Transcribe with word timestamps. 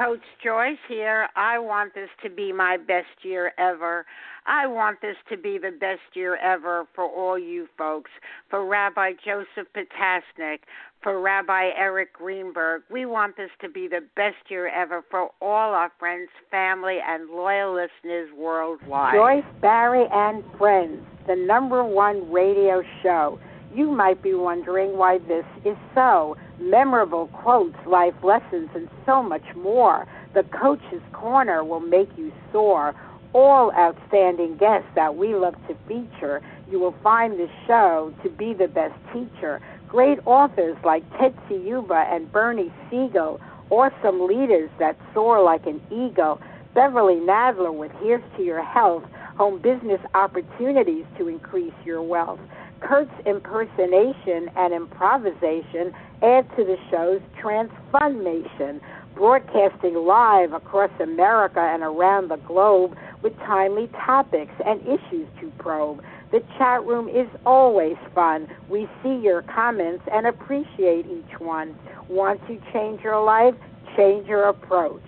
Coach 0.00 0.20
Joyce 0.42 0.78
here. 0.88 1.28
I 1.36 1.58
want 1.58 1.94
this 1.94 2.08
to 2.22 2.30
be 2.30 2.52
my 2.54 2.78
best 2.78 3.22
year 3.22 3.52
ever. 3.58 4.06
I 4.46 4.66
want 4.66 5.02
this 5.02 5.16
to 5.28 5.36
be 5.36 5.58
the 5.58 5.72
best 5.78 6.00
year 6.14 6.36
ever 6.36 6.86
for 6.94 7.04
all 7.04 7.38
you 7.38 7.68
folks, 7.76 8.10
for 8.48 8.64
Rabbi 8.64 9.12
Joseph 9.22 9.70
Potasnik, 9.76 10.60
for 11.02 11.20
Rabbi 11.20 11.72
Eric 11.76 12.14
Greenberg. 12.14 12.82
We 12.90 13.04
want 13.04 13.36
this 13.36 13.50
to 13.60 13.68
be 13.68 13.88
the 13.88 14.00
best 14.16 14.36
year 14.48 14.68
ever 14.68 15.04
for 15.10 15.32
all 15.42 15.74
our 15.74 15.92
friends, 15.98 16.30
family, 16.50 16.96
and 17.06 17.28
loyal 17.28 17.74
listeners 17.74 18.30
worldwide. 18.34 19.14
Joyce 19.14 19.60
Barrie, 19.60 20.08
and 20.10 20.42
Friends, 20.56 21.04
the 21.26 21.36
number 21.36 21.84
one 21.84 22.32
radio 22.32 22.82
show. 23.02 23.38
You 23.74 23.90
might 23.90 24.22
be 24.22 24.32
wondering 24.32 24.96
why 24.96 25.18
this 25.18 25.44
is 25.64 25.76
so 25.94 26.36
memorable 26.60 27.28
quotes, 27.28 27.76
life 27.86 28.14
lessons, 28.22 28.68
and 28.74 28.88
so 29.06 29.22
much 29.22 29.54
more. 29.56 30.06
The 30.34 30.42
Coach's 30.44 31.02
Corner 31.12 31.64
will 31.64 31.80
make 31.80 32.08
you 32.16 32.32
soar. 32.52 32.94
All 33.32 33.72
outstanding 33.72 34.56
guests 34.56 34.88
that 34.94 35.16
we 35.16 35.34
love 35.34 35.54
to 35.68 35.76
feature. 35.86 36.42
You 36.70 36.78
will 36.78 36.94
find 37.02 37.38
the 37.38 37.48
show 37.66 38.12
to 38.22 38.28
be 38.30 38.54
the 38.54 38.68
best 38.68 38.94
teacher. 39.12 39.60
Great 39.88 40.18
authors 40.26 40.76
like 40.84 41.08
Tetsi 41.12 41.64
Yuba 41.66 42.06
and 42.10 42.30
Bernie 42.30 42.72
Siegel. 42.90 43.40
Awesome 43.70 44.26
leaders 44.26 44.70
that 44.78 44.96
soar 45.14 45.42
like 45.42 45.66
an 45.66 45.80
eagle. 45.90 46.40
Beverly 46.74 47.16
Nadler 47.16 47.74
with 47.74 47.92
Here's 48.00 48.22
to 48.36 48.42
Your 48.42 48.62
Health. 48.62 49.04
Home 49.36 49.60
business 49.60 50.00
opportunities 50.14 51.04
to 51.18 51.28
increase 51.28 51.74
your 51.84 52.02
wealth. 52.02 52.40
Kurt's 52.80 53.10
impersonation 53.26 54.50
and 54.56 54.74
improvisation 54.74 55.92
add 56.22 56.48
to 56.56 56.64
the 56.64 56.76
show's 56.90 57.20
transformation, 57.40 58.80
broadcasting 59.14 59.94
live 59.94 60.52
across 60.52 60.90
America 61.00 61.60
and 61.60 61.82
around 61.82 62.28
the 62.28 62.36
globe 62.36 62.96
with 63.22 63.36
timely 63.38 63.88
topics 64.04 64.52
and 64.64 64.80
issues 64.82 65.28
to 65.40 65.52
probe. 65.58 66.02
The 66.32 66.40
chat 66.58 66.84
room 66.84 67.08
is 67.08 67.28
always 67.44 67.96
fun. 68.14 68.48
We 68.68 68.88
see 69.02 69.16
your 69.16 69.42
comments 69.42 70.04
and 70.12 70.26
appreciate 70.26 71.06
each 71.06 71.40
one. 71.40 71.76
Want 72.08 72.40
to 72.46 72.60
change 72.72 73.00
your 73.02 73.22
life? 73.22 73.54
Change 73.96 74.26
your 74.26 74.48
approach. 74.48 75.02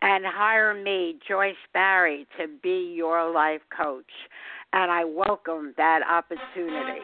And 0.00 0.24
hire 0.26 0.74
me, 0.74 1.18
Joyce 1.28 1.54
Barrie, 1.72 2.26
to 2.38 2.48
be 2.62 2.92
your 2.96 3.30
life 3.32 3.60
coach. 3.76 4.10
And 4.72 4.90
I 4.90 5.04
welcome 5.04 5.74
that 5.76 6.00
opportunity. 6.08 7.02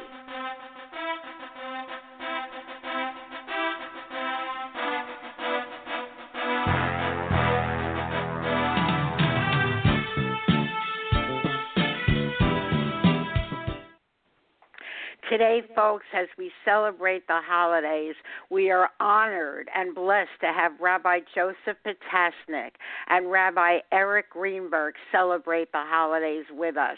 Today, 15.29 15.61
folks, 15.77 16.07
as 16.17 16.27
we 16.39 16.51
celebrate 16.65 17.27
the 17.27 17.41
holidays, 17.47 18.15
we 18.49 18.71
are 18.71 18.89
honored 18.99 19.69
and 19.75 19.95
blessed 19.95 20.31
to 20.41 20.47
have 20.47 20.73
Rabbi 20.81 21.21
Joseph 21.35 21.77
Potasnik 21.85 22.71
and 23.09 23.31
Rabbi 23.31 23.81
Eric 23.93 24.31
Greenberg 24.31 24.95
celebrate 25.13 25.71
the 25.73 25.85
holidays 25.85 26.47
with 26.51 26.79
us. 26.79 26.97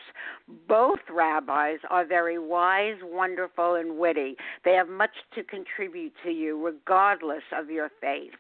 Both 0.68 1.00
rabbis 1.12 1.78
are 1.90 2.06
very 2.06 2.38
wise, 2.38 2.98
wonderful, 3.02 3.74
and 3.74 3.98
witty. 3.98 4.36
They 4.64 4.74
have 4.74 4.88
much 4.88 5.10
to 5.34 5.42
contribute 5.42 6.12
to 6.22 6.30
you, 6.30 6.64
regardless 6.64 7.42
of 7.52 7.68
your 7.68 7.90
faith. 8.00 8.30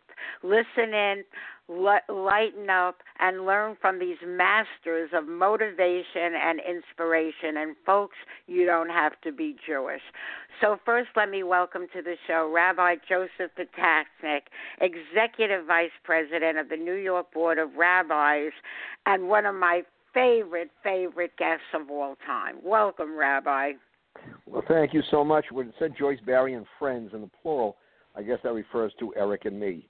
Listen 0.42 0.94
in, 0.94 1.24
lighten 1.68 2.68
up, 2.70 2.98
and 3.18 3.46
learn 3.46 3.76
from 3.80 3.98
these 3.98 4.16
masters 4.26 5.10
of 5.14 5.28
motivation 5.28 6.34
and 6.34 6.60
inspiration. 6.60 7.56
And, 7.58 7.76
folks, 7.86 8.16
you 8.46 8.66
don't 8.66 8.90
have 8.90 9.20
to 9.22 9.32
be 9.32 9.56
Jewish. 9.66 10.02
So, 10.60 10.78
first, 10.84 11.10
let 11.16 11.30
me 11.30 11.42
welcome 11.42 11.86
to 11.94 12.02
the 12.02 12.16
show 12.26 12.50
Rabbi 12.52 12.96
Joseph 13.08 13.52
Potasnik, 13.56 14.42
Executive 14.80 15.66
Vice 15.66 15.90
President 16.04 16.58
of 16.58 16.68
the 16.68 16.76
New 16.76 16.94
York 16.94 17.32
Board 17.32 17.58
of 17.58 17.74
Rabbis, 17.76 18.52
and 19.06 19.28
one 19.28 19.46
of 19.46 19.54
my 19.54 19.82
favorite, 20.12 20.70
favorite 20.82 21.36
guests 21.38 21.64
of 21.74 21.90
all 21.90 22.16
time. 22.26 22.56
Welcome, 22.64 23.16
Rabbi. 23.16 23.72
Well, 24.46 24.64
thank 24.68 24.92
you 24.92 25.02
so 25.10 25.24
much. 25.24 25.46
When 25.52 25.68
it 25.68 25.74
said 25.78 25.94
Joyce 25.96 26.18
Barrie 26.26 26.54
and 26.54 26.66
friends 26.78 27.10
in 27.14 27.20
the 27.20 27.30
plural, 27.42 27.76
I 28.16 28.22
guess 28.22 28.38
that 28.42 28.52
refers 28.52 28.92
to 28.98 29.14
Eric 29.16 29.44
and 29.44 29.58
me. 29.58 29.88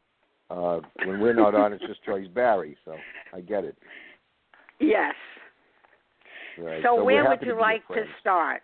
Uh, 0.50 0.80
when 1.04 1.20
we're 1.20 1.32
not 1.32 1.54
on, 1.54 1.72
it's 1.72 1.84
just 1.86 2.04
Joyce 2.04 2.26
Barrie. 2.34 2.76
So 2.84 2.96
I 3.32 3.40
get 3.40 3.64
it. 3.64 3.76
Yes. 4.80 5.14
Right. 6.58 6.82
So, 6.82 6.96
so 6.96 7.04
where 7.04 7.28
would 7.28 7.42
you 7.42 7.58
like 7.58 7.86
to 7.88 8.04
start? 8.20 8.62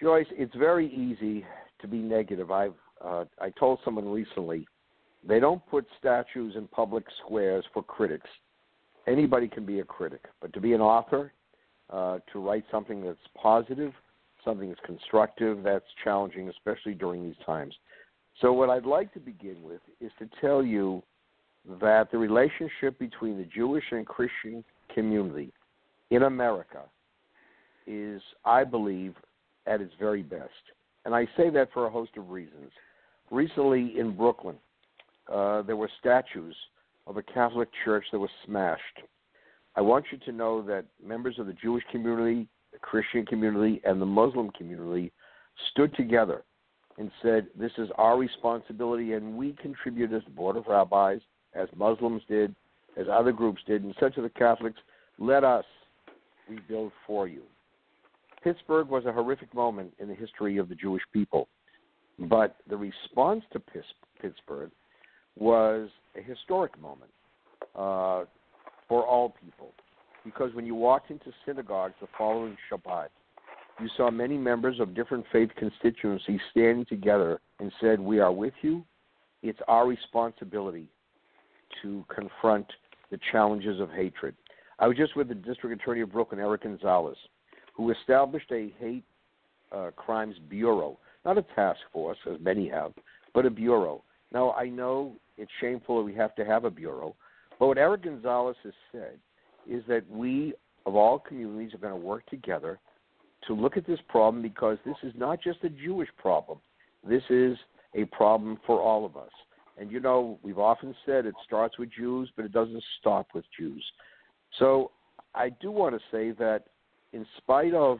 Joyce, 0.00 0.26
it's 0.32 0.54
very 0.56 0.92
easy 0.92 1.44
to 1.80 1.86
be 1.86 1.98
negative. 1.98 2.50
I've 2.50 2.74
uh, 3.04 3.24
I 3.40 3.50
told 3.50 3.78
someone 3.84 4.08
recently 4.08 4.66
they 5.26 5.38
don't 5.38 5.64
put 5.68 5.86
statues 5.98 6.54
in 6.56 6.66
public 6.68 7.04
squares 7.24 7.64
for 7.72 7.82
critics. 7.82 8.28
Anybody 9.06 9.48
can 9.48 9.64
be 9.64 9.80
a 9.80 9.84
critic, 9.84 10.24
but 10.40 10.52
to 10.54 10.60
be 10.60 10.72
an 10.72 10.80
author, 10.80 11.32
uh, 11.90 12.18
to 12.32 12.38
write 12.40 12.64
something 12.70 13.04
that's 13.04 13.18
positive, 13.40 13.92
something 14.44 14.68
that's 14.68 14.80
constructive, 14.84 15.62
that's 15.62 15.84
challenging, 16.02 16.48
especially 16.48 16.94
during 16.94 17.22
these 17.22 17.36
times. 17.44 17.74
So, 18.40 18.52
what 18.52 18.68
I'd 18.68 18.86
like 18.86 19.12
to 19.14 19.20
begin 19.20 19.62
with 19.62 19.80
is 20.00 20.10
to 20.18 20.28
tell 20.40 20.62
you 20.62 21.02
that 21.80 22.10
the 22.10 22.18
relationship 22.18 22.98
between 22.98 23.38
the 23.38 23.44
Jewish 23.44 23.84
and 23.90 24.06
Christian 24.06 24.64
community 24.92 25.52
in 26.10 26.24
America 26.24 26.82
is, 27.86 28.20
I 28.44 28.64
believe, 28.64 29.14
at 29.66 29.80
its 29.80 29.92
very 29.98 30.22
best. 30.22 30.50
And 31.04 31.14
I 31.14 31.26
say 31.36 31.50
that 31.50 31.68
for 31.72 31.86
a 31.86 31.90
host 31.90 32.12
of 32.16 32.30
reasons. 32.30 32.70
Recently 33.30 33.98
in 33.98 34.16
Brooklyn, 34.16 34.56
uh, 35.32 35.62
there 35.62 35.76
were 35.76 35.90
statues 36.00 36.56
of 37.06 37.16
a 37.16 37.22
Catholic 37.22 37.68
church 37.84 38.04
that 38.12 38.18
was 38.18 38.30
smashed. 38.44 39.00
I 39.76 39.80
want 39.80 40.06
you 40.10 40.18
to 40.18 40.32
know 40.32 40.62
that 40.62 40.84
members 41.04 41.38
of 41.38 41.46
the 41.46 41.52
Jewish 41.52 41.84
community, 41.90 42.46
the 42.72 42.78
Christian 42.78 43.26
community, 43.26 43.80
and 43.84 44.00
the 44.00 44.06
Muslim 44.06 44.50
community 44.50 45.12
stood 45.70 45.94
together 45.96 46.44
and 46.98 47.10
said, 47.22 47.46
This 47.58 47.72
is 47.78 47.88
our 47.96 48.16
responsibility, 48.16 49.12
and 49.12 49.36
we 49.36 49.52
contribute 49.60 50.12
as 50.12 50.22
the 50.24 50.30
Board 50.30 50.56
of 50.56 50.66
Rabbis, 50.66 51.20
as 51.54 51.68
Muslims 51.76 52.22
did, 52.28 52.54
as 52.96 53.06
other 53.10 53.32
groups 53.32 53.62
did, 53.66 53.82
and 53.82 53.94
said 53.98 54.14
to 54.14 54.22
the 54.22 54.30
Catholics, 54.30 54.78
Let 55.18 55.44
us 55.44 55.64
rebuild 56.48 56.92
for 57.06 57.26
you. 57.26 57.42
Pittsburgh 58.42 58.88
was 58.88 59.06
a 59.06 59.12
horrific 59.12 59.52
moment 59.54 59.94
in 59.98 60.08
the 60.08 60.14
history 60.14 60.58
of 60.58 60.68
the 60.68 60.74
Jewish 60.74 61.02
people, 61.12 61.48
but 62.18 62.56
the 62.68 62.76
response 62.76 63.42
to 63.52 63.62
Pittsburgh 64.20 64.70
was 65.36 65.88
a 66.16 66.22
historic 66.22 66.78
moment 66.80 67.10
uh, 67.74 68.24
for 68.88 69.04
all 69.04 69.34
people. 69.42 69.72
Because 70.24 70.54
when 70.54 70.64
you 70.64 70.74
walked 70.74 71.10
into 71.10 71.32
synagogues 71.44 71.94
the 72.00 72.06
following 72.16 72.56
Shabbat, 72.70 73.08
you 73.80 73.88
saw 73.96 74.10
many 74.10 74.36
members 74.36 74.78
of 74.80 74.94
different 74.94 75.24
faith 75.32 75.50
constituencies 75.56 76.40
standing 76.50 76.84
together 76.86 77.40
and 77.58 77.72
said, 77.80 77.98
We 77.98 78.20
are 78.20 78.32
with 78.32 78.54
you. 78.62 78.84
It's 79.42 79.58
our 79.68 79.86
responsibility 79.86 80.88
to 81.82 82.04
confront 82.14 82.66
the 83.10 83.18
challenges 83.32 83.80
of 83.80 83.90
hatred. 83.90 84.34
I 84.78 84.86
was 84.86 84.96
just 84.96 85.16
with 85.16 85.28
the 85.28 85.34
district 85.34 85.80
attorney 85.80 86.00
of 86.00 86.12
Brooklyn, 86.12 86.40
Eric 86.40 86.62
Gonzalez, 86.62 87.16
who 87.74 87.90
established 87.90 88.50
a 88.52 88.72
hate 88.78 89.04
uh, 89.72 89.90
crimes 89.96 90.36
bureau, 90.48 90.98
not 91.24 91.38
a 91.38 91.44
task 91.54 91.80
force, 91.92 92.18
as 92.30 92.40
many 92.40 92.68
have, 92.68 92.92
but 93.34 93.46
a 93.46 93.50
bureau. 93.50 94.02
Now, 94.32 94.52
I 94.52 94.68
know 94.68 95.14
it's 95.36 95.50
shameful 95.60 96.02
we 96.02 96.14
have 96.14 96.34
to 96.36 96.44
have 96.44 96.64
a 96.64 96.70
bureau, 96.70 97.14
but 97.58 97.66
what 97.66 97.78
Eric 97.78 98.04
Gonzalez 98.04 98.56
has 98.62 98.72
said 98.92 99.18
is 99.68 99.82
that 99.88 100.08
we, 100.10 100.54
of 100.86 100.94
all 100.96 101.18
communities, 101.18 101.74
are 101.74 101.78
going 101.78 102.00
to 102.00 102.06
work 102.06 102.26
together 102.26 102.78
to 103.46 103.54
look 103.54 103.76
at 103.76 103.86
this 103.86 104.00
problem 104.08 104.42
because 104.42 104.78
this 104.84 104.96
is 105.02 105.12
not 105.16 105.42
just 105.42 105.58
a 105.64 105.68
Jewish 105.68 106.08
problem. 106.18 106.58
This 107.06 107.22
is 107.30 107.56
a 107.94 108.04
problem 108.06 108.58
for 108.66 108.80
all 108.80 109.04
of 109.04 109.16
us. 109.16 109.30
And 109.76 109.90
you 109.90 110.00
know, 110.00 110.38
we've 110.42 110.58
often 110.58 110.94
said 111.04 111.26
it 111.26 111.34
starts 111.44 111.78
with 111.78 111.90
Jews, 111.92 112.30
but 112.36 112.44
it 112.44 112.52
doesn't 112.52 112.82
stop 113.00 113.28
with 113.34 113.44
Jews. 113.58 113.84
So 114.58 114.92
I 115.34 115.50
do 115.50 115.70
want 115.70 115.94
to 115.94 116.00
say 116.10 116.30
that 116.38 116.64
in 117.12 117.26
spite 117.38 117.74
of 117.74 117.98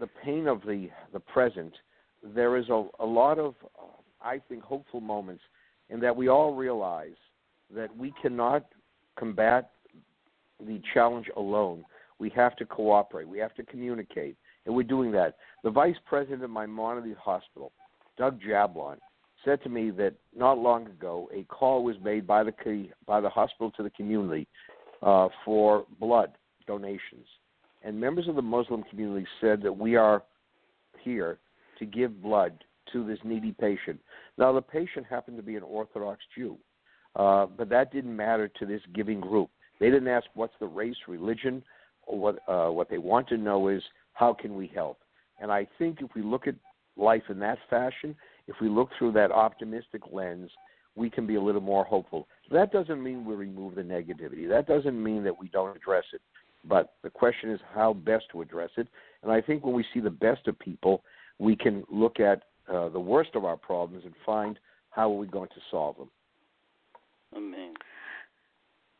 the 0.00 0.08
pain 0.24 0.46
of 0.46 0.62
the, 0.62 0.88
the 1.12 1.20
present, 1.20 1.72
there 2.22 2.56
is 2.56 2.68
a, 2.68 2.86
a 3.00 3.06
lot 3.06 3.38
of, 3.38 3.54
I 4.22 4.40
think, 4.48 4.62
hopeful 4.62 5.00
moments 5.00 5.42
in 5.90 6.00
that 6.00 6.14
we 6.14 6.28
all 6.28 6.54
realize 6.54 7.16
that 7.74 7.94
we 7.96 8.12
cannot 8.22 8.66
combat 9.18 9.70
the 10.60 10.80
challenge 10.94 11.26
alone. 11.36 11.84
We 12.22 12.30
have 12.36 12.54
to 12.58 12.64
cooperate. 12.64 13.26
We 13.26 13.38
have 13.38 13.52
to 13.56 13.64
communicate, 13.64 14.36
and 14.64 14.72
we're 14.72 14.84
doing 14.84 15.10
that. 15.10 15.34
The 15.64 15.70
vice 15.70 15.96
president 16.06 16.44
of 16.44 16.50
Maimonides 16.50 17.18
Hospital, 17.18 17.72
Doug 18.16 18.40
Jablon, 18.40 18.98
said 19.44 19.60
to 19.64 19.68
me 19.68 19.90
that 19.90 20.14
not 20.32 20.56
long 20.56 20.86
ago 20.86 21.28
a 21.34 21.42
call 21.42 21.82
was 21.82 21.96
made 22.00 22.24
by 22.24 22.44
the 22.44 22.86
by 23.08 23.20
the 23.20 23.28
hospital 23.28 23.72
to 23.72 23.82
the 23.82 23.90
community 23.90 24.46
uh, 25.02 25.30
for 25.44 25.84
blood 25.98 26.30
donations, 26.64 27.26
and 27.82 28.00
members 28.00 28.28
of 28.28 28.36
the 28.36 28.42
Muslim 28.42 28.84
community 28.84 29.26
said 29.40 29.60
that 29.60 29.76
we 29.76 29.96
are 29.96 30.22
here 31.00 31.40
to 31.80 31.84
give 31.84 32.22
blood 32.22 32.52
to 32.92 33.04
this 33.04 33.18
needy 33.24 33.50
patient. 33.50 33.98
Now 34.38 34.52
the 34.52 34.62
patient 34.62 35.06
happened 35.10 35.38
to 35.38 35.42
be 35.42 35.56
an 35.56 35.64
Orthodox 35.64 36.20
Jew, 36.36 36.56
uh, 37.16 37.46
but 37.46 37.68
that 37.70 37.92
didn't 37.92 38.14
matter 38.14 38.46
to 38.46 38.64
this 38.64 38.82
giving 38.94 39.20
group. 39.20 39.50
They 39.80 39.90
didn't 39.90 40.06
ask 40.06 40.26
what's 40.34 40.54
the 40.60 40.68
race, 40.68 40.94
religion, 41.08 41.64
what 42.06 42.38
uh, 42.48 42.68
what 42.68 42.90
they 42.90 42.98
want 42.98 43.28
to 43.28 43.36
know 43.36 43.68
is 43.68 43.82
how 44.14 44.32
can 44.34 44.54
we 44.54 44.70
help. 44.74 44.98
And 45.40 45.50
I 45.50 45.66
think 45.78 46.00
if 46.00 46.10
we 46.14 46.22
look 46.22 46.46
at 46.46 46.54
life 46.96 47.22
in 47.28 47.38
that 47.40 47.58
fashion, 47.70 48.14
if 48.46 48.56
we 48.60 48.68
look 48.68 48.90
through 48.98 49.12
that 49.12 49.30
optimistic 49.30 50.02
lens, 50.12 50.50
we 50.94 51.08
can 51.08 51.26
be 51.26 51.36
a 51.36 51.40
little 51.40 51.60
more 51.60 51.84
hopeful. 51.84 52.28
That 52.50 52.72
doesn't 52.72 53.02
mean 53.02 53.24
we 53.24 53.34
remove 53.34 53.74
the 53.74 53.82
negativity. 53.82 54.48
That 54.48 54.66
doesn't 54.66 55.02
mean 55.02 55.24
that 55.24 55.38
we 55.38 55.48
don't 55.48 55.76
address 55.76 56.04
it. 56.12 56.20
But 56.64 56.94
the 57.02 57.10
question 57.10 57.50
is 57.50 57.60
how 57.74 57.94
best 57.94 58.26
to 58.32 58.42
address 58.42 58.70
it. 58.76 58.86
And 59.22 59.32
I 59.32 59.40
think 59.40 59.64
when 59.64 59.74
we 59.74 59.84
see 59.92 60.00
the 60.00 60.10
best 60.10 60.46
of 60.46 60.58
people, 60.58 61.02
we 61.38 61.56
can 61.56 61.82
look 61.90 62.20
at 62.20 62.42
uh, 62.72 62.88
the 62.90 63.00
worst 63.00 63.30
of 63.34 63.44
our 63.44 63.56
problems 63.56 64.04
and 64.04 64.14
find 64.24 64.58
how 64.90 65.10
are 65.10 65.16
we 65.16 65.26
going 65.26 65.48
to 65.48 65.60
solve 65.70 65.96
them. 65.96 66.10
Amen. 67.36 67.74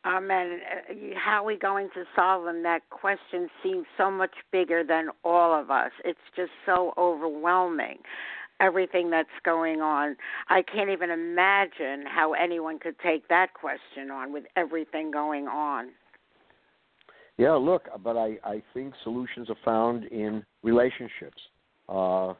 Amen. 0.05 0.59
Uh, 0.89 0.93
how 1.15 1.41
are 1.41 1.45
we 1.45 1.57
going 1.57 1.89
to 1.93 2.03
solve 2.15 2.45
them? 2.45 2.63
That 2.63 2.81
question 2.89 3.47
seems 3.61 3.85
so 3.97 4.11
much 4.11 4.33
bigger 4.51 4.83
than 4.83 5.09
all 5.23 5.57
of 5.57 5.71
us. 5.71 5.91
It's 6.03 6.19
just 6.35 6.51
so 6.65 6.93
overwhelming, 6.97 7.99
everything 8.59 9.09
that's 9.09 9.29
going 9.45 9.79
on. 9.79 10.17
I 10.49 10.61
can't 10.61 10.89
even 10.89 11.09
imagine 11.09 12.05
how 12.05 12.33
anyone 12.33 12.79
could 12.79 12.95
take 12.99 13.27
that 13.29 13.53
question 13.53 14.11
on 14.11 14.33
with 14.33 14.43
everything 14.57 15.09
going 15.09 15.47
on. 15.47 15.89
Yeah, 17.37 17.53
look, 17.53 17.87
but 18.03 18.17
I, 18.17 18.37
I 18.43 18.61
think 18.73 18.93
solutions 19.03 19.49
are 19.49 19.55
found 19.63 20.03
in 20.05 20.45
relationships. 20.63 21.41
Uh, 21.87 22.33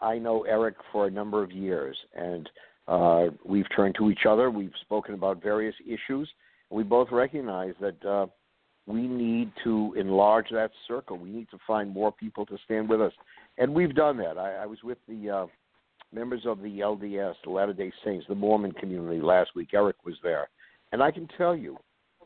I 0.00 0.18
know 0.18 0.44
Eric 0.44 0.76
for 0.92 1.06
a 1.06 1.10
number 1.10 1.42
of 1.42 1.50
years, 1.50 1.96
and 2.14 2.48
uh, 2.86 3.26
we've 3.44 3.66
turned 3.74 3.96
to 3.96 4.10
each 4.10 4.26
other. 4.28 4.50
We've 4.50 4.70
spoken 4.82 5.14
about 5.14 5.42
various 5.42 5.74
issues 5.86 6.28
we 6.70 6.82
both 6.82 7.08
recognize 7.10 7.74
that 7.80 8.04
uh, 8.04 8.26
we 8.86 9.06
need 9.06 9.52
to 9.64 9.94
enlarge 9.98 10.46
that 10.50 10.70
circle. 10.86 11.18
We 11.18 11.30
need 11.30 11.50
to 11.50 11.58
find 11.66 11.92
more 11.92 12.12
people 12.12 12.46
to 12.46 12.56
stand 12.64 12.88
with 12.88 13.00
us, 13.00 13.12
and 13.58 13.74
we've 13.74 13.94
done 13.94 14.16
that. 14.18 14.38
I, 14.38 14.62
I 14.62 14.66
was 14.66 14.78
with 14.82 14.98
the 15.08 15.30
uh, 15.30 15.46
members 16.12 16.42
of 16.46 16.62
the 16.62 16.80
LDS, 16.80 17.34
the 17.44 17.50
Latter 17.50 17.72
Day 17.72 17.92
Saints, 18.04 18.26
the 18.28 18.34
Mormon 18.34 18.72
community 18.72 19.20
last 19.20 19.50
week. 19.54 19.68
Eric 19.74 19.96
was 20.04 20.14
there, 20.22 20.48
and 20.92 21.02
I 21.02 21.10
can 21.10 21.28
tell 21.36 21.56
you 21.56 21.76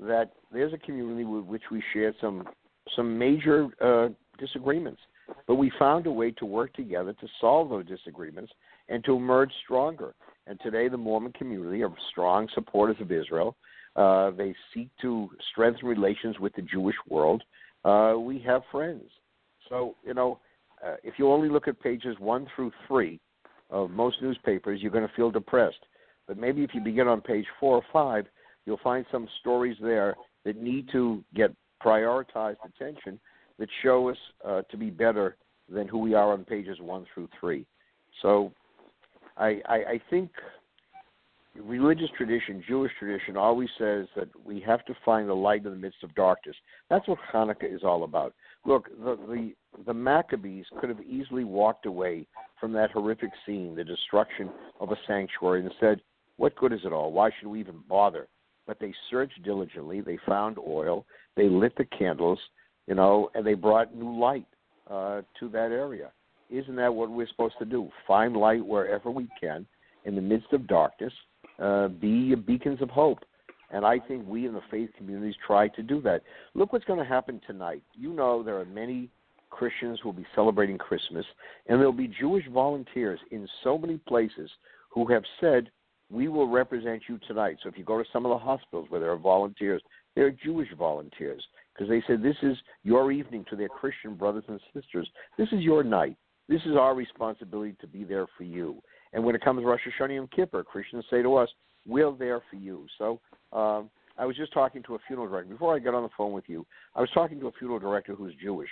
that 0.01 0.33
there's 0.53 0.73
a 0.73 0.79
community 0.79 1.25
with 1.25 1.45
which 1.45 1.65
we 1.71 1.83
shared 1.93 2.15
some 2.21 2.49
some 2.97 3.17
major 3.19 3.69
uh, 3.81 4.09
disagreements, 4.39 5.01
but 5.47 5.55
we 5.55 5.71
found 5.79 6.07
a 6.07 6.13
way 6.13 6.31
to 6.33 6.45
work 6.45 6.73
together 6.75 7.13
to 7.13 7.29
solve 7.41 7.71
those 7.71 7.87
disagreements 7.87 8.53
and 8.89 9.05
to 9.05 9.15
emerge 9.15 9.51
stronger. 9.65 10.15
And 10.47 10.59
today, 10.61 10.89
the 10.89 10.97
Mormon 10.97 11.33
community 11.33 11.83
are 11.83 11.93
strong 12.11 12.49
supporters 12.55 12.97
of 13.01 13.13
Israel. 13.13 13.57
Uh, 13.95 14.31
they 14.31 14.55
seek 14.73 14.89
to 15.01 15.29
strengthen 15.51 15.87
relations 15.87 16.39
with 16.39 16.55
the 16.55 16.63
Jewish 16.63 16.97
world. 17.09 17.43
Uh, 17.85 18.15
we 18.19 18.39
have 18.41 18.63
friends. 18.71 19.05
So, 19.69 19.97
you 20.05 20.15
know, 20.15 20.39
uh, 20.85 20.97
if 21.03 21.15
you 21.19 21.31
only 21.31 21.49
look 21.49 21.69
at 21.69 21.81
pages 21.81 22.17
one 22.19 22.47
through 22.55 22.73
three 22.89 23.21
of 23.71 23.91
most 23.91 24.23
newspapers, 24.23 24.81
you're 24.81 24.91
going 24.91 25.07
to 25.07 25.15
feel 25.15 25.31
depressed. 25.31 25.85
But 26.27 26.39
maybe 26.39 26.63
if 26.63 26.71
you 26.75 26.81
begin 26.81 27.09
on 27.09 27.21
page 27.21 27.47
four 27.61 27.77
or 27.77 27.83
five, 27.93 28.27
you'll 28.65 28.81
find 28.83 29.05
some 29.11 29.29
stories 29.41 29.77
there 29.83 30.15
that 30.45 30.57
need 30.57 30.89
to 30.93 31.23
get 31.35 31.55
prioritized 31.85 32.57
attention 32.65 33.19
that 33.59 33.69
show 33.83 34.09
us 34.09 34.17
uh, 34.47 34.63
to 34.71 34.77
be 34.77 34.91
better 34.91 35.37
than 35.69 35.89
who 35.89 35.99
we 35.99 36.15
are 36.15 36.33
on 36.33 36.45
pages 36.45 36.79
one 36.81 37.05
through 37.13 37.29
three. 37.39 37.67
So 38.21 38.53
I, 39.37 39.61
I, 39.69 39.75
I 39.75 40.01
think 40.11 40.31
religious 41.61 42.09
tradition, 42.17 42.63
Jewish 42.67 42.93
tradition, 42.99 43.37
always 43.37 43.69
says 43.79 44.07
that 44.17 44.29
we 44.45 44.61
have 44.61 44.85
to 44.87 44.95
find 45.05 45.29
the 45.29 45.35
light 45.35 45.65
in 45.65 45.71
the 45.71 45.77
midst 45.77 46.03
of 46.03 46.15
darkness. 46.15 46.57
That's 46.89 47.07
what 47.07 47.19
Hanukkah 47.33 47.73
is 47.73 47.83
all 47.85 48.05
about. 48.05 48.35
Look, 48.65 48.89
the 48.99 49.17
the, 49.29 49.55
the 49.87 49.95
Maccabees 49.95 50.65
could 50.81 50.89
have 50.89 51.03
easily 51.03 51.45
walked 51.45 51.87
away 51.87 52.27
from 52.61 52.73
that 52.73 52.91
horrific 52.93 53.31
scene, 53.45 53.75
the 53.75 53.85
destruction 53.85 54.51
of 54.81 54.93
a 54.93 54.97
sanctuary, 55.07 55.61
and 55.61 55.75
said, 55.81 56.01
"What 56.37 56.57
good 56.57 56.73
is 56.73 56.81
it 56.85 56.93
all? 56.93 57.13
Why 57.13 57.31
should 57.39 57.49
we 57.49 57.61
even 57.61 57.81
bother?" 57.89 58.29
But 58.67 58.79
they 58.81 58.95
searched 59.11 59.43
diligently. 59.43 60.01
They 60.01 60.19
found 60.27 60.57
oil. 60.59 61.05
They 61.37 61.49
lit 61.49 61.77
the 61.77 61.85
candles, 61.85 62.39
you 62.87 62.95
know, 62.95 63.31
and 63.35 63.45
they 63.45 63.55
brought 63.55 63.95
new 63.95 64.19
light 64.19 64.47
uh, 64.89 65.23
to 65.41 65.49
that 65.51 65.73
area. 65.73 66.13
Isn't 66.49 66.77
that 66.77 66.95
what 66.95 67.11
we're 67.11 67.29
supposed 67.29 67.59
to 67.59 67.65
do? 67.65 67.89
Find 68.07 68.37
light 68.37 68.65
wherever 68.65 69.11
we 69.11 69.27
can 69.41 69.67
in 70.05 70.15
the 70.15 70.21
midst 70.21 70.53
of 70.53 70.67
darkness 70.67 71.13
uh, 71.63 71.89
be 71.89 72.35
beacons 72.35 72.83
of 72.83 72.91
hope. 72.91 73.21
And 73.71 73.87
I 73.87 73.99
think 73.99 74.27
we 74.27 74.47
in 74.47 74.53
the 74.53 74.61
faith 74.71 74.91
communities 74.99 75.37
try 75.47 75.69
to 75.69 75.83
do 75.83 76.01
that. 76.03 76.23
Look 76.55 76.73
what's 76.73 76.85
going 76.85 76.99
to 76.99 77.05
happen 77.05 77.41
tonight. 77.47 77.83
You 77.95 78.13
know, 78.13 78.43
there 78.43 78.59
are 78.59 78.67
many 78.67 79.09
Christians 79.49 79.99
who 80.03 80.09
will 80.09 80.15
be 80.15 80.27
celebrating 80.35 80.77
Christmas, 80.77 81.25
and 81.69 81.79
there'll 81.79 81.93
be 81.93 82.09
Jewish 82.09 82.45
volunteers 82.53 83.21
in 83.31 83.49
so 83.63 83.79
many 83.79 83.97
places 83.97 84.51
who 84.91 85.07
have 85.07 85.23
said, 85.41 85.71
We 86.11 86.29
will 86.29 86.49
represent 86.49 87.03
you 87.09 87.19
tonight. 87.27 87.57
So 87.63 87.69
if 87.69 87.79
you 87.79 87.85
go 87.85 87.99
to 88.03 88.09
some 88.13 88.27
of 88.27 88.31
the 88.31 88.45
hospitals 88.45 88.87
where 88.91 89.01
there 89.01 89.13
are 89.13 89.17
volunteers, 89.17 89.83
there 90.15 90.27
are 90.27 90.31
Jewish 90.31 90.69
volunteers 90.77 91.43
because 91.73 91.89
they 91.89 92.03
said, 92.07 92.23
This 92.23 92.37
is 92.43 92.57
your 92.83 93.13
evening 93.13 93.47
to 93.49 93.57
their 93.57 93.69
Christian 93.69 94.17
brothers 94.17 94.45
and 94.49 94.61
sisters. 94.75 95.09
This 95.39 95.49
is 95.53 95.61
your 95.61 95.83
night. 95.83 96.17
This 96.49 96.63
is 96.67 96.77
our 96.77 96.95
responsibility 96.95 97.77
to 97.81 97.87
be 97.87 98.05
there 98.05 98.27
for 98.37 98.45
you. 98.45 98.83
And 99.13 99.25
when 99.25 99.35
it 99.35 99.43
comes 99.43 99.61
to 99.61 99.67
Rosh 99.67 99.81
Hashanah 99.87 100.15
Yom 100.15 100.29
Kippur, 100.35 100.65
Christians 100.65 101.05
say 101.11 101.23
to 101.23 101.37
us, 101.37 101.49
"We're 101.87 102.13
there 102.13 102.41
for 102.51 102.57
you." 102.57 102.87
So 102.99 103.21
um, 103.53 103.91
I 104.19 104.25
was 104.25 104.37
just 104.37 104.53
talking 104.53 104.83
to 104.85 104.95
a 104.95 104.99
funeral 105.07 105.29
director 105.29 105.53
before 105.53 105.75
I 105.75 105.79
got 105.79 105.95
on 105.95 106.03
the 106.03 106.09
phone 106.17 106.33
with 106.33 106.45
you. 106.49 106.67
I 106.95 107.01
was 107.01 107.11
talking 107.13 107.39
to 107.41 107.49
a 107.49 107.53
funeral 107.53 107.79
director 107.79 108.15
who's 108.15 108.35
Jewish. 108.43 108.71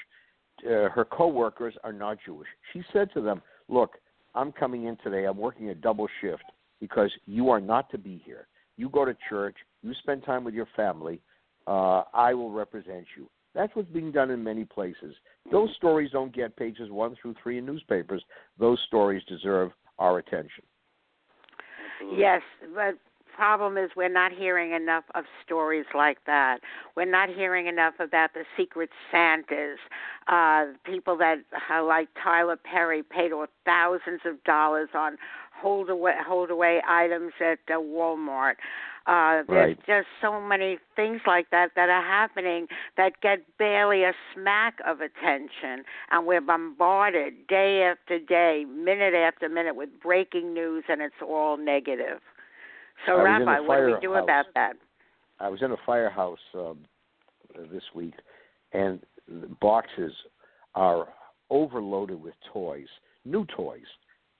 Uh, 0.65 0.89
her 0.91 1.07
coworkers 1.11 1.75
are 1.85 1.93
not 1.93 2.19
Jewish. 2.25 2.49
She 2.73 2.83
said 2.93 3.11
to 3.15 3.21
them, 3.21 3.43
"Look, 3.69 3.99
I'm 4.35 4.53
coming 4.53 4.85
in 4.85 4.97
today. 5.03 5.25
I'm 5.25 5.39
working 5.39 5.71
a 5.71 5.75
double 5.75 6.09
shift 6.21 6.45
because 6.81 7.11
you 7.27 7.51
are 7.51 7.61
not 7.61 7.91
to 7.91 7.99
be 7.99 8.23
here. 8.25 8.47
You 8.77 8.89
go 8.89 9.05
to 9.05 9.17
church. 9.29 9.57
You 9.83 9.93
spend 9.95 10.25
time 10.25 10.45
with 10.45 10.55
your 10.55 10.69
family. 10.77 11.21
Uh, 11.67 12.03
I 12.15 12.35
will 12.35 12.51
represent 12.51 13.07
you." 13.17 13.29
That's 13.53 13.75
what's 13.75 13.91
being 13.91 14.13
done 14.13 14.31
in 14.31 14.45
many 14.45 14.65
places. 14.65 15.15
Those 15.51 15.75
stories 15.77 16.13
don't 16.13 16.33
get 16.33 16.57
pages 16.57 16.91
one 16.91 17.17
through 17.21 17.35
three 17.43 17.59
in 17.59 17.67
newspapers. 17.67 18.23
Those 18.59 18.79
stories 18.87 19.25
deserve 19.27 19.73
our 20.01 20.19
attention. 20.19 20.65
Yes, 22.17 22.41
but 22.75 22.97
problem 23.37 23.79
is 23.79 23.91
we're 23.97 24.09
not 24.13 24.33
hearing 24.33 24.73
enough 24.73 25.05
of 25.15 25.25
stories 25.45 25.87
like 25.95 26.19
that. 26.27 26.59
We're 26.95 27.11
not 27.11 27.31
hearing 27.31 27.69
enough 27.69 27.95
about 27.99 28.35
the 28.35 28.45
secret 28.57 28.91
Santas, 29.11 29.79
uh, 30.29 30.67
people 30.85 31.17
that 31.19 31.39
uh, 31.71 31.83
like 31.85 32.09
Tyler 32.23 32.57
Perry 32.57 33.03
paid 33.03 33.33
thousands 33.65 34.21
of 34.27 34.43
dollars 34.45 34.91
on 34.95 35.17
hold 35.55 35.89
hold 35.91 36.51
away 36.51 36.83
items 36.87 37.33
at 37.41 37.59
uh, 37.69 37.79
Walmart. 37.79 38.55
Uh, 39.11 39.43
there's 39.49 39.77
Right. 39.77 39.87
just 39.87 40.09
so 40.21 40.41
many 40.41 40.79
things 40.95 41.21
like 41.27 41.51
that 41.51 41.75
that 41.75 41.89
are 41.89 42.03
happening 42.03 42.69
that 42.97 43.21
get 43.21 43.41
barely 43.59 44.05
a 44.05 44.15
smack 44.33 44.81
of 44.87 45.01
attention, 45.01 45.85
and 46.13 46.27
we're 46.27 46.41
bombarded 46.41 47.49
day 47.49 47.83
after 47.83 48.21
day, 48.21 48.65
minute 48.67 49.13
after 49.13 49.49
minute 49.49 49.75
with 49.75 49.89
breaking 50.01 50.55
news, 50.55 50.85
and 50.89 51.03
it's 51.03 51.21
all 51.21 51.57
negative. 51.57 52.21
So, 53.05 53.21
Rabbi, 53.21 53.59
what 53.59 53.79
do 53.79 53.87
we 53.87 53.97
do 54.01 54.15
about 54.15 54.47
that? 54.55 54.77
I 55.41 55.49
was 55.49 55.61
in 55.61 55.73
a 55.73 55.77
firehouse 55.79 56.39
um, 56.55 56.85
this 57.73 57.83
week, 57.93 58.15
and 58.73 59.05
the 59.27 59.49
boxes 59.61 60.13
are 60.77 61.09
overloaded 61.51 62.23
with 62.23 62.35
toys, 62.53 62.89
new 63.25 63.45
toys. 63.47 63.89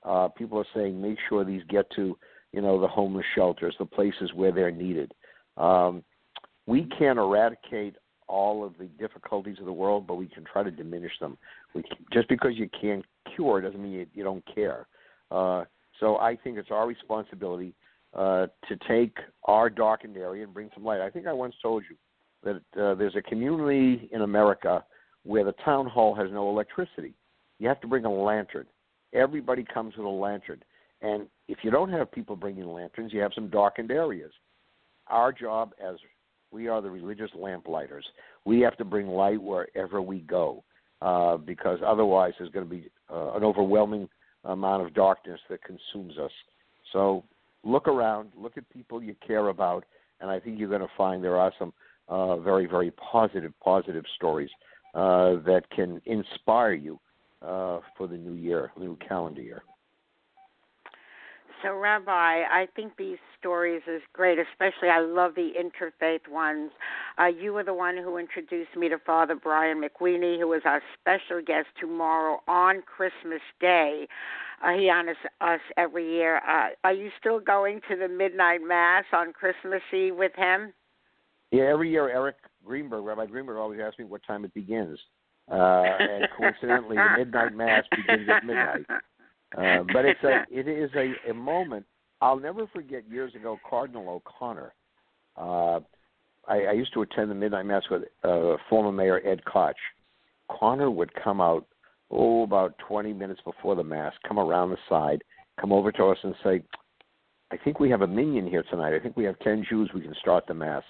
Uh, 0.05 0.29
people 0.29 0.59
are 0.61 0.67
saying 0.73 1.03
make 1.03 1.19
sure 1.29 1.45
these 1.45 1.65
get 1.65 1.91
to 1.97 2.17
you 2.53 2.61
know 2.61 2.81
the 2.81 2.89
homeless 2.89 3.27
shelters, 3.35 3.75
the 3.79 3.87
places 3.87 4.33
where 4.35 4.53
they're 4.53 4.71
needed. 4.71 5.13
Um, 5.57 6.03
we 6.67 6.89
can't 6.99 7.19
eradicate 7.19 7.97
all 8.29 8.65
of 8.65 8.75
the 8.79 8.85
difficulties 8.85 9.57
of 9.59 9.67
the 9.67 9.73
world, 9.73 10.07
but 10.07 10.15
we 10.15 10.29
can 10.29 10.45
try 10.45 10.63
to 10.63 10.71
diminish 10.71 11.13
them. 11.21 11.37
We 11.75 11.83
can, 11.83 11.97
just 12.13 12.29
because 12.29 12.53
you 12.55 12.69
can't 12.81 13.05
cure 13.35 13.61
doesn't 13.61 13.83
mean 13.83 13.93
you, 13.93 14.07
you 14.15 14.25
don't 14.25 14.45
care. 14.55 14.87
Uh, 15.31 15.65
so 15.99 16.17
I 16.19 16.37
think 16.37 16.57
it's 16.57 16.71
our 16.71 16.87
responsibility 16.87 17.75
uh, 18.15 18.47
to 18.69 18.77
take 18.89 19.17
our 19.45 19.69
darkened 19.69 20.17
area 20.17 20.45
and 20.45 20.55
bring 20.55 20.71
some 20.75 20.85
light. 20.85 21.01
I 21.01 21.11
think 21.11 21.27
I 21.27 21.33
once 21.33 21.55
told 21.63 21.85
you 21.89 21.97
that 22.43 22.81
uh, 22.81 22.95
there's 22.95 23.17
a 23.17 23.23
community 23.23 24.09
in 24.13 24.23
America 24.23 24.85
where 25.25 25.45
the 25.45 25.55
town 25.65 25.87
hall 25.87 26.15
has 26.15 26.29
no 26.33 26.49
electricity. 26.49 27.15
You 27.59 27.69
have 27.69 27.81
to 27.83 27.87
bring 27.87 28.05
a 28.05 28.13
lantern. 28.13 28.67
Everybody 29.13 29.65
comes 29.65 29.97
with 29.97 30.07
a 30.07 30.09
lantern. 30.09 30.63
And 31.03 31.27
if 31.49 31.59
you 31.63 31.71
don't 31.71 31.91
have 31.91 32.13
people 32.13 32.37
bringing 32.37 32.67
lanterns, 32.67 33.13
you 33.13 33.21
have 33.21 33.33
some 33.35 33.49
darkened 33.49 33.91
areas. 33.91 34.33
Our 35.09 35.33
job 35.33 35.73
as 35.83 35.97
we 36.51 36.69
are 36.69 36.83
the 36.83 36.91
religious 36.91 37.31
lamplighters, 37.35 38.05
we 38.45 38.61
have 38.61 38.77
to 38.79 38.85
bring 38.85 39.09
light 39.09 39.41
wherever 39.41 40.03
we 40.03 40.21
go 40.21 40.63
uh, 41.01 41.37
because 41.37 41.79
otherwise 41.85 42.33
there's 42.39 42.51
going 42.51 42.69
to 42.69 42.71
be 42.71 42.91
uh, 43.11 43.33
an 43.35 43.45
overwhelming 43.45 44.09
amount 44.45 44.85
of 44.85 44.95
darkness 44.95 45.41
that 45.49 45.61
consumes 45.63 46.19
us. 46.19 46.31
So 46.93 47.25
look 47.65 47.89
around, 47.89 48.31
look 48.37 48.57
at 48.57 48.69
people 48.71 49.03
you 49.03 49.15
care 49.27 49.49
about, 49.49 49.85
and 50.21 50.31
I 50.31 50.41
think 50.41 50.59
you're 50.59 50.69
going 50.69 50.81
to 50.81 50.89
find 50.97 51.23
there 51.23 51.39
are 51.39 51.53
some 51.59 51.73
uh, 52.09 52.37
very, 52.37 52.67
very 52.67 52.91
positive, 52.93 53.53
positive 53.63 54.05
stories 54.17 54.51
uh, 54.95 55.37
that 55.47 55.63
can 55.75 56.01
inspire 56.07 56.73
you 56.73 56.99
uh, 57.43 57.79
for 57.97 58.07
the 58.07 58.17
new 58.17 58.35
year, 58.35 58.73
new 58.79 58.97
calendar 58.97 59.41
year. 59.41 59.63
So, 61.63 61.77
Rabbi, 61.77 62.11
I 62.11 62.69
think 62.75 62.97
these 62.97 63.19
stories 63.39 63.83
is 63.87 64.01
great. 64.15 64.39
Especially, 64.39 64.89
I 64.89 65.01
love 65.01 65.35
the 65.35 65.53
interfaith 65.59 66.29
ones. 66.31 66.71
Uh, 67.19 67.27
you 67.27 67.53
were 67.53 67.65
the 67.65 67.75
one 67.75 67.97
who 67.97 68.17
introduced 68.17 68.75
me 68.77 68.89
to 68.89 68.99
Father 68.99 69.35
Brian 69.35 69.83
McWeeney, 69.83 70.39
who 70.39 70.53
is 70.55 70.63
our 70.65 70.81
special 70.99 71.43
guest 71.45 71.69
tomorrow 71.79 72.41
on 72.49 72.83
Christmas 72.83 73.43
Day. 73.61 74.07
Uh, 74.65 74.73
he 74.73 74.89
honors 74.89 75.17
us 75.41 75.61
every 75.77 76.11
year. 76.11 76.39
Uh, 76.39 76.71
are 76.85 76.93
you 76.93 77.11
still 77.19 77.41
going 77.41 77.81
to 77.91 77.97
the 77.97 78.09
midnight 78.09 78.61
mass 78.67 79.05
on 79.13 79.33
Christmas 79.33 79.83
Eve 79.93 80.17
with 80.17 80.33
him? 80.37 80.73
Yeah, 81.51 81.65
every 81.65 81.91
year 81.91 82.09
Eric 82.09 82.37
Greenberg, 82.65 83.05
Rabbi 83.05 83.27
Greenberg, 83.27 83.59
always 83.59 83.81
asks 83.81 83.99
me 83.99 84.05
what 84.05 84.23
time 84.27 84.45
it 84.45 84.55
begins. 84.55 84.99
Uh, 85.51 85.83
and 85.83 86.29
coincidentally, 86.39 86.97
the 86.97 87.19
midnight 87.19 87.55
mass 87.55 87.85
begins 87.91 88.29
at 88.29 88.45
midnight. 88.45 88.87
Uh, 89.57 89.83
but 89.93 90.05
it's 90.05 90.23
a 90.23 90.45
it 90.51 90.69
is 90.69 90.91
a, 90.95 91.31
a 91.31 91.35
moment 91.35 91.85
I'll 92.21 92.39
never 92.39 92.67
forget. 92.69 93.03
Years 93.11 93.35
ago, 93.35 93.59
Cardinal 93.69 94.09
O'Connor. 94.09 94.73
Uh, 95.37 95.81
I, 96.49 96.65
I 96.69 96.73
used 96.73 96.93
to 96.95 97.03
attend 97.03 97.31
the 97.31 97.35
midnight 97.35 97.67
mass 97.67 97.83
with 97.91 98.03
uh, 98.25 98.57
former 98.69 98.93
Mayor 98.93 99.21
Ed 99.25 99.45
Koch. 99.45 99.77
Connor 100.51 100.91
would 100.91 101.13
come 101.15 101.41
out 101.41 101.67
oh 102.11 102.43
about 102.43 102.75
20 102.87 103.13
minutes 103.13 103.41
before 103.45 103.77
the 103.77 103.85
mass, 103.85 104.13
come 104.27 104.39
around 104.39 104.71
the 104.71 104.79
side, 104.89 105.23
come 105.61 105.73
over 105.73 105.93
to 105.93 106.07
us 106.07 106.19
and 106.23 106.35
say, 106.43 106.63
"I 107.53 107.57
think 107.57 107.81
we 107.81 107.91
have 107.91 108.03
a 108.03 108.07
minyan 108.07 108.47
here 108.47 108.65
tonight. 108.65 108.95
I 108.95 108.99
think 108.99 109.17
we 109.17 109.25
have 109.25 109.39
10 109.41 109.65
Jews. 109.69 109.91
We 109.95 110.01
can 110.03 110.15
start 110.21 110.47
the 110.47 110.55
mass." 110.55 110.85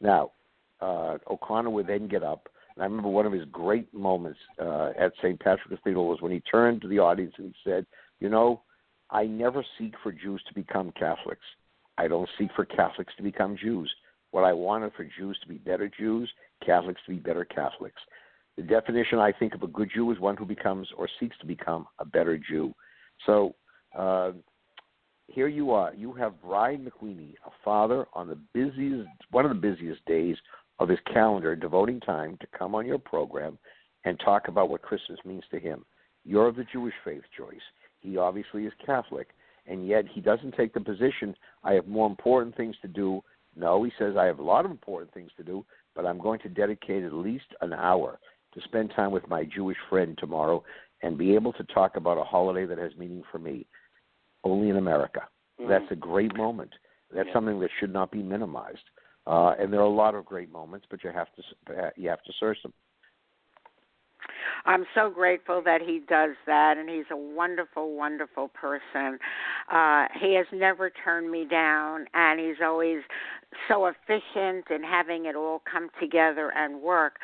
Now, 0.00 0.32
uh, 0.80 1.18
O'Connor 1.30 1.70
would 1.70 1.86
then 1.86 2.08
get 2.08 2.22
up. 2.22 2.48
And 2.74 2.82
I 2.82 2.86
remember 2.86 3.08
one 3.08 3.26
of 3.26 3.32
his 3.32 3.44
great 3.52 3.92
moments 3.92 4.38
uh, 4.60 4.90
at 4.98 5.12
St. 5.18 5.38
Patrick's 5.38 5.68
Cathedral 5.68 6.08
was 6.08 6.22
when 6.22 6.32
he 6.32 6.40
turned 6.40 6.80
to 6.82 6.88
the 6.88 6.98
audience 6.98 7.34
and 7.36 7.48
he 7.48 7.70
said, 7.70 7.86
You 8.22 8.28
know, 8.28 8.62
I 9.10 9.24
never 9.24 9.64
seek 9.76 9.94
for 10.00 10.12
Jews 10.12 10.40
to 10.46 10.54
become 10.54 10.92
Catholics. 10.92 11.42
I 11.98 12.06
don't 12.06 12.28
seek 12.38 12.50
for 12.54 12.64
Catholics 12.64 13.12
to 13.16 13.22
become 13.24 13.56
Jews. 13.60 13.92
What 14.30 14.44
I 14.44 14.52
wanted 14.52 14.92
for 14.96 15.02
Jews 15.18 15.36
to 15.42 15.48
be 15.48 15.56
better 15.56 15.90
Jews, 15.98 16.30
Catholics 16.64 17.00
to 17.06 17.10
be 17.10 17.18
better 17.18 17.44
Catholics. 17.44 18.00
The 18.56 18.62
definition 18.62 19.18
I 19.18 19.32
think 19.32 19.56
of 19.56 19.64
a 19.64 19.66
good 19.66 19.90
Jew 19.92 20.12
is 20.12 20.20
one 20.20 20.36
who 20.36 20.44
becomes 20.44 20.86
or 20.96 21.08
seeks 21.18 21.36
to 21.38 21.46
become 21.46 21.88
a 21.98 22.04
better 22.04 22.38
Jew. 22.38 22.72
So 23.26 23.56
uh, 23.98 24.32
here 25.26 25.48
you 25.48 25.72
are. 25.72 25.92
You 25.92 26.12
have 26.12 26.40
Brian 26.40 26.88
McWeeney, 26.88 27.34
a 27.44 27.50
father 27.64 28.06
on 28.14 28.28
the 28.28 28.38
busiest, 28.54 29.08
one 29.32 29.44
of 29.44 29.50
the 29.50 29.60
busiest 29.60 30.04
days 30.04 30.36
of 30.78 30.88
his 30.88 31.00
calendar, 31.12 31.56
devoting 31.56 31.98
time 31.98 32.38
to 32.40 32.46
come 32.56 32.76
on 32.76 32.86
your 32.86 32.98
program 32.98 33.58
and 34.04 34.16
talk 34.20 34.46
about 34.46 34.70
what 34.70 34.82
Christmas 34.82 35.18
means 35.24 35.44
to 35.50 35.58
him. 35.58 35.84
You're 36.24 36.46
of 36.46 36.54
the 36.54 36.66
Jewish 36.72 36.94
faith, 37.04 37.22
Joyce. 37.36 37.58
He 38.02 38.16
obviously 38.16 38.66
is 38.66 38.72
Catholic, 38.84 39.28
and 39.66 39.86
yet 39.86 40.04
he 40.12 40.20
doesn't 40.20 40.54
take 40.56 40.74
the 40.74 40.80
position, 40.80 41.34
I 41.62 41.72
have 41.74 41.86
more 41.86 42.06
important 42.06 42.56
things 42.56 42.76
to 42.82 42.88
do. 42.88 43.22
No, 43.56 43.82
he 43.84 43.92
says, 43.98 44.16
I 44.16 44.24
have 44.24 44.40
a 44.40 44.44
lot 44.44 44.64
of 44.64 44.70
important 44.70 45.14
things 45.14 45.30
to 45.36 45.44
do, 45.44 45.64
but 45.94 46.04
I'm 46.04 46.18
going 46.18 46.40
to 46.40 46.48
dedicate 46.48 47.04
at 47.04 47.12
least 47.12 47.46
an 47.60 47.72
hour 47.72 48.18
to 48.54 48.60
spend 48.62 48.92
time 48.94 49.12
with 49.12 49.28
my 49.28 49.44
Jewish 49.44 49.76
friend 49.88 50.16
tomorrow 50.18 50.64
and 51.02 51.16
be 51.16 51.34
able 51.34 51.52
to 51.54 51.64
talk 51.64 51.96
about 51.96 52.18
a 52.18 52.24
holiday 52.24 52.66
that 52.66 52.78
has 52.78 52.92
meaning 52.98 53.22
for 53.30 53.38
me. 53.38 53.66
Only 54.44 54.70
in 54.70 54.76
America. 54.76 55.28
Mhm. 55.60 55.68
That's 55.68 55.90
a 55.90 55.96
great 55.96 56.36
moment. 56.36 56.74
That's 57.10 57.26
Yeah. 57.28 57.32
something 57.34 57.60
that 57.60 57.70
should 57.78 57.92
not 57.92 58.10
be 58.10 58.22
minimized. 58.22 58.88
Uh, 59.26 59.54
and 59.58 59.72
there 59.72 59.80
are 59.80 59.84
a 59.84 59.88
lot 59.88 60.14
of 60.14 60.24
great 60.24 60.50
moments, 60.50 60.86
but 60.90 61.04
you 61.04 61.10
have 61.10 61.32
to 61.34 61.92
you 61.96 62.08
have 62.08 62.22
to 62.24 62.32
search 62.32 62.60
them. 62.62 62.72
I'm 64.64 64.84
so 64.94 65.10
grateful 65.10 65.62
that 65.64 65.80
he 65.80 66.00
does 66.08 66.36
that, 66.46 66.76
and 66.78 66.88
he's 66.88 67.04
a 67.10 67.16
wonderful, 67.16 67.96
wonderful 67.96 68.48
person. 68.48 69.18
Uh, 69.70 70.06
he 70.20 70.34
has 70.34 70.46
never 70.52 70.90
turned 71.04 71.30
me 71.30 71.44
down, 71.44 72.06
and 72.14 72.40
he's 72.40 72.56
always 72.62 73.00
so 73.68 73.86
efficient 73.86 74.70
in 74.70 74.82
having 74.82 75.26
it 75.26 75.36
all 75.36 75.62
come 75.70 75.88
together 76.00 76.52
and 76.56 76.80
work. 76.80 77.16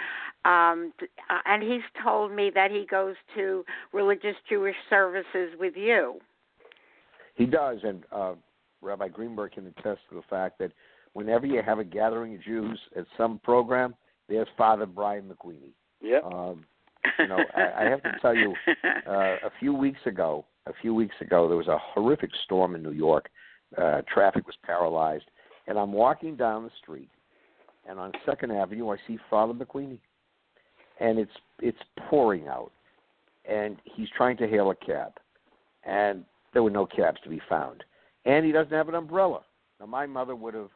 Um, 0.45 0.93
uh, 1.03 1.39
and 1.47 1.63
he's 1.63 1.83
told 2.03 2.33
me 2.33 2.51
that 2.55 2.71
he 2.71 2.87
goes 2.91 3.17
to 3.37 3.65
religious 3.93 4.37
Jewish 4.49 4.77
services 4.89 5.51
with 5.59 5.75
you. 5.77 6.21
He 7.35 7.47
does, 7.47 7.79
and 7.85 8.05
uh, 8.13 8.35
Rabbi 8.83 9.09
Greenberg 9.09 9.53
can 9.53 9.67
attest 9.67 10.01
to 10.11 10.17
the 10.17 10.23
fact 10.29 10.59
that 10.59 10.73
whenever 11.13 11.47
you 11.47 11.63
have 11.65 11.79
a 11.79 11.85
gathering 11.85 12.35
of 12.35 12.43
Jews 12.43 12.79
at 12.97 13.05
some 13.17 13.41
program, 13.43 13.95
there's 14.29 14.49
Father 14.57 14.87
Brian 14.87 15.25
McWeeney. 15.25 15.73
Yep. 16.01 16.25
Um, 16.25 16.65
you 17.19 17.29
know, 17.29 17.39
I, 17.55 17.85
I 17.85 17.91
have 17.91 18.03
to 18.03 18.13
tell 18.21 18.35
you, 18.35 18.55
uh, 19.07 19.37
a 19.45 19.51
few 19.59 19.75
weeks 19.75 20.01
ago, 20.07 20.45
a 20.67 20.73
few 20.81 20.95
weeks 20.95 21.15
ago, 21.21 21.49
there 21.49 21.57
was 21.57 21.69
a 21.69 21.79
horrific 21.79 22.31
storm 22.45 22.75
in 22.75 22.83
New 22.83 22.93
York. 22.93 23.29
Uh, 23.77 24.03
traffic 24.13 24.47
was 24.47 24.57
paralyzed, 24.65 25.25
and 25.67 25.79
I'm 25.79 25.93
walking 25.93 26.37
down 26.37 26.65
the 26.65 26.71
street, 26.83 27.11
and 27.89 27.99
on 27.99 28.13
Second 28.25 28.53
Avenue, 28.53 28.91
I 28.91 28.97
see 29.07 29.19
Father 29.29 29.53
McWeeney, 29.53 29.99
and 31.01 31.19
it's 31.19 31.33
it's 31.61 31.79
pouring 32.09 32.49
out, 32.49 32.73
and 33.49 33.77
he's 33.85 34.09
trying 34.17 34.37
to 34.39 34.49
hail 34.49 34.71
a 34.71 34.75
cab, 34.75 35.13
and 35.85 36.25
there 36.53 36.63
were 36.63 36.71
no 36.71 36.87
cabs 36.87 37.21
to 37.25 37.29
be 37.29 37.41
found, 37.49 37.85
and 38.25 38.45
he 38.45 38.53
doesn't 38.53 38.73
have 38.73 38.89
an 38.89 38.95
umbrella. 38.95 39.41
Now, 39.81 39.87
my 39.87 40.07
mother 40.07 40.35
would 40.35 40.55
have, 40.55 40.71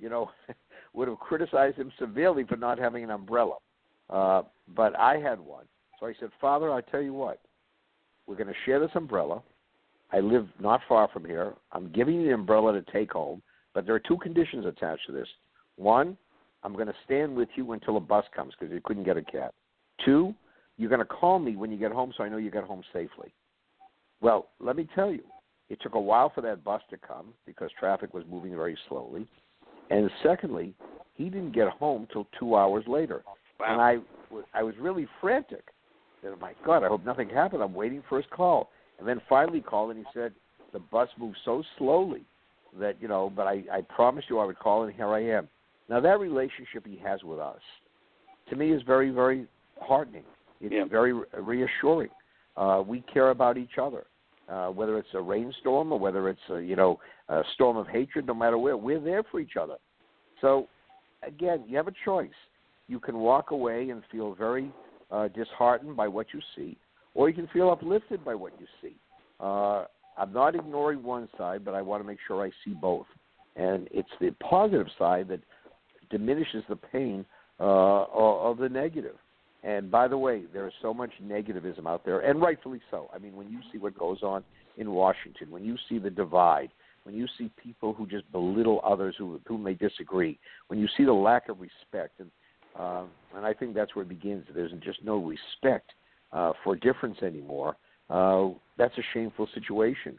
you 0.00 0.08
know, 0.08 0.30
would 0.92 1.08
have 1.08 1.18
criticized 1.18 1.76
him 1.76 1.92
severely 1.98 2.44
for 2.44 2.56
not 2.56 2.78
having 2.78 3.04
an 3.04 3.10
umbrella. 3.10 3.56
Uh, 4.10 4.42
but 4.74 4.98
I 4.98 5.18
had 5.18 5.40
one. 5.40 5.64
So 5.98 6.06
I 6.06 6.14
said, 6.20 6.30
Father, 6.40 6.72
I 6.72 6.80
tell 6.80 7.02
you 7.02 7.14
what, 7.14 7.40
we're 8.26 8.36
going 8.36 8.48
to 8.48 8.54
share 8.64 8.80
this 8.80 8.90
umbrella. 8.94 9.42
I 10.12 10.20
live 10.20 10.46
not 10.60 10.80
far 10.88 11.08
from 11.12 11.24
here. 11.24 11.54
I'm 11.72 11.90
giving 11.92 12.20
you 12.20 12.26
the 12.26 12.34
umbrella 12.34 12.72
to 12.72 12.92
take 12.92 13.12
home, 13.12 13.42
but 13.72 13.86
there 13.86 13.94
are 13.94 14.00
two 14.00 14.18
conditions 14.18 14.66
attached 14.66 15.06
to 15.06 15.12
this. 15.12 15.28
One, 15.76 16.16
I'm 16.62 16.74
going 16.74 16.86
to 16.86 16.94
stand 17.04 17.34
with 17.34 17.48
you 17.56 17.72
until 17.72 17.96
a 17.96 18.00
bus 18.00 18.24
comes 18.34 18.54
because 18.58 18.72
you 18.72 18.80
couldn't 18.84 19.04
get 19.04 19.16
a 19.16 19.22
cab. 19.22 19.52
Two, 20.04 20.34
you're 20.76 20.88
going 20.88 21.00
to 21.00 21.04
call 21.04 21.38
me 21.38 21.56
when 21.56 21.70
you 21.70 21.78
get 21.78 21.92
home 21.92 22.12
so 22.16 22.24
I 22.24 22.28
know 22.28 22.36
you 22.36 22.50
got 22.50 22.64
home 22.64 22.82
safely. 22.92 23.32
Well, 24.20 24.48
let 24.60 24.76
me 24.76 24.88
tell 24.94 25.10
you, 25.10 25.22
it 25.68 25.80
took 25.82 25.94
a 25.94 26.00
while 26.00 26.30
for 26.34 26.40
that 26.42 26.64
bus 26.64 26.82
to 26.90 26.96
come 26.96 27.34
because 27.46 27.70
traffic 27.78 28.14
was 28.14 28.24
moving 28.30 28.54
very 28.54 28.76
slowly. 28.88 29.26
And 29.90 30.10
secondly, 30.22 30.74
he 31.14 31.24
didn't 31.24 31.52
get 31.52 31.68
home 31.68 32.06
till 32.12 32.26
two 32.38 32.56
hours 32.56 32.84
later. 32.86 33.22
And 33.60 33.80
I, 33.80 33.98
was- 34.30 34.44
I 34.54 34.62
was 34.62 34.74
really 34.78 35.06
frantic. 35.20 35.64
I 36.22 36.28
said, 36.28 36.40
my 36.40 36.52
God, 36.64 36.82
I 36.84 36.88
hope 36.88 37.04
nothing 37.04 37.28
happened. 37.28 37.62
I'm 37.62 37.74
waiting 37.74 38.02
for 38.08 38.16
his 38.16 38.26
call. 38.30 38.70
And 38.98 39.06
then 39.06 39.20
finally 39.28 39.60
called 39.60 39.90
and 39.90 39.98
he 39.98 40.04
said, 40.14 40.32
the 40.72 40.78
bus 40.80 41.08
moved 41.18 41.36
so 41.44 41.62
slowly 41.78 42.22
that 42.80 42.96
you 43.00 43.08
know, 43.08 43.30
but 43.34 43.46
I, 43.46 43.62
I 43.72 43.80
promised 43.82 44.28
you 44.28 44.38
I 44.40 44.44
would 44.44 44.58
call, 44.58 44.82
and 44.82 44.92
here 44.92 45.08
I 45.14 45.22
am. 45.22 45.48
Now 45.88 46.00
that 46.00 46.18
relationship 46.18 46.84
he 46.84 46.96
has 47.04 47.22
with 47.22 47.38
us, 47.38 47.60
to 48.50 48.56
me, 48.56 48.72
is 48.72 48.82
very, 48.82 49.10
very 49.10 49.46
heartening. 49.80 50.24
It's 50.60 50.72
Yeah. 50.72 50.84
very 50.84 51.12
reassuring. 51.12 52.10
Uh, 52.56 52.82
we 52.86 53.02
care 53.02 53.30
about 53.30 53.56
each 53.58 53.78
other, 53.80 54.04
uh, 54.48 54.68
whether 54.68 54.98
it's 54.98 55.08
a 55.14 55.20
rainstorm 55.20 55.92
or 55.92 55.98
whether 55.98 56.28
it's 56.28 56.40
a, 56.50 56.60
you 56.60 56.74
know 56.76 56.98
a 57.28 57.42
storm 57.54 57.76
of 57.76 57.86
hatred. 57.86 58.26
No 58.26 58.34
matter 58.34 58.58
where, 58.58 58.76
we're 58.76 59.00
there 59.00 59.22
for 59.30 59.38
each 59.40 59.56
other. 59.60 59.76
So, 60.40 60.68
again, 61.22 61.64
you 61.68 61.76
have 61.76 61.88
a 61.88 61.94
choice. 62.04 62.30
You 62.88 63.00
can 63.00 63.18
walk 63.18 63.50
away 63.50 63.90
and 63.90 64.02
feel 64.10 64.34
very 64.34 64.70
uh, 65.10 65.28
disheartened 65.28 65.96
by 65.96 66.08
what 66.08 66.26
you 66.32 66.40
see, 66.56 66.76
or 67.14 67.28
you 67.28 67.34
can 67.34 67.48
feel 67.48 67.70
uplifted 67.70 68.24
by 68.24 68.34
what 68.34 68.52
you 68.58 68.66
see. 68.82 68.96
Uh, 69.40 69.84
I'm 70.16 70.32
not 70.32 70.54
ignoring 70.54 71.02
one 71.02 71.28
side, 71.36 71.64
but 71.64 71.74
I 71.74 71.82
want 71.82 72.02
to 72.02 72.06
make 72.06 72.18
sure 72.26 72.44
I 72.44 72.50
see 72.64 72.74
both. 72.74 73.06
And 73.56 73.88
it's 73.90 74.08
the 74.20 74.30
positive 74.48 74.86
side 74.98 75.28
that 75.28 75.40
diminishes 76.10 76.64
the 76.68 76.76
pain 76.76 77.24
uh, 77.60 78.04
of 78.10 78.58
the 78.58 78.68
negative. 78.68 79.16
And 79.62 79.90
by 79.90 80.08
the 80.08 80.18
way, 80.18 80.42
there 80.52 80.66
is 80.66 80.74
so 80.82 80.92
much 80.92 81.10
negativism 81.22 81.86
out 81.86 82.04
there, 82.04 82.20
and 82.20 82.40
rightfully 82.40 82.80
so. 82.90 83.08
I 83.14 83.18
mean, 83.18 83.34
when 83.34 83.50
you 83.50 83.60
see 83.72 83.78
what 83.78 83.98
goes 83.98 84.22
on 84.22 84.44
in 84.76 84.90
Washington, 84.90 85.50
when 85.50 85.64
you 85.64 85.76
see 85.88 85.98
the 85.98 86.10
divide, 86.10 86.70
when 87.04 87.14
you 87.14 87.26
see 87.38 87.50
people 87.62 87.94
who 87.94 88.06
just 88.06 88.30
belittle 88.30 88.80
others 88.84 89.14
who, 89.16 89.26
with 89.26 89.42
whom 89.46 89.64
they 89.64 89.74
disagree, 89.74 90.38
when 90.68 90.78
you 90.78 90.88
see 90.96 91.04
the 91.04 91.12
lack 91.12 91.48
of 91.48 91.60
respect, 91.60 92.20
and 92.20 92.30
uh, 92.78 93.04
and 93.36 93.44
I 93.46 93.52
think 93.52 93.74
that's 93.74 93.94
where 93.94 94.04
it 94.04 94.08
begins. 94.08 94.44
There's 94.54 94.72
just 94.82 95.04
no 95.04 95.16
respect 95.18 95.92
uh, 96.32 96.52
for 96.62 96.76
difference 96.76 97.22
anymore. 97.22 97.76
Uh, 98.10 98.48
that's 98.76 98.96
a 98.98 99.02
shameful 99.12 99.48
situation. 99.54 100.18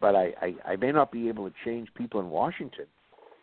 But 0.00 0.16
I, 0.16 0.32
I, 0.40 0.54
I 0.72 0.76
may 0.76 0.92
not 0.92 1.12
be 1.12 1.28
able 1.28 1.48
to 1.48 1.54
change 1.64 1.88
people 1.94 2.20
in 2.20 2.30
Washington, 2.30 2.86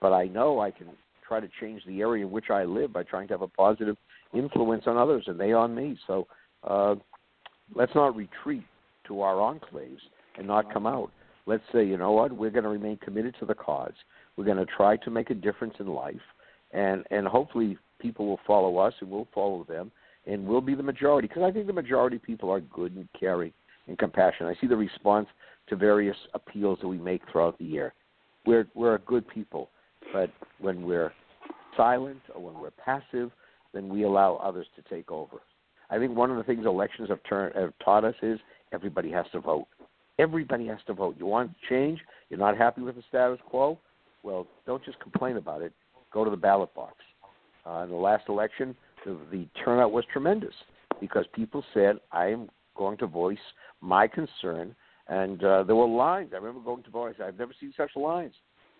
but 0.01 0.11
I 0.11 0.25
know 0.25 0.59
I 0.59 0.71
can 0.71 0.87
try 1.27 1.39
to 1.39 1.49
change 1.59 1.83
the 1.85 2.01
area 2.01 2.25
in 2.25 2.31
which 2.31 2.49
I 2.49 2.63
live 2.63 2.91
by 2.93 3.03
trying 3.03 3.27
to 3.27 3.33
have 3.33 3.41
a 3.41 3.47
positive 3.47 3.95
influence 4.33 4.83
on 4.87 4.97
others 4.97 5.25
and 5.27 5.39
they 5.39 5.53
on 5.53 5.75
me. 5.75 5.97
So 6.07 6.27
uh, 6.63 6.95
let's 7.75 7.93
not 7.93 8.15
retreat 8.15 8.63
to 9.07 9.21
our 9.21 9.35
enclaves 9.35 9.99
and 10.37 10.47
not 10.47 10.71
come 10.73 10.87
out. 10.87 11.11
Let's 11.45 11.63
say, 11.71 11.85
you 11.85 11.97
know 11.97 12.11
what, 12.11 12.31
we're 12.31 12.49
going 12.49 12.63
to 12.63 12.69
remain 12.69 12.97
committed 12.97 13.35
to 13.39 13.45
the 13.45 13.55
cause. 13.55 13.93
We're 14.35 14.45
going 14.45 14.57
to 14.57 14.65
try 14.65 14.97
to 14.97 15.09
make 15.09 15.29
a 15.29 15.33
difference 15.33 15.75
in 15.79 15.87
life, 15.87 16.15
and 16.73 17.05
and 17.09 17.25
hopefully 17.25 17.77
people 17.99 18.27
will 18.27 18.39
follow 18.45 18.77
us 18.77 18.93
and 19.01 19.09
we'll 19.09 19.27
follow 19.33 19.65
them, 19.67 19.91
and 20.25 20.45
we'll 20.45 20.61
be 20.61 20.75
the 20.75 20.83
majority. 20.83 21.27
Because 21.27 21.43
I 21.43 21.51
think 21.51 21.67
the 21.67 21.73
majority 21.73 22.17
of 22.17 22.23
people 22.23 22.49
are 22.49 22.61
good 22.61 22.95
and 22.95 23.07
caring 23.19 23.53
and 23.87 23.97
compassionate. 23.97 24.55
I 24.55 24.61
see 24.61 24.67
the 24.67 24.75
response 24.75 25.27
to 25.69 25.75
various 25.75 26.17
appeals 26.33 26.79
that 26.81 26.87
we 26.87 26.97
make 26.97 27.21
throughout 27.31 27.57
the 27.57 27.65
year. 27.65 27.93
We're 28.45 28.67
we're 28.73 28.95
a 28.95 28.99
good 28.99 29.27
people, 29.27 29.69
but 30.13 30.31
when 30.59 30.85
we're 30.85 31.11
silent 31.75 32.21
or 32.33 32.41
when 32.41 32.59
we're 32.59 32.71
passive, 32.71 33.31
then 33.73 33.89
we 33.89 34.03
allow 34.03 34.35
others 34.37 34.67
to 34.75 34.81
take 34.93 35.11
over. 35.11 35.37
I 35.89 35.97
think 35.97 36.15
one 36.15 36.31
of 36.31 36.37
the 36.37 36.43
things 36.43 36.65
elections 36.65 37.09
have, 37.09 37.19
turned, 37.27 37.55
have 37.55 37.73
taught 37.83 38.03
us 38.03 38.15
is 38.21 38.39
everybody 38.73 39.11
has 39.11 39.25
to 39.31 39.39
vote. 39.39 39.67
Everybody 40.19 40.67
has 40.67 40.79
to 40.87 40.93
vote. 40.93 41.15
You 41.17 41.25
want 41.25 41.51
change? 41.69 41.99
You're 42.29 42.39
not 42.39 42.57
happy 42.57 42.81
with 42.81 42.95
the 42.95 43.03
status 43.07 43.39
quo? 43.45 43.77
Well, 44.23 44.47
don't 44.65 44.83
just 44.83 44.99
complain 44.99 45.37
about 45.37 45.61
it. 45.61 45.71
Go 46.11 46.25
to 46.25 46.31
the 46.31 46.37
ballot 46.37 46.73
box. 46.73 46.95
Uh, 47.67 47.83
in 47.83 47.89
the 47.89 47.95
last 47.95 48.29
election, 48.29 48.75
the, 49.05 49.17
the 49.31 49.47
turnout 49.63 49.91
was 49.91 50.05
tremendous 50.11 50.53
because 51.01 51.25
people 51.33 51.63
said, 51.73 51.97
I 52.11 52.27
am 52.27 52.49
going 52.75 52.97
to 52.99 53.07
voice 53.07 53.37
my 53.81 54.07
concern. 54.07 54.75
And 55.07 55.43
uh, 55.43 55.63
there 55.63 55.75
were 55.75 55.87
lines. 55.87 56.31
I 56.33 56.37
remember 56.37 56.61
going 56.61 56.83
to 56.83 56.89
voice. 56.89 57.15
I've 57.23 57.37
never 57.37 57.53
seen 57.59 57.73
such 57.75 57.91
lines. 57.95 58.33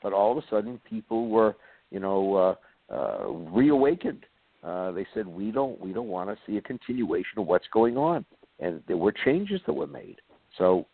But 0.03 0.13
all 0.13 0.31
of 0.31 0.37
a 0.37 0.47
sudden, 0.49 0.79
people 0.89 1.29
were, 1.29 1.55
you 1.89 1.99
know, 1.99 2.57
uh, 2.91 2.93
uh, 2.93 3.27
reawakened. 3.27 4.25
Uh, 4.63 4.91
they 4.91 5.05
said, 5.13 5.27
we 5.27 5.51
don't, 5.51 5.79
we 5.79 5.93
don't 5.93 6.07
want 6.07 6.29
to 6.29 6.37
see 6.45 6.57
a 6.57 6.61
continuation 6.61 7.39
of 7.39 7.47
what's 7.47 7.67
going 7.73 7.97
on. 7.97 8.25
And 8.59 8.81
there 8.87 8.97
were 8.97 9.13
changes 9.25 9.61
that 9.65 9.73
were 9.73 9.87
made. 9.87 10.17
So 10.57 10.85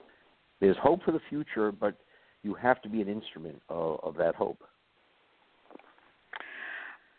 there's 0.59 0.77
hope 0.81 1.03
for 1.03 1.11
the 1.11 1.21
future, 1.29 1.71
but 1.71 1.95
you 2.43 2.53
have 2.55 2.81
to 2.81 2.89
be 2.89 3.01
an 3.01 3.07
instrument 3.07 3.61
of, 3.69 3.99
of 4.03 4.15
that 4.17 4.35
hope. 4.35 4.59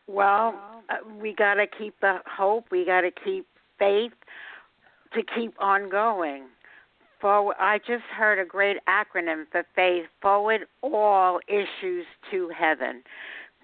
Well, 0.06 0.54
uh, 0.90 0.96
we 1.20 1.34
got 1.34 1.54
to 1.54 1.66
keep 1.66 1.94
the 2.00 2.18
hope. 2.26 2.66
We 2.70 2.84
got 2.84 3.02
to 3.02 3.10
keep 3.10 3.46
faith 3.78 4.12
to 5.14 5.22
keep 5.34 5.54
on 5.60 5.88
going. 5.88 6.44
Forward, 7.20 7.56
I 7.58 7.78
just 7.78 8.04
heard 8.14 8.38
a 8.38 8.44
great 8.44 8.76
acronym 8.88 9.44
for 9.50 9.64
faith. 9.74 10.04
Forward 10.20 10.62
all 10.82 11.40
issues 11.48 12.04
to 12.30 12.50
heaven. 12.56 13.02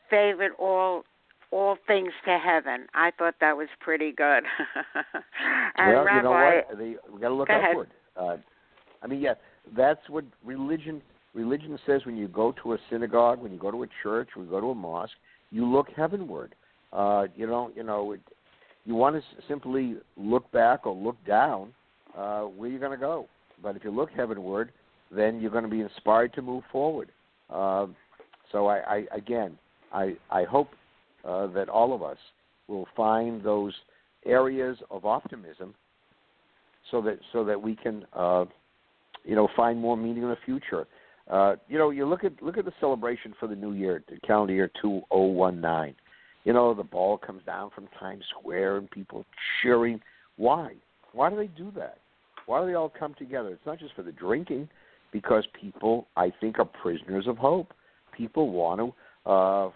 Favorite 0.09 0.53
all 0.59 1.05
all 1.53 1.77
things 1.87 2.13
to 2.25 2.39
heaven. 2.39 2.87
I 2.95 3.11
thought 3.19 3.35
that 3.41 3.57
was 3.57 3.69
pretty 3.81 4.13
good. 4.13 4.45
and 5.77 5.95
well, 5.95 6.05
Rabbi, 6.05 6.17
you 6.17 6.23
know 6.23 6.31
what? 6.31 6.79
They, 6.79 7.13
we 7.13 7.21
got 7.21 7.29
to 7.29 7.35
look 7.35 7.49
Go 7.49 7.61
upward. 7.71 7.91
Uh, 8.17 8.37
I 9.03 9.07
mean, 9.07 9.21
yeah, 9.21 9.35
that's 9.77 10.09
what 10.09 10.25
religion 10.45 11.03
religion 11.35 11.79
says. 11.87 12.03
When 12.07 12.17
you 12.17 12.29
go 12.29 12.55
to 12.63 12.75
a 12.75 12.79
synagogue, 12.89 13.41
when 13.41 13.53
you 13.53 13.59
go 13.59 13.71
to 13.71 13.83
a 13.83 13.87
church, 14.03 14.31
when 14.35 14.47
you 14.47 14.51
go 14.51 14.61
to 14.61 14.71
a 14.71 14.75
mosque, 14.75 15.13
you 15.51 15.67
look 15.67 15.89
heavenward. 15.97 16.55
Uh, 16.93 17.27
you 17.37 17.47
don't, 17.47 17.77
you 17.77 17.83
know, 17.83 18.13
it, 18.13 18.21
you 18.85 18.95
want 18.95 19.17
to 19.17 19.23
simply 19.49 19.97
look 20.17 20.51
back 20.53 20.87
or 20.87 20.95
look 20.95 21.17
down. 21.27 21.73
Uh, 22.17 22.43
where 22.43 22.69
you're 22.69 22.81
going 22.81 22.91
to 22.91 22.97
go? 22.97 23.29
But 23.63 23.77
if 23.77 23.85
you 23.85 23.91
look 23.91 24.11
heavenward, 24.11 24.73
then 25.11 25.41
you're 25.41 25.51
going 25.51 25.65
to 25.65 25.71
be 25.71 25.81
inspired 25.81 26.33
to 26.35 26.43
move 26.43 26.65
forward. 26.73 27.11
Uh, 27.49 27.87
so 28.51 28.67
I, 28.67 28.79
I 28.79 29.07
again, 29.13 29.57
I 29.93 30.17
I 30.31 30.45
hope 30.45 30.71
uh, 31.25 31.47
that 31.49 31.69
all 31.69 31.95
of 31.95 32.03
us 32.03 32.19
will 32.69 32.87
find 32.97 33.43
those 33.43 33.75
areas 34.27 34.77
of 34.91 35.05
optimism, 35.05 35.75
so 36.91 37.01
that 37.03 37.19
so 37.33 37.45
that 37.45 37.61
we 37.61 37.77
can, 37.77 38.05
uh, 38.13 38.45
you 39.25 39.35
know, 39.35 39.49
find 39.57 39.79
more 39.79 39.97
meaning 39.97 40.23
in 40.23 40.31
the 40.31 40.39
future. 40.45 40.87
Uh, 41.31 41.55
you 41.69 41.79
know, 41.79 41.91
you 41.91 42.07
look 42.07 42.25
at 42.25 42.43
look 42.43 42.59
at 42.59 42.65
the 42.65 42.73
celebration 42.81 43.35
for 43.39 43.47
the 43.47 43.55
new 43.55 43.73
year, 43.73 44.03
the 44.09 44.19
calendar 44.27 44.53
year 44.53 44.71
2019. 44.83 45.95
You 46.45 46.53
know, 46.53 46.75
the 46.75 46.83
ball 46.83 47.19
comes 47.19 47.43
down 47.45 47.71
from 47.75 47.89
Times 47.99 48.25
Square 48.31 48.79
and 48.79 48.91
people 48.91 49.25
cheering. 49.63 50.01
Why? 50.37 50.75
Why 51.13 51.31
do 51.31 51.37
they 51.37 51.49
do 51.49 51.71
that? 51.77 51.99
Why 52.47 52.61
do 52.61 52.67
they 52.67 52.75
all 52.75 52.93
come 52.99 53.15
together? 53.15 53.51
It's 53.51 53.67
not 53.67 53.79
just 53.79 53.95
for 53.95 54.03
the 54.03 54.13
drinking, 54.13 54.69
because 55.13 55.45
people, 55.61 56.09
I 56.17 56.33
think, 56.41 56.59
are 56.59 56.65
prisoners 56.65 57.27
of 57.29 57.37
hope. 57.37 57.73
People 58.17 58.51
want 58.51 58.81
to 59.27 59.31
uh, 59.31 59.71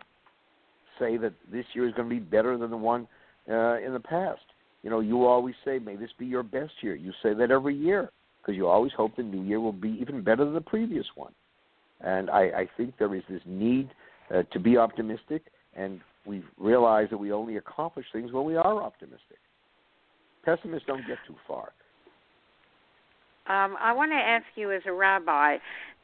say 0.99 1.17
that 1.19 1.35
this 1.53 1.67
year 1.75 1.87
is 1.87 1.95
going 1.95 2.09
to 2.09 2.15
be 2.15 2.21
better 2.21 2.57
than 2.59 2.71
the 2.71 2.77
one 2.77 3.07
uh, 3.49 3.79
in 3.79 3.93
the 3.93 4.01
past. 4.01 4.43
You 4.83 4.91
know, 4.91 5.01
you 5.01 5.25
always 5.25 5.55
say, 5.65 5.79
"May 5.79 5.95
this 5.95 6.11
be 6.19 6.27
your 6.27 6.43
best 6.43 6.73
year." 6.81 6.95
You 6.97 7.13
say 7.23 7.35
that 7.35 7.51
every 7.51 7.77
year 7.77 8.11
because 8.41 8.57
you 8.57 8.67
always 8.67 8.93
hope 8.97 9.17
the 9.17 9.23
new 9.23 9.43
year 9.43 9.61
will 9.61 9.73
be 9.73 9.97
even 10.01 10.23
better 10.23 10.45
than 10.45 10.55
the 10.55 10.61
previous 10.61 11.07
one. 11.15 11.33
And 12.05 12.31
I, 12.31 12.43
I 12.43 12.69
think 12.77 12.95
there 12.99 13.15
is 13.15 13.23
this 13.29 13.41
need 13.47 13.91
uh, 14.33 14.43
to 14.53 14.59
be 14.59 14.77
optimistic, 14.77 15.43
and 15.75 16.01
we 16.27 16.43
realize 16.59 17.09
that 17.11 17.19
we 17.19 17.33
only 17.33 17.57
accomplish 17.57 18.07
things 18.13 18.33
when 18.33 18.45
we 18.45 18.57
are 18.57 18.83
optimistic. 18.83 19.39
Pessimists 20.45 20.87
don't 20.87 21.07
get 21.07 21.19
too 21.27 21.37
far. 21.49 21.73
um, 23.47 23.77
I 23.81 23.93
want 23.93 24.13
to 24.13 24.17
ask 24.17 24.45
you, 24.55 24.71
as 24.73 24.83
a 24.87 24.93
rabbi, 24.93 25.57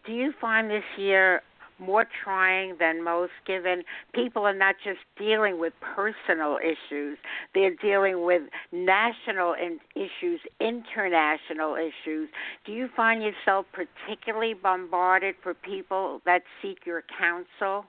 do 0.07 0.13
you 0.13 0.33
find 0.41 0.71
this 0.71 0.85
year 0.97 1.43
more 1.81 2.07
trying 2.25 2.77
than 2.79 3.03
most, 3.03 3.33
given 3.47 3.83
people 4.15 4.43
are 4.43 4.55
not 4.55 4.77
just 4.85 5.01
dealing 5.19 5.59
with 5.59 5.73
personal 5.81 6.59
issues, 6.59 7.19
they're 7.55 7.75
dealing 7.83 8.25
with 8.25 8.43
national 8.73 9.55
in- 9.55 9.81
issues, 9.95 10.41
international 10.61 11.77
issues. 11.77 12.29
Do 12.65 12.73
you 12.73 12.89
find 12.97 13.23
yourself 13.23 13.67
particularly 13.73 14.55
bombarded 14.55 15.35
for 15.43 15.55
people 15.55 16.21
that 16.27 16.43
seek 16.61 16.87
your 16.87 17.03
counsel? 17.19 17.87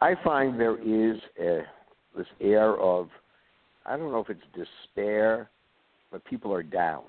I 0.00 0.14
find 0.24 0.58
there 0.58 0.78
is 0.80 1.20
a, 1.40 1.62
this 2.16 2.26
air 2.40 2.76
of, 2.78 3.08
I 3.86 3.96
don't 3.96 4.10
know 4.10 4.20
if 4.20 4.30
it's 4.30 4.40
despair, 4.54 5.48
but 6.10 6.24
people 6.24 6.52
are 6.52 6.62
down. 6.62 7.04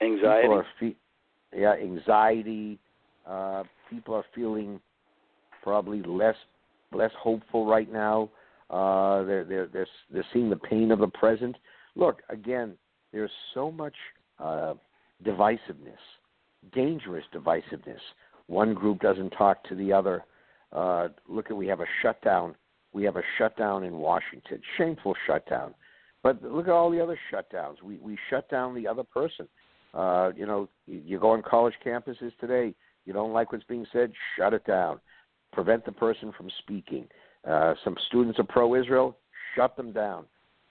Anxiety. 0.00 0.42
People 0.42 0.58
are 0.58 0.66
fe- 0.80 0.96
yeah, 1.54 1.74
anxiety. 1.74 2.78
Uh, 3.26 3.64
people 3.90 4.14
are 4.14 4.24
feeling 4.34 4.80
probably 5.62 6.02
less 6.02 6.36
less 6.92 7.12
hopeful 7.18 7.66
right 7.66 7.90
now. 7.90 8.28
Uh, 8.70 9.22
they're 9.24 9.44
they're 9.44 9.66
they're 9.66 9.86
they're 10.10 10.26
seeing 10.32 10.50
the 10.50 10.56
pain 10.56 10.90
of 10.90 10.98
the 10.98 11.08
present. 11.08 11.56
Look 11.94 12.22
again. 12.28 12.74
There's 13.12 13.30
so 13.52 13.70
much 13.70 13.94
uh, 14.38 14.74
divisiveness, 15.24 16.00
dangerous 16.74 17.24
divisiveness. 17.34 18.00
One 18.46 18.72
group 18.72 19.00
doesn't 19.00 19.30
talk 19.30 19.62
to 19.64 19.74
the 19.74 19.92
other. 19.92 20.24
Uh, 20.72 21.08
look 21.28 21.50
at 21.50 21.56
we 21.56 21.66
have 21.66 21.80
a 21.80 21.86
shutdown. 22.00 22.54
We 22.94 23.04
have 23.04 23.16
a 23.16 23.22
shutdown 23.38 23.84
in 23.84 23.98
Washington. 23.98 24.60
Shameful 24.78 25.14
shutdown. 25.26 25.74
But 26.22 26.42
look 26.42 26.68
at 26.68 26.72
all 26.72 26.90
the 26.90 27.02
other 27.02 27.18
shutdowns. 27.32 27.82
We 27.82 27.98
we 27.98 28.16
shut 28.30 28.48
down 28.48 28.74
the 28.74 28.86
other 28.86 29.04
person. 29.04 29.48
Uh, 29.94 30.30
you 30.34 30.46
know, 30.46 30.68
you, 30.86 31.02
you 31.04 31.20
go 31.20 31.30
on 31.30 31.42
college 31.42 31.74
campuses 31.84 32.32
today. 32.40 32.74
You 33.04 33.12
don't 33.12 33.32
like 33.32 33.52
what's 33.52 33.64
being 33.64 33.86
said, 33.92 34.12
shut 34.36 34.54
it 34.54 34.64
down. 34.64 35.00
Prevent 35.52 35.84
the 35.84 35.92
person 35.92 36.32
from 36.36 36.50
speaking. 36.58 37.06
Uh, 37.48 37.74
some 37.84 37.96
students 38.08 38.38
are 38.38 38.44
pro-Israel, 38.44 39.16
shut 39.56 39.76
them 39.76 39.92
down. 39.92 40.24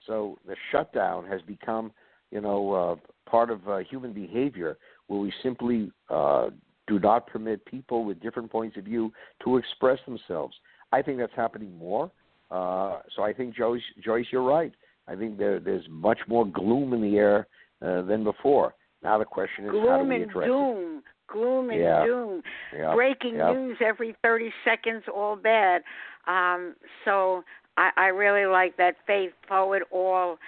So 0.06 0.38
the 0.46 0.56
shutdown 0.70 1.26
has 1.26 1.40
become, 1.42 1.92
you 2.30 2.40
know, 2.40 2.72
uh, 2.72 3.30
part 3.30 3.50
of 3.50 3.68
uh, 3.68 3.78
human 3.78 4.12
behavior 4.12 4.78
where 5.06 5.20
we 5.20 5.32
simply 5.42 5.90
uh, 6.10 6.50
do 6.86 6.98
not 6.98 7.26
permit 7.26 7.64
people 7.64 8.04
with 8.04 8.20
different 8.20 8.50
points 8.50 8.76
of 8.76 8.84
view 8.84 9.12
to 9.44 9.56
express 9.56 9.98
themselves. 10.06 10.54
I 10.92 11.02
think 11.02 11.18
that's 11.18 11.32
happening 11.36 11.76
more. 11.76 12.10
Uh, 12.50 12.98
so 13.16 13.22
I 13.22 13.32
think 13.32 13.54
Joyce, 13.54 13.82
Joyce, 14.04 14.26
you're 14.30 14.42
right. 14.42 14.72
I 15.08 15.14
think 15.16 15.38
there, 15.38 15.58
there's 15.58 15.84
much 15.88 16.18
more 16.28 16.46
gloom 16.46 16.92
in 16.92 17.00
the 17.00 17.16
air 17.16 17.46
uh, 17.80 18.02
than 18.02 18.24
before. 18.24 18.74
Now 19.02 19.18
the 19.18 19.24
question 19.24 19.64
is 19.64 19.70
gloom 19.70 19.88
how 19.88 20.02
do 20.02 20.08
we 20.08 20.16
and 20.16 20.30
address 20.30 20.46
doom. 20.46 20.98
it? 20.98 21.04
Gloom 21.32 21.70
and 21.70 21.80
Yeah. 21.80 22.04
doom. 22.04 22.42
Yeah. 22.76 22.94
Breaking 22.94 23.36
yeah. 23.36 23.52
news 23.52 23.78
every 23.80 24.14
30 24.22 24.52
seconds, 24.64 25.04
all 25.12 25.36
bad. 25.36 25.82
Um, 26.26 26.76
so 27.04 27.42
I, 27.76 27.90
I 27.96 28.06
really 28.08 28.46
like 28.46 28.76
that 28.76 28.96
faith 29.06 29.32
forward 29.48 29.82
all 29.90 30.38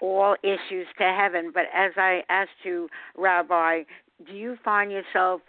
all 0.00 0.36
issues 0.44 0.86
to 0.96 1.12
heaven. 1.12 1.50
But 1.52 1.64
as 1.74 1.90
I 1.96 2.22
asked 2.28 2.64
you, 2.64 2.88
Rabbi, 3.16 3.82
do 4.26 4.32
you 4.32 4.56
find 4.64 4.92
yourself 4.92 5.40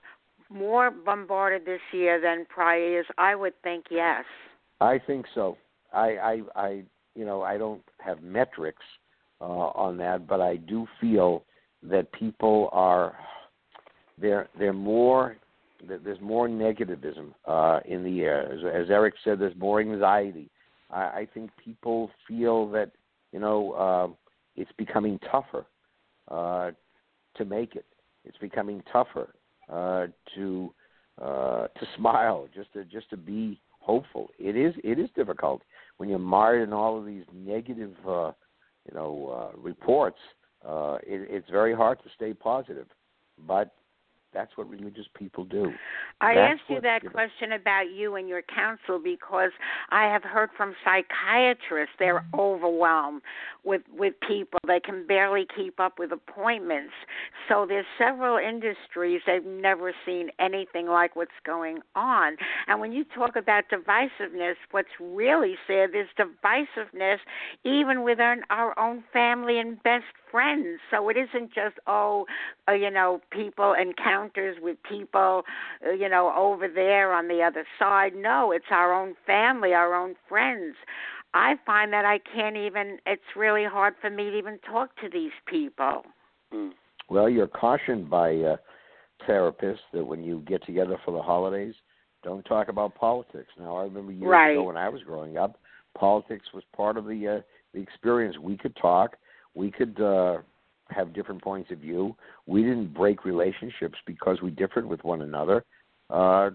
more 0.49 0.89
bombarded 0.89 1.65
this 1.65 1.81
year 1.93 2.19
than 2.19 2.45
prior 2.49 2.79
years? 2.79 3.05
I 3.19 3.35
would 3.35 3.53
think 3.61 3.85
yes. 3.91 4.25
I 4.81 4.97
think 4.97 5.27
so. 5.35 5.55
I, 5.93 6.17
I, 6.17 6.41
I, 6.55 6.83
you 7.15 7.25
know, 7.25 7.43
I 7.43 7.57
don't 7.57 7.83
have 7.99 8.23
metrics 8.23 8.83
uh, 9.39 9.43
on 9.43 9.97
that, 9.97 10.27
but 10.27 10.41
I 10.41 10.55
do 10.55 10.87
feel 10.99 11.43
that 11.83 12.11
people 12.11 12.69
are 12.71 13.15
they're 14.21 14.49
they're 14.57 14.73
more 14.73 15.37
there's 15.87 16.19
more 16.21 16.47
negativism 16.47 17.33
uh, 17.45 17.79
in 17.85 18.03
the 18.03 18.21
air. 18.21 18.51
As, 18.51 18.59
as 18.59 18.89
Eric 18.89 19.13
said, 19.23 19.39
there's 19.39 19.55
more 19.55 19.79
anxiety. 19.79 20.49
I, 20.91 21.01
I 21.01 21.27
think 21.33 21.51
people 21.63 22.11
feel 22.27 22.69
that 22.71 22.91
you 23.31 23.39
know 23.39 23.71
uh, 23.73 24.07
it's 24.55 24.71
becoming 24.77 25.19
tougher 25.31 25.65
uh, 26.29 26.71
to 27.35 27.45
make 27.45 27.75
it. 27.75 27.85
It's 28.25 28.37
becoming 28.37 28.83
tougher 28.91 29.33
uh, 29.71 30.07
to 30.35 30.73
uh, 31.21 31.67
to 31.67 31.85
smile, 31.97 32.47
just 32.53 32.73
to 32.73 32.85
just 32.85 33.09
to 33.11 33.17
be 33.17 33.59
hopeful. 33.79 34.29
It 34.37 34.55
is 34.55 34.73
it 34.83 34.99
is 34.99 35.09
difficult 35.15 35.61
when 35.97 36.09
you're 36.09 36.19
mired 36.19 36.67
in 36.67 36.73
all 36.73 36.97
of 36.97 37.05
these 37.05 37.23
negative, 37.33 37.93
uh, 38.07 38.31
you 38.87 38.95
know, 38.95 39.51
reports. 39.57 40.19
It, 40.63 41.27
it's 41.29 41.49
very 41.49 41.73
hard 41.73 41.99
to 42.03 42.09
stay 42.15 42.33
positive, 42.33 42.87
but 43.47 43.73
that's 44.33 44.55
what 44.55 44.69
religious 44.69 45.05
people 45.17 45.43
do. 45.43 45.71
I 46.21 46.35
That's 46.35 46.59
asked 46.59 46.69
you 46.69 46.81
that 46.81 47.03
you 47.03 47.09
know. 47.09 47.13
question 47.13 47.53
about 47.53 47.91
you 47.93 48.15
and 48.15 48.27
your 48.27 48.41
counsel 48.43 48.99
because 49.03 49.51
I 49.89 50.03
have 50.03 50.23
heard 50.23 50.49
from 50.55 50.75
psychiatrists 50.83 51.95
they're 51.97 52.23
overwhelmed 52.37 53.21
with 53.63 53.81
with 53.97 54.13
people. 54.27 54.59
They 54.67 54.79
can 54.79 55.07
barely 55.07 55.47
keep 55.55 55.79
up 55.79 55.97
with 55.97 56.11
appointments. 56.11 56.93
So 57.47 57.65
there's 57.67 57.85
several 57.97 58.37
industries 58.37 59.21
they've 59.25 59.43
never 59.43 59.93
seen 60.05 60.29
anything 60.39 60.87
like 60.87 61.15
what's 61.15 61.31
going 61.45 61.79
on. 61.95 62.37
And 62.67 62.79
when 62.79 62.91
you 62.91 63.05
talk 63.15 63.35
about 63.35 63.65
divisiveness, 63.71 64.55
what's 64.71 64.89
really 64.99 65.55
sad 65.65 65.89
is 65.95 66.07
divisiveness 66.17 67.17
even 67.63 68.03
within 68.03 68.41
our 68.49 68.77
own 68.77 69.03
family 69.11 69.59
and 69.59 69.81
best 69.83 70.05
friends. 70.31 70.79
So 70.91 71.09
it 71.09 71.17
isn't 71.17 71.53
just 71.53 71.75
oh, 71.87 72.25
uh, 72.67 72.73
you 72.73 72.91
know, 72.91 73.21
people 73.31 73.73
encounters 74.19 74.57
with 74.61 74.77
people, 74.87 75.43
uh, 75.85 75.91
you 75.91 76.09
know, 76.09 76.33
over 76.35 76.67
there 76.67 77.13
on 77.13 77.27
the 77.27 77.41
other 77.41 77.65
side. 77.77 78.13
No, 78.15 78.51
it's 78.51 78.65
our 78.71 78.93
own 78.93 79.15
family, 79.25 79.73
our 79.73 79.95
own 79.95 80.15
friends. 80.27 80.75
I 81.33 81.55
find 81.65 81.93
that 81.93 82.05
I 82.05 82.19
can't 82.33 82.57
even. 82.57 82.97
It's 83.05 83.21
really 83.35 83.65
hard 83.65 83.93
for 84.01 84.09
me 84.09 84.31
to 84.31 84.37
even 84.37 84.59
talk 84.59 84.95
to 85.01 85.09
these 85.11 85.31
people. 85.45 86.03
Mm. 86.53 86.71
Well, 87.09 87.29
you're 87.29 87.47
cautioned 87.47 88.09
by 88.09 88.35
uh, 88.35 88.57
therapists 89.27 89.79
that 89.93 90.05
when 90.05 90.23
you 90.23 90.43
get 90.47 90.65
together 90.65 90.97
for 91.05 91.11
the 91.11 91.21
holidays, 91.21 91.75
don't 92.23 92.43
talk 92.43 92.67
about 92.67 92.95
politics. 92.95 93.49
Now, 93.59 93.77
I 93.77 93.83
remember 93.83 94.11
years 94.11 94.29
Right. 94.29 94.51
ago 94.51 94.63
when 94.63 94.77
I 94.77 94.89
was 94.89 95.01
growing 95.03 95.37
up, 95.37 95.59
politics 95.97 96.47
was 96.53 96.63
part 96.75 96.97
of 96.97 97.05
the 97.05 97.27
uh, 97.27 97.41
the 97.73 97.79
experience. 97.79 98.37
We 98.39 98.57
could 98.57 98.75
talk, 98.75 99.17
we 99.53 99.69
could 99.69 99.99
uh, 100.01 100.39
have 100.89 101.13
different 101.13 101.41
points 101.41 101.71
of 101.71 101.79
view. 101.79 102.15
We 102.45 102.61
didn't 102.63 102.93
break 102.93 103.25
relationships 103.25 103.97
because 104.05 104.41
we 104.41 104.51
differed 104.51 104.85
with 104.85 105.03
one 105.03 105.21
another. 105.21 105.63
Uh, 106.09 106.51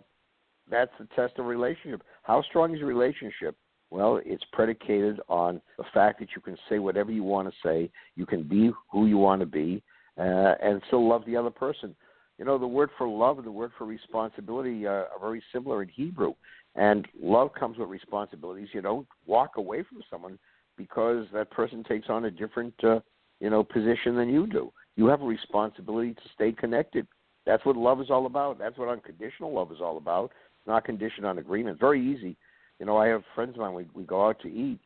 that's 0.71 0.93
the 0.99 1.07
test 1.15 1.39
of 1.39 1.47
relationship. 1.47 2.03
How 2.23 2.43
strong 2.43 2.73
is 2.73 2.81
your 2.81 2.89
relationship? 2.89 3.57
Well, 3.91 4.21
it's 4.25 4.43
predicated 4.53 5.21
on 5.29 5.61
the 5.79 5.85
fact 5.93 6.19
that 6.21 6.31
you 6.35 6.43
can 6.43 6.57
say 6.69 6.79
whatever 6.79 7.13
you 7.13 7.23
want 7.23 7.49
to 7.49 7.55
say, 7.63 7.91
you 8.17 8.27
can 8.27 8.43
be 8.43 8.73
who 8.91 9.07
you 9.07 9.19
want 9.19 9.41
to 9.41 9.47
be, 9.47 9.83
uh, 10.19 10.55
and 10.63 10.83
still 10.89 11.09
love 11.09 11.25
the 11.27 11.37
other 11.37 11.51
person. 11.51 11.95
You 12.39 12.45
know, 12.45 12.59
the 12.59 12.67
word 12.67 12.91
for 12.99 13.07
love 13.07 13.39
and 13.39 13.47
the 13.47 13.53
word 13.53 13.71
for 13.79 13.85
responsibility 13.85 14.87
uh, 14.87 14.91
are 14.91 15.21
very 15.21 15.43
similar 15.53 15.83
in 15.83 15.89
Hebrew. 15.89 16.35
And 16.75 17.07
love 17.21 17.51
comes 17.55 17.79
with 17.79 17.89
responsibilities. 17.89 18.69
You 18.73 18.81
don't 18.81 19.07
walk 19.27 19.53
away 19.57 19.85
from 19.85 20.03
someone 20.11 20.39
because 20.77 21.27
that 21.33 21.51
person 21.53 21.85
takes 21.85 22.09
on 22.09 22.25
a 22.25 22.31
different, 22.31 22.75
uh, 22.83 22.99
you 23.41 23.51
know, 23.51 23.63
position 23.65 24.17
than 24.17 24.29
you 24.29 24.47
do. 24.47 24.73
You 24.97 25.07
have 25.07 25.23
a 25.23 25.27
responsibility 25.27 26.15
to 26.15 26.21
stay 26.35 26.53
connected. 26.53 27.07
That's 27.47 27.65
what 27.65 27.77
love 27.77 28.01
is 28.01 28.11
all 28.11 28.27
about. 28.27 28.59
That's 28.59 28.79
what 28.79 28.89
unconditional 28.89 29.53
love 29.53 29.71
is 29.73 29.79
all 29.81 29.97
about. 29.99 30.31
It's 30.59 30.67
not 30.67 30.85
conditioned 30.85 31.27
on 31.27 31.39
agreement. 31.39 31.79
Very 31.79 32.01
easy. 32.01 32.37
You 32.79 32.87
know, 32.87 32.97
I 32.97 33.09
have 33.09 33.23
friends 33.35 33.55
of 33.55 33.61
mine. 33.61 33.75
We 33.75 33.87
we 33.95 34.05
go 34.05 34.27
out 34.27 34.41
to 34.41 34.49
eat. 34.49 34.81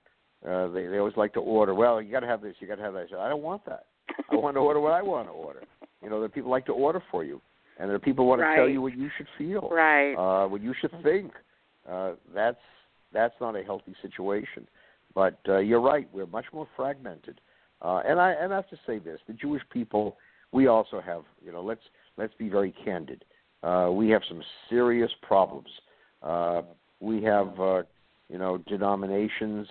Uh, 0.46 0.68
they 0.68 0.86
they 0.86 0.98
always 0.98 1.16
like 1.16 1.32
to 1.34 1.40
order. 1.40 1.74
Well, 1.74 2.00
you 2.02 2.10
got 2.10 2.20
to 2.20 2.26
have 2.26 2.42
this. 2.42 2.54
You 2.60 2.66
got 2.68 2.76
to 2.76 2.82
have 2.82 2.94
that. 2.94 3.06
I 3.06 3.08
said, 3.10 3.18
I 3.18 3.28
don't 3.28 3.42
want 3.42 3.64
that. 3.66 3.86
I 4.30 4.36
want 4.36 4.56
to 4.56 4.60
order 4.60 4.80
what 4.80 4.92
I 4.92 5.02
want 5.02 5.28
to 5.28 5.32
order. 5.32 5.62
You 6.02 6.10
know, 6.10 6.16
there 6.16 6.26
are 6.26 6.28
people 6.30 6.50
like 6.50 6.66
to 6.66 6.72
order 6.72 7.02
for 7.10 7.24
you, 7.24 7.40
and 7.78 7.88
there 7.88 7.96
are 7.96 8.00
people 8.00 8.24
who 8.24 8.28
want 8.30 8.40
to 8.40 8.54
tell 8.56 8.68
you 8.68 8.80
what 8.82 8.96
you 8.96 9.10
should 9.16 9.26
feel, 9.36 9.68
Right. 9.70 10.14
uh, 10.14 10.48
what 10.48 10.62
you 10.62 10.74
should 10.80 10.92
think. 11.02 11.32
Uh, 11.88 12.12
that's 12.34 12.58
that's 13.12 13.34
not 13.40 13.56
a 13.56 13.62
healthy 13.62 13.94
situation. 14.02 14.66
But 15.14 15.38
uh, 15.48 15.58
you're 15.58 15.80
right. 15.80 16.08
We're 16.12 16.26
much 16.26 16.46
more 16.52 16.68
fragmented. 16.76 17.40
Uh, 17.80 18.02
and 18.06 18.20
I 18.20 18.32
and 18.32 18.52
I 18.52 18.56
have 18.56 18.68
to 18.70 18.78
say 18.86 18.98
this: 18.98 19.20
the 19.26 19.34
Jewish 19.34 19.62
people, 19.70 20.16
we 20.52 20.66
also 20.66 21.00
have. 21.00 21.22
You 21.44 21.52
know, 21.52 21.62
let's 21.62 21.82
let's 22.16 22.34
be 22.34 22.48
very 22.48 22.74
candid. 22.84 23.24
Uh, 23.62 23.90
we 23.92 24.08
have 24.10 24.22
some 24.28 24.42
serious 24.68 25.10
problems. 25.22 25.68
Uh, 26.22 26.62
we 27.00 27.22
have, 27.22 27.58
uh, 27.60 27.82
you 28.28 28.38
know, 28.38 28.58
denominations. 28.58 29.66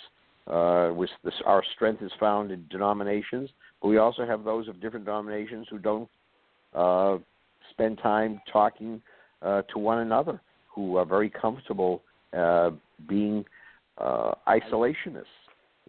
Uh, 0.48 0.92
with 0.96 1.10
this, 1.26 1.34
our 1.46 1.62
strength 1.76 2.02
is 2.02 2.12
found 2.20 2.52
in 2.52 2.66
denominations, 2.70 3.50
but 3.82 3.90
we 3.90 3.98
also 3.98 4.26
have 4.26 4.46
those 4.46 4.70
of 4.70 4.80
different 4.80 5.06
denominations 5.06 5.68
who 5.70 5.78
don't 5.78 6.10
uh, 6.74 7.18
spend 7.72 7.98
time 8.02 8.40
talking 8.52 9.02
uh, 9.42 9.62
to 9.64 9.78
one 9.78 10.00
another, 10.00 10.40
who 10.74 10.96
are 10.96 11.06
very 11.06 11.30
comfortable 11.30 12.02
uh, 12.38 12.70
being 13.10 13.44
uh, 13.98 14.32
isolationists. 14.48 15.26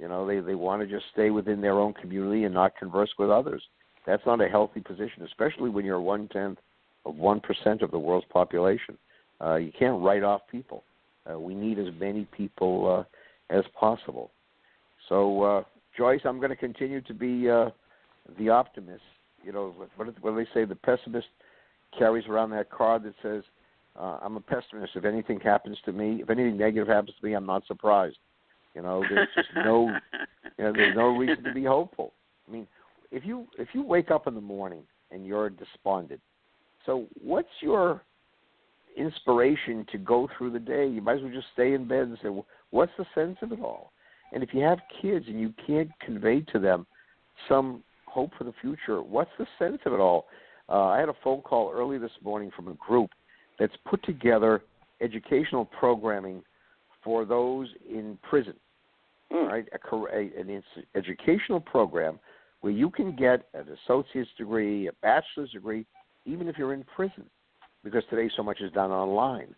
You 0.00 0.08
know, 0.08 0.26
they 0.26 0.40
they 0.40 0.54
want 0.54 0.82
to 0.82 0.86
just 0.86 1.06
stay 1.12 1.30
within 1.30 1.60
their 1.60 1.78
own 1.78 1.92
community 1.94 2.44
and 2.44 2.54
not 2.54 2.76
converse 2.76 3.10
with 3.18 3.30
others. 3.30 3.62
That's 4.06 4.24
not 4.24 4.40
a 4.40 4.48
healthy 4.48 4.80
position, 4.80 5.22
especially 5.24 5.70
when 5.70 5.84
you're 5.84 6.00
one 6.00 6.28
tenth 6.28 6.58
of 7.04 7.16
one 7.16 7.40
percent 7.40 7.82
of 7.82 7.90
the 7.90 7.98
world's 7.98 8.26
population. 8.32 8.96
Uh, 9.40 9.56
you 9.56 9.72
can't 9.76 10.02
write 10.02 10.22
off 10.22 10.42
people. 10.50 10.84
Uh, 11.28 11.38
we 11.38 11.54
need 11.54 11.78
as 11.78 11.88
many 11.98 12.26
people 12.36 13.06
uh, 13.50 13.54
as 13.56 13.64
possible. 13.78 14.30
So, 15.08 15.42
uh, 15.42 15.62
Joyce, 15.96 16.20
I'm 16.24 16.38
going 16.38 16.50
to 16.50 16.56
continue 16.56 17.00
to 17.02 17.14
be 17.14 17.48
uh, 17.50 17.70
the 18.38 18.48
optimist. 18.50 19.02
You 19.44 19.52
know, 19.52 19.74
what, 19.96 20.14
what 20.20 20.34
do 20.34 20.36
they 20.36 20.48
say? 20.52 20.64
The 20.64 20.74
pessimist 20.74 21.28
carries 21.98 22.26
around 22.26 22.50
that 22.50 22.70
card 22.70 23.02
that 23.04 23.14
says, 23.22 23.42
uh, 23.98 24.18
"I'm 24.22 24.36
a 24.36 24.40
pessimist. 24.40 24.92
If 24.94 25.04
anything 25.04 25.40
happens 25.40 25.78
to 25.86 25.92
me, 25.92 26.20
if 26.22 26.30
anything 26.30 26.56
negative 26.56 26.88
happens 26.88 27.14
to 27.20 27.26
me, 27.26 27.32
I'm 27.32 27.46
not 27.46 27.66
surprised." 27.66 28.18
You 28.74 28.82
know, 28.82 29.02
there's 29.08 29.28
just 29.34 29.48
no, 29.56 29.88
you 30.58 30.64
know, 30.64 30.72
there's 30.72 30.96
no 30.96 31.16
reason 31.16 31.42
to 31.44 31.54
be 31.54 31.64
hopeful. 31.64 32.12
I 32.48 32.52
mean, 32.52 32.66
if 33.10 33.24
you 33.24 33.46
if 33.58 33.68
you 33.72 33.82
wake 33.82 34.10
up 34.10 34.26
in 34.26 34.34
the 34.34 34.40
morning 34.40 34.82
and 35.10 35.26
you're 35.26 35.50
despondent, 35.50 36.20
so 36.86 37.06
what's 37.22 37.48
your 37.60 38.02
inspiration 38.96 39.86
to 39.92 39.98
go 39.98 40.28
through 40.36 40.52
the 40.52 40.58
day? 40.58 40.86
You 40.86 41.00
might 41.00 41.16
as 41.16 41.22
well 41.22 41.32
just 41.32 41.46
stay 41.54 41.74
in 41.74 41.88
bed 41.88 42.00
and 42.00 42.18
say, 42.22 42.28
well, 42.28 42.46
"What's 42.70 42.92
the 42.98 43.06
sense 43.14 43.38
of 43.42 43.52
it 43.52 43.60
all?" 43.60 43.92
And 44.32 44.42
if 44.42 44.50
you 44.52 44.62
have 44.62 44.78
kids 45.00 45.24
and 45.28 45.40
you 45.40 45.52
can't 45.66 45.90
convey 46.00 46.40
to 46.52 46.58
them 46.58 46.86
some 47.48 47.82
hope 48.06 48.30
for 48.36 48.44
the 48.44 48.54
future, 48.60 49.02
what's 49.02 49.30
the 49.38 49.46
sense 49.58 49.78
of 49.86 49.92
it 49.92 50.00
all? 50.00 50.26
Uh, 50.68 50.86
I 50.86 50.98
had 51.00 51.08
a 51.08 51.16
phone 51.24 51.40
call 51.40 51.72
early 51.74 51.98
this 51.98 52.12
morning 52.22 52.50
from 52.54 52.68
a 52.68 52.74
group 52.74 53.10
that's 53.58 53.72
put 53.88 54.02
together 54.04 54.62
educational 55.00 55.64
programming 55.64 56.42
for 57.08 57.24
those 57.24 57.68
in 57.88 58.18
prison 58.28 58.54
Mm. 59.32 59.48
right? 59.50 59.68
A, 59.72 59.96
a, 59.96 60.40
an 60.40 60.48
ins- 60.48 60.86
educational 60.94 61.60
program 61.60 62.18
where 62.62 62.72
you 62.72 62.90
can 62.90 63.14
get 63.14 63.46
an 63.52 63.66
associate's 63.84 64.30
degree, 64.38 64.88
a 64.88 64.92
bachelor's 65.02 65.50
degree, 65.50 65.84
even 66.24 66.48
if 66.48 66.56
you're 66.56 66.72
in 66.72 66.82
prison, 66.96 67.24
because 67.84 68.02
today 68.08 68.30
so 68.36 68.42
much 68.42 68.62
is 68.62 68.72
done 68.72 68.90
online. 68.90 69.54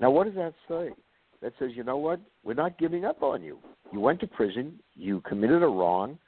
Now, 0.00 0.10
what 0.10 0.24
does 0.24 0.34
that 0.36 0.54
say? 0.68 0.90
that 1.42 1.52
says, 1.58 1.72
you 1.74 1.84
know 1.84 1.98
what, 1.98 2.18
we're 2.42 2.54
not 2.54 2.78
giving 2.78 3.04
up 3.04 3.22
on 3.22 3.42
you. 3.42 3.58
You 3.92 4.00
went 4.00 4.18
to 4.20 4.26
prison, 4.26 4.78
you 4.96 5.20
committed 5.28 5.62
a 5.62 5.66
wrong, 5.66 6.18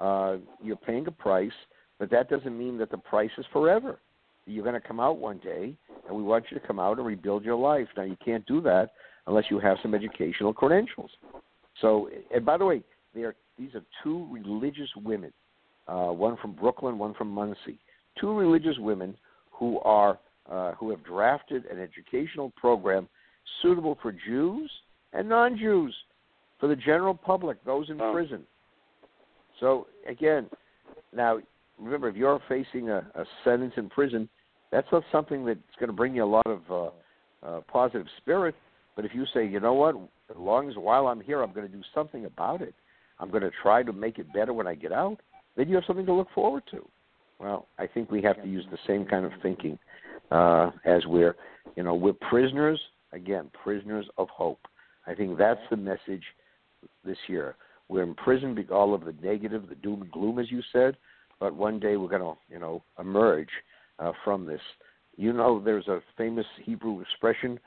uh, 0.00 0.38
you're 0.60 0.74
paying 0.74 1.06
a 1.06 1.12
price, 1.12 1.52
but 2.00 2.10
that 2.10 2.28
doesn't 2.28 2.58
mean 2.58 2.76
that 2.78 2.90
the 2.90 2.98
price 2.98 3.30
is 3.38 3.46
forever. 3.52 4.00
You're 4.46 4.64
going 4.64 4.74
to 4.74 4.86
come 4.86 4.98
out 4.98 5.18
one 5.18 5.38
day, 5.38 5.76
and 6.08 6.16
we 6.16 6.24
want 6.24 6.46
you 6.50 6.58
to 6.58 6.66
come 6.66 6.80
out 6.80 6.98
and 6.98 7.06
rebuild 7.06 7.44
your 7.44 7.54
life. 7.54 7.86
Now, 7.96 8.02
you 8.02 8.16
can't 8.24 8.44
do 8.46 8.60
that 8.62 8.90
unless 9.26 9.44
you 9.50 9.58
have 9.58 9.76
some 9.82 9.94
educational 9.94 10.52
credentials. 10.52 11.10
So, 11.80 12.08
and 12.34 12.44
by 12.44 12.56
the 12.56 12.64
way, 12.64 12.82
they 13.14 13.22
are, 13.22 13.34
these 13.58 13.74
are 13.74 13.82
two 14.02 14.28
religious 14.30 14.88
women, 14.96 15.32
uh, 15.88 16.08
one 16.08 16.36
from 16.36 16.52
Brooklyn, 16.52 16.98
one 16.98 17.14
from 17.14 17.28
Monsey. 17.28 17.78
Two 18.20 18.36
religious 18.36 18.78
women 18.78 19.16
who 19.50 19.80
are 19.80 20.18
uh, 20.50 20.72
who 20.72 20.90
have 20.90 21.02
drafted 21.04 21.64
an 21.66 21.80
educational 21.80 22.52
program 22.56 23.08
suitable 23.62 23.98
for 24.02 24.12
Jews 24.12 24.70
and 25.12 25.28
non-Jews, 25.28 25.94
for 26.60 26.68
the 26.68 26.76
general 26.76 27.14
public, 27.14 27.64
those 27.64 27.88
in 27.88 28.00
oh. 28.00 28.12
prison. 28.12 28.42
So 29.60 29.86
again, 30.06 30.48
now 31.14 31.38
remember, 31.78 32.08
if 32.08 32.16
you're 32.16 32.40
facing 32.48 32.90
a, 32.90 32.98
a 33.14 33.24
sentence 33.44 33.72
in 33.76 33.88
prison, 33.88 34.28
that's 34.70 34.86
not 34.92 35.02
something 35.12 35.44
that's 35.44 35.58
going 35.78 35.88
to 35.88 35.94
bring 35.94 36.14
you 36.14 36.24
a 36.24 36.26
lot 36.26 36.46
of 36.46 36.60
uh, 36.70 37.46
uh, 37.46 37.60
positive 37.70 38.06
spirit. 38.18 38.54
But 38.96 39.04
if 39.04 39.14
you 39.14 39.24
say, 39.32 39.46
you 39.46 39.60
know 39.60 39.74
what, 39.74 39.96
as 40.30 40.36
long 40.36 40.68
as 40.68 40.76
while 40.76 41.06
I'm 41.06 41.20
here, 41.20 41.42
I'm 41.42 41.52
going 41.52 41.66
to 41.66 41.72
do 41.72 41.82
something 41.94 42.24
about 42.26 42.62
it. 42.62 42.74
I'm 43.18 43.30
going 43.30 43.42
to 43.42 43.50
try 43.62 43.82
to 43.82 43.92
make 43.92 44.18
it 44.18 44.32
better 44.32 44.52
when 44.52 44.66
I 44.66 44.74
get 44.74 44.92
out. 44.92 45.18
Then 45.56 45.68
you 45.68 45.74
have 45.76 45.84
something 45.86 46.06
to 46.06 46.12
look 46.12 46.28
forward 46.34 46.64
to. 46.70 46.86
Well, 47.38 47.66
I 47.78 47.86
think 47.86 48.10
we 48.10 48.22
have 48.22 48.40
to 48.42 48.48
use 48.48 48.64
the 48.70 48.78
same 48.86 49.04
kind 49.04 49.24
of 49.24 49.32
thinking 49.42 49.78
uh, 50.30 50.70
as 50.84 51.04
we're, 51.06 51.36
you 51.76 51.82
know, 51.82 51.94
we're 51.94 52.12
prisoners 52.12 52.80
again, 53.12 53.50
prisoners 53.62 54.06
of 54.18 54.28
hope. 54.28 54.60
I 55.06 55.14
think 55.14 55.38
that's 55.38 55.60
the 55.70 55.76
message 55.76 56.22
this 57.04 57.18
year. 57.28 57.56
We're 57.88 58.02
imprisoned 58.02 58.56
because 58.56 58.72
all 58.72 58.94
of 58.94 59.04
the 59.04 59.14
negative, 59.22 59.68
the 59.68 59.74
doom 59.74 60.02
and 60.02 60.10
gloom, 60.10 60.38
as 60.38 60.50
you 60.50 60.62
said, 60.72 60.96
but 61.38 61.54
one 61.54 61.78
day 61.78 61.96
we're 61.96 62.08
going 62.08 62.22
to, 62.22 62.34
you 62.48 62.58
know, 62.58 62.82
emerge 62.98 63.48
uh, 63.98 64.12
from 64.24 64.46
this. 64.46 64.60
You 65.16 65.32
know, 65.32 65.60
there's 65.62 65.88
a 65.88 66.00
famous 66.16 66.46
Hebrew 66.62 67.00
expression, 67.00 67.60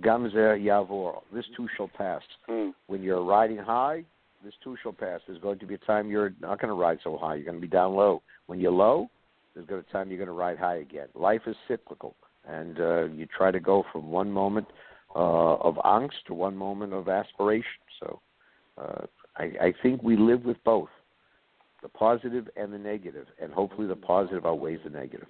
"Gam 0.00 0.30
zeh 0.30 0.58
ya'avor." 0.58 1.22
This 1.32 1.44
too 1.56 1.68
shall 1.76 1.88
pass. 1.88 2.22
Mm. 2.48 2.74
When 2.86 3.02
you're 3.02 3.24
riding 3.24 3.58
high, 3.58 4.04
this 4.44 4.54
too 4.62 4.76
shall 4.82 4.92
pass. 4.92 5.20
There's 5.26 5.40
going 5.40 5.58
to 5.60 5.66
be 5.66 5.74
a 5.74 5.78
time 5.78 6.10
you're 6.10 6.32
not 6.40 6.60
going 6.60 6.68
to 6.68 6.74
ride 6.74 6.98
so 7.04 7.16
high. 7.16 7.36
You're 7.36 7.44
going 7.44 7.58
to 7.58 7.60
be 7.60 7.68
down 7.68 7.94
low. 7.94 8.22
When 8.46 8.58
you're 8.60 8.72
low, 8.72 9.08
there's 9.54 9.66
going 9.66 9.82
to 9.82 9.86
be 9.86 9.90
a 9.90 9.92
time 9.92 10.08
you're 10.08 10.18
going 10.18 10.26
to 10.26 10.32
ride 10.32 10.58
high 10.58 10.76
again. 10.76 11.08
Life 11.14 11.42
is 11.46 11.56
cyclical, 11.68 12.14
and 12.46 12.80
uh, 12.80 13.04
you 13.04 13.26
try 13.26 13.50
to 13.50 13.60
go 13.60 13.84
from 13.92 14.10
one 14.10 14.30
moment 14.30 14.66
uh, 15.14 15.54
of 15.56 15.76
angst 15.76 16.24
to 16.26 16.34
one 16.34 16.56
moment 16.56 16.92
of 16.92 17.08
aspiration. 17.08 17.64
So, 18.00 18.20
uh, 18.78 19.06
I, 19.36 19.44
I 19.60 19.74
think 19.82 20.02
we 20.02 20.16
live 20.16 20.44
with 20.44 20.62
both 20.64 20.88
the 21.82 21.88
positive 21.88 22.48
and 22.56 22.72
the 22.72 22.78
negative, 22.78 23.26
and 23.40 23.52
hopefully 23.52 23.86
the 23.86 23.96
positive 23.96 24.46
outweighs 24.46 24.80
the 24.84 24.90
negative. 24.90 25.28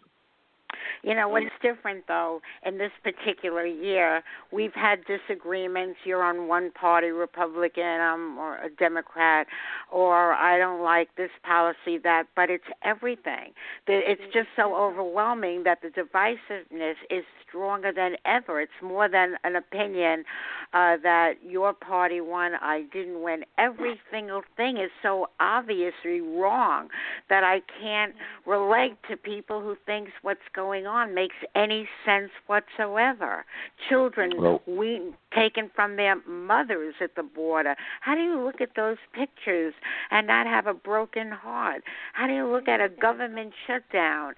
You 1.03 1.17
know 1.17 1.29
what's 1.29 1.47
different 1.61 2.05
though 2.07 2.41
in 2.65 2.79
this 2.79 2.93
particular 3.03 3.67
year, 3.67 4.23
we've 4.53 4.75
had 4.75 5.01
disagreements. 5.05 5.99
You're 6.05 6.23
on 6.23 6.47
one 6.47 6.71
party, 6.71 7.09
Republican, 7.09 7.83
I'm 7.83 8.39
or 8.39 8.59
a 8.59 8.71
Democrat, 8.71 9.49
or 9.91 10.33
I 10.35 10.59
don't 10.59 10.83
like 10.83 11.09
this 11.17 11.31
policy, 11.45 11.99
that. 12.05 12.29
But 12.37 12.51
it's 12.51 12.65
everything. 12.85 13.53
It's 13.89 14.23
just 14.33 14.49
so 14.55 14.77
overwhelming 14.77 15.65
that 15.65 15.79
the 15.83 15.89
divisiveness 15.89 16.95
is 17.11 17.25
stronger 17.49 17.93
than 17.93 18.15
ever. 18.25 18.61
It's 18.61 18.73
more 18.81 19.09
than 19.09 19.35
an 19.43 19.57
opinion 19.57 20.25
uh, 20.73 20.97
that 21.03 21.35
your 21.45 21.73
party 21.73 22.21
won, 22.21 22.53
I 22.55 22.85
didn't 22.93 23.23
win. 23.23 23.45
Every 23.59 24.01
single 24.11 24.43
thing 24.57 24.77
is 24.77 24.91
so 25.03 25.27
obviously 25.41 26.21
wrong 26.21 26.89
that 27.29 27.43
I 27.43 27.61
can't 27.81 28.15
relate 28.47 28.97
to 29.11 29.17
people 29.17 29.61
who 29.61 29.77
thinks 29.85 30.13
what's 30.23 30.41
going 30.55 30.87
on 30.87 30.92
on 30.93 31.15
makes 31.15 31.37
any 31.55 31.89
sense 32.05 32.31
whatsoever. 32.47 33.45
Children 33.89 34.33
well, 34.37 34.63
we 34.67 35.01
taken 35.35 35.71
from 35.75 35.97
their 35.97 36.17
mothers 36.29 36.95
at 37.01 37.17
the 37.17 37.23
border. 37.23 37.75
How 38.03 38.15
do 38.15 38.21
you 38.21 38.45
look 38.45 38.61
at 38.61 38.77
those 38.77 38.99
pictures 39.15 39.73
and 40.11 40.27
not 40.27 40.47
have 40.47 40.67
a 40.67 40.75
broken 40.75 41.31
heart? 41.31 41.83
How 42.13 42.27
do 42.27 42.35
you 42.35 42.47
look 42.47 42.69
at 42.69 42.81
a 42.81 42.89
government 42.89 43.55
shutdown 43.67 44.35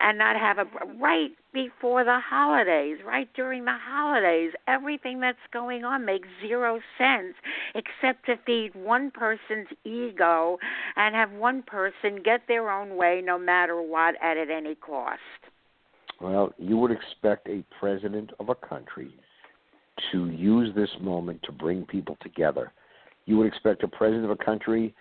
and 0.00 0.18
not 0.18 0.36
have 0.36 0.58
a 0.58 0.66
right 0.98 1.30
before 1.52 2.04
the 2.04 2.20
holidays, 2.20 2.98
right 3.04 3.28
during 3.34 3.64
the 3.64 3.78
holidays. 3.80 4.52
Everything 4.68 5.20
that's 5.20 5.38
going 5.52 5.84
on 5.84 6.04
makes 6.04 6.28
zero 6.46 6.80
sense 6.98 7.34
except 7.74 8.26
to 8.26 8.36
feed 8.44 8.74
one 8.74 9.10
person's 9.10 9.68
ego 9.84 10.58
and 10.96 11.14
have 11.14 11.32
one 11.32 11.62
person 11.62 12.22
get 12.22 12.42
their 12.46 12.70
own 12.70 12.96
way 12.96 13.22
no 13.24 13.38
matter 13.38 13.80
what 13.80 14.14
at 14.22 14.36
any 14.36 14.74
cost. 14.74 15.20
Well, 16.20 16.52
you 16.58 16.76
would 16.78 16.90
expect 16.90 17.48
a 17.48 17.64
president 17.78 18.30
of 18.40 18.48
a 18.48 18.54
country 18.54 19.14
to 20.12 20.30
use 20.30 20.74
this 20.74 20.90
moment 21.00 21.42
to 21.44 21.52
bring 21.52 21.84
people 21.84 22.16
together. 22.22 22.72
You 23.26 23.38
would 23.38 23.46
expect 23.46 23.82
a 23.82 23.88
president 23.88 24.24
of 24.24 24.30
a 24.30 24.44
country 24.44 24.94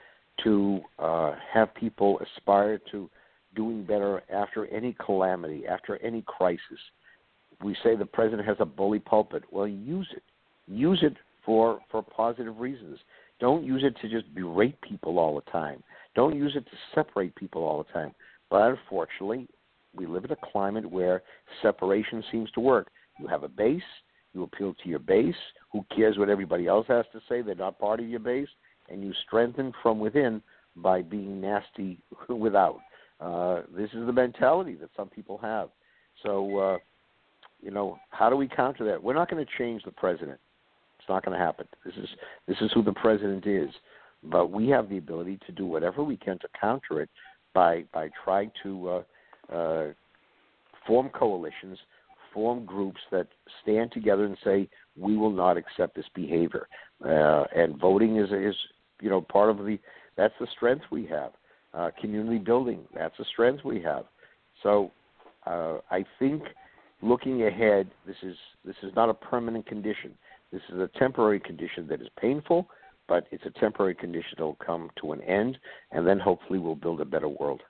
to 0.43 0.81
uh, 0.99 1.33
have 1.53 1.73
people 1.75 2.19
aspire 2.19 2.79
to 2.91 3.09
doing 3.55 3.83
better 3.83 4.23
after 4.33 4.65
any 4.67 4.95
calamity, 5.03 5.65
after 5.67 5.97
any 6.03 6.23
crisis. 6.27 6.59
We 7.63 7.75
say 7.83 7.95
the 7.95 8.05
president 8.05 8.47
has 8.47 8.57
a 8.59 8.65
bully 8.65 8.99
pulpit. 8.99 9.43
Well, 9.51 9.67
use 9.67 10.07
it. 10.15 10.23
Use 10.67 10.99
it 11.01 11.13
for 11.45 11.79
for 11.89 12.01
positive 12.01 12.59
reasons. 12.59 12.99
Don't 13.39 13.63
use 13.63 13.83
it 13.83 13.95
to 14.01 14.09
just 14.09 14.33
berate 14.33 14.79
people 14.81 15.19
all 15.19 15.35
the 15.35 15.51
time. 15.51 15.83
Don't 16.15 16.35
use 16.35 16.53
it 16.55 16.65
to 16.65 16.77
separate 16.93 17.35
people 17.35 17.63
all 17.63 17.83
the 17.83 17.93
time. 17.93 18.13
But 18.49 18.61
unfortunately, 18.71 19.47
we 19.95 20.05
live 20.05 20.25
in 20.25 20.31
a 20.31 20.51
climate 20.51 20.89
where 20.89 21.23
separation 21.61 22.23
seems 22.31 22.51
to 22.51 22.59
work. 22.59 22.87
You 23.19 23.27
have 23.27 23.43
a 23.43 23.47
base, 23.47 23.81
you 24.33 24.43
appeal 24.43 24.75
to 24.83 24.89
your 24.89 24.99
base. 24.99 25.35
Who 25.71 25.85
cares 25.95 26.17
what 26.17 26.29
everybody 26.29 26.67
else 26.67 26.85
has 26.89 27.05
to 27.13 27.21
say? 27.29 27.41
They're 27.41 27.55
not 27.55 27.79
part 27.79 27.99
of 27.99 28.07
your 28.07 28.19
base, 28.19 28.49
and 28.89 29.03
you 29.03 29.13
strengthen 29.25 29.71
from 29.81 29.99
within 29.99 30.41
by 30.75 31.01
being 31.01 31.39
nasty 31.39 31.99
without. 32.29 32.79
Uh, 33.19 33.61
this 33.75 33.89
is 33.93 34.05
the 34.05 34.13
mentality 34.13 34.75
that 34.75 34.89
some 34.95 35.07
people 35.07 35.37
have. 35.37 35.69
So, 36.23 36.57
uh, 36.57 36.77
you 37.61 37.71
know, 37.71 37.97
how 38.09 38.29
do 38.29 38.35
we 38.35 38.47
counter 38.47 38.85
that? 38.85 39.01
We're 39.01 39.13
not 39.13 39.29
going 39.29 39.43
to 39.43 39.51
change 39.57 39.83
the 39.83 39.91
president. 39.91 40.39
It's 40.99 41.07
not 41.07 41.23
going 41.23 41.37
to 41.37 41.43
happen. 41.43 41.67
This 41.85 41.93
is 41.95 42.09
this 42.47 42.57
is 42.61 42.71
who 42.73 42.83
the 42.83 42.93
president 42.93 43.45
is. 43.45 43.69
But 44.23 44.47
we 44.47 44.67
have 44.69 44.89
the 44.89 44.97
ability 44.97 45.39
to 45.45 45.51
do 45.51 45.65
whatever 45.65 46.03
we 46.03 46.17
can 46.17 46.39
to 46.39 46.47
counter 46.59 47.01
it 47.01 47.09
by 47.53 47.83
by 47.93 48.09
trying 48.23 48.51
to 48.63 48.89
uh, 48.89 49.03
uh, 49.51 49.87
form 50.85 51.09
coalitions, 51.09 51.77
form 52.33 52.65
groups 52.65 52.99
that 53.11 53.27
stand 53.63 53.91
together 53.91 54.25
and 54.25 54.37
say 54.43 54.69
we 54.97 55.17
will 55.17 55.31
not 55.31 55.57
accept 55.57 55.95
this 55.95 56.05
behavior. 56.13 56.67
Uh, 57.03 57.45
and 57.55 57.79
voting 57.79 58.17
is 58.17 58.29
is 58.31 58.55
you 59.01 59.09
know 59.09 59.21
part 59.21 59.49
of 59.49 59.57
the 59.57 59.77
that's 60.15 60.33
the 60.39 60.47
strength 60.55 60.85
we 60.91 61.05
have. 61.05 61.31
Uh, 61.73 61.91
community 61.99 62.37
building 62.37 62.79
that's 62.93 63.17
the 63.17 63.25
strength 63.25 63.63
we 63.63 63.81
have. 63.81 64.05
So 64.63 64.91
uh, 65.45 65.77
I 65.91 66.05
think 66.19 66.43
looking 67.01 67.43
ahead, 67.43 67.89
this 68.05 68.15
is 68.23 68.35
this 68.63 68.75
is 68.83 68.91
not 68.95 69.09
a 69.09 69.13
permanent 69.13 69.65
condition. 69.65 70.13
This 70.51 70.61
is 70.71 70.79
a 70.79 70.89
temporary 70.97 71.39
condition 71.39 71.87
that 71.87 72.01
is 72.01 72.07
painful, 72.19 72.67
but 73.07 73.27
it's 73.31 73.45
a 73.45 73.59
temporary 73.59 73.95
condition 73.95 74.35
that 74.37 74.43
will 74.43 74.57
come 74.65 74.89
to 75.01 75.11
an 75.11 75.21
end, 75.21 75.57
and 75.91 76.07
then 76.07 76.19
hopefully 76.19 76.59
we'll 76.59 76.75
build 76.75 77.01
a 77.01 77.05
better 77.05 77.27
world 77.27 77.61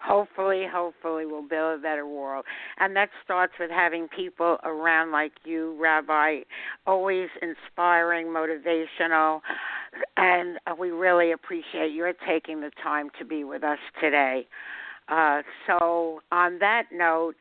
hopefully, 0.00 0.66
hopefully 0.70 1.26
we'll 1.26 1.46
build 1.46 1.78
a 1.78 1.82
better 1.82 2.06
world. 2.06 2.44
And 2.78 2.96
that 2.96 3.10
starts 3.24 3.54
with 3.60 3.70
having 3.70 4.08
people 4.08 4.58
around 4.64 5.12
like 5.12 5.32
you, 5.44 5.76
Rabbi, 5.80 6.40
always 6.86 7.28
inspiring, 7.42 8.26
motivational, 8.26 9.40
and 10.16 10.58
we 10.78 10.90
really 10.90 11.32
appreciate 11.32 11.92
your 11.92 12.12
taking 12.26 12.60
the 12.60 12.70
time 12.82 13.10
to 13.18 13.24
be 13.24 13.44
with 13.44 13.62
us 13.62 13.78
today. 14.00 14.46
Uh, 15.08 15.42
so, 15.66 16.20
on 16.30 16.58
that 16.60 16.84
note, 16.92 17.34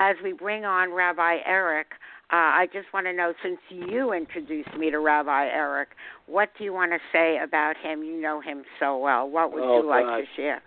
as 0.00 0.16
we 0.22 0.32
bring 0.32 0.64
on 0.64 0.92
Rabbi 0.92 1.38
Eric, 1.46 1.88
uh, 2.30 2.36
I 2.36 2.66
just 2.72 2.92
want 2.92 3.06
to 3.06 3.12
know 3.14 3.32
since 3.42 3.58
you 3.70 4.12
introduced 4.12 4.76
me 4.76 4.90
to 4.90 4.98
Rabbi 4.98 5.46
Eric, 5.46 5.88
what 6.26 6.50
do 6.58 6.64
you 6.64 6.74
want 6.74 6.92
to 6.92 6.98
say 7.10 7.38
about 7.42 7.76
him? 7.82 8.02
You 8.02 8.20
know 8.20 8.42
him 8.42 8.64
so 8.78 8.98
well. 8.98 9.28
What 9.28 9.52
would 9.54 9.62
oh, 9.62 9.80
you 9.80 9.88
like 9.88 10.04
God. 10.04 10.18
to 10.18 10.24
share? 10.36 10.62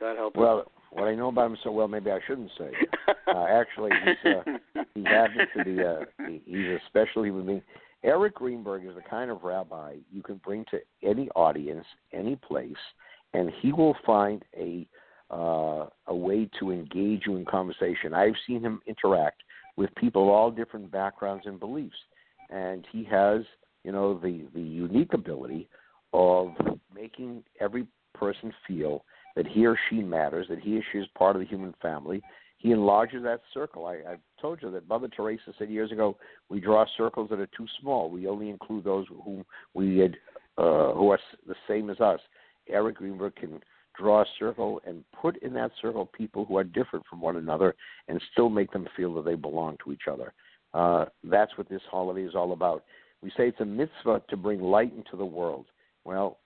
God 0.00 0.16
help 0.16 0.34
Well, 0.34 0.64
what 0.90 1.06
I 1.06 1.14
know 1.14 1.28
about 1.28 1.50
him 1.50 1.58
so 1.62 1.70
well, 1.70 1.86
maybe 1.86 2.10
I 2.10 2.18
shouldn't 2.26 2.50
say. 2.58 2.70
Uh, 3.32 3.44
actually, 3.44 3.90
he's 4.04 4.32
uh, 4.32 4.82
he 4.94 5.04
happens 5.04 5.48
to 5.56 5.64
be 5.64 5.80
a 5.80 6.00
he's 6.46 6.66
a 6.66 6.78
special 6.88 7.24
human 7.24 7.46
being. 7.46 7.62
Eric 8.02 8.36
Greenberg 8.36 8.86
is 8.86 8.94
the 8.94 9.02
kind 9.08 9.30
of 9.30 9.42
rabbi 9.42 9.96
you 10.10 10.22
can 10.22 10.40
bring 10.44 10.64
to 10.70 10.78
any 11.02 11.28
audience, 11.36 11.84
any 12.12 12.36
place, 12.36 12.72
and 13.34 13.52
he 13.60 13.72
will 13.72 13.94
find 14.06 14.42
a 14.56 14.86
uh, 15.30 15.86
a 16.08 16.14
way 16.14 16.48
to 16.58 16.72
engage 16.72 17.22
you 17.26 17.36
in 17.36 17.44
conversation. 17.44 18.14
I've 18.14 18.34
seen 18.46 18.62
him 18.62 18.80
interact 18.86 19.42
with 19.76 19.94
people 19.94 20.22
of 20.24 20.28
all 20.30 20.50
different 20.50 20.90
backgrounds 20.90 21.44
and 21.46 21.60
beliefs, 21.60 21.96
and 22.48 22.84
he 22.90 23.04
has, 23.04 23.42
you 23.84 23.92
know, 23.92 24.18
the 24.18 24.46
the 24.54 24.60
unique 24.60 25.14
ability 25.14 25.68
of 26.12 26.48
making 26.92 27.44
every 27.60 27.86
person 28.14 28.52
feel 28.66 29.04
that 29.36 29.46
he 29.46 29.66
or 29.66 29.78
she 29.88 29.96
matters, 29.96 30.46
that 30.48 30.60
he 30.60 30.78
or 30.78 30.82
she 30.92 30.98
is 30.98 31.06
part 31.16 31.36
of 31.36 31.40
the 31.40 31.48
human 31.48 31.74
family. 31.80 32.22
He 32.58 32.72
enlarges 32.72 33.22
that 33.22 33.40
circle. 33.54 33.86
I, 33.86 34.00
I've 34.10 34.20
told 34.40 34.60
you 34.62 34.70
that 34.72 34.88
Mother 34.88 35.08
Teresa 35.08 35.52
said 35.58 35.70
years 35.70 35.92
ago, 35.92 36.16
we 36.50 36.60
draw 36.60 36.84
circles 36.96 37.30
that 37.30 37.40
are 37.40 37.48
too 37.56 37.66
small. 37.80 38.10
We 38.10 38.26
only 38.26 38.50
include 38.50 38.84
those 38.84 39.06
whom 39.24 39.44
we 39.72 39.98
had, 39.98 40.16
uh, 40.58 40.92
who 40.92 41.10
are 41.10 41.18
the 41.46 41.54
same 41.66 41.88
as 41.88 42.00
us. 42.00 42.20
Eric 42.68 42.96
Greenberg 42.96 43.36
can 43.36 43.60
draw 43.96 44.22
a 44.22 44.26
circle 44.38 44.80
and 44.86 45.04
put 45.20 45.42
in 45.42 45.54
that 45.54 45.70
circle 45.80 46.06
people 46.06 46.44
who 46.44 46.56
are 46.56 46.64
different 46.64 47.04
from 47.08 47.20
one 47.20 47.36
another 47.36 47.74
and 48.08 48.20
still 48.32 48.48
make 48.48 48.70
them 48.72 48.86
feel 48.96 49.14
that 49.14 49.24
they 49.24 49.34
belong 49.34 49.76
to 49.84 49.92
each 49.92 50.08
other. 50.10 50.32
Uh, 50.74 51.06
that's 51.24 51.56
what 51.56 51.68
this 51.68 51.82
holiday 51.90 52.22
is 52.22 52.34
all 52.34 52.52
about. 52.52 52.84
We 53.22 53.30
say 53.30 53.48
it's 53.48 53.60
a 53.60 53.64
mitzvah 53.64 54.22
to 54.28 54.36
bring 54.36 54.60
light 54.60 54.92
into 54.94 55.16
the 55.16 55.24
world. 55.24 55.66
Well, 56.04 56.38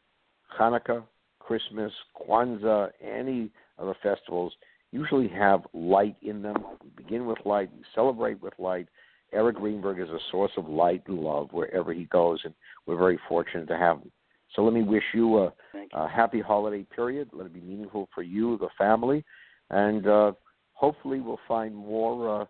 Hanukkah, 0.59 1.03
Christmas, 1.47 1.93
Kwanzaa, 2.17 2.91
any 3.03 3.51
of 3.79 3.87
the 3.87 3.95
festivals 4.03 4.53
usually 4.93 5.29
have 5.29 5.63
light 5.73 6.17
in 6.23 6.43
them. 6.43 6.57
We 6.83 6.91
begin 6.97 7.27
with 7.27 7.39
light, 7.45 7.71
we 7.77 7.83
celebrate 7.95 8.41
with 8.43 8.55
light. 8.59 8.89
Eric 9.33 9.57
Greenberg 9.57 9.99
is 9.99 10.09
a 10.09 10.19
source 10.31 10.53
of 10.57 10.69
light 10.69 11.03
and 11.09 11.19
love 11.19 11.49
wherever 11.53 11.93
he 11.93 12.05
goes, 12.05 12.41
and 12.45 12.55
we're 12.87 12.97
very 12.97 13.19
fortunate 13.29 13.67
to 13.69 13.77
have 13.77 13.99
him. 13.99 14.13
So 14.55 14.63
let 14.63 14.73
me 14.73 14.83
wish 14.83 15.03
you 15.13 15.39
a, 15.39 15.53
a 15.95 16.09
happy 16.09 16.41
holiday 16.41 16.87
period. 16.95 17.31
Let 17.33 17.47
it 17.47 17.55
be 17.55 17.61
meaningful 17.61 18.09
for 18.15 18.23
you, 18.23 18.57
the 18.59 18.69
family, 18.79 19.25
and 19.71 20.07
uh, 20.07 20.33
hopefully 20.75 21.21
we'll 21.21 21.41
find 21.49 21.75
more 21.75 22.43
uh, 22.43 22.45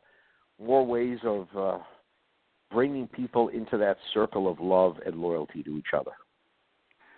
more 0.62 0.86
ways 0.86 1.18
of 1.24 1.48
uh, 1.56 1.78
bringing 2.70 3.06
people 3.08 3.48
into 3.48 3.78
that 3.78 3.96
circle 4.12 4.48
of 4.48 4.60
love 4.60 4.96
and 5.06 5.16
loyalty 5.16 5.62
to 5.62 5.78
each 5.78 5.94
other. 5.96 6.12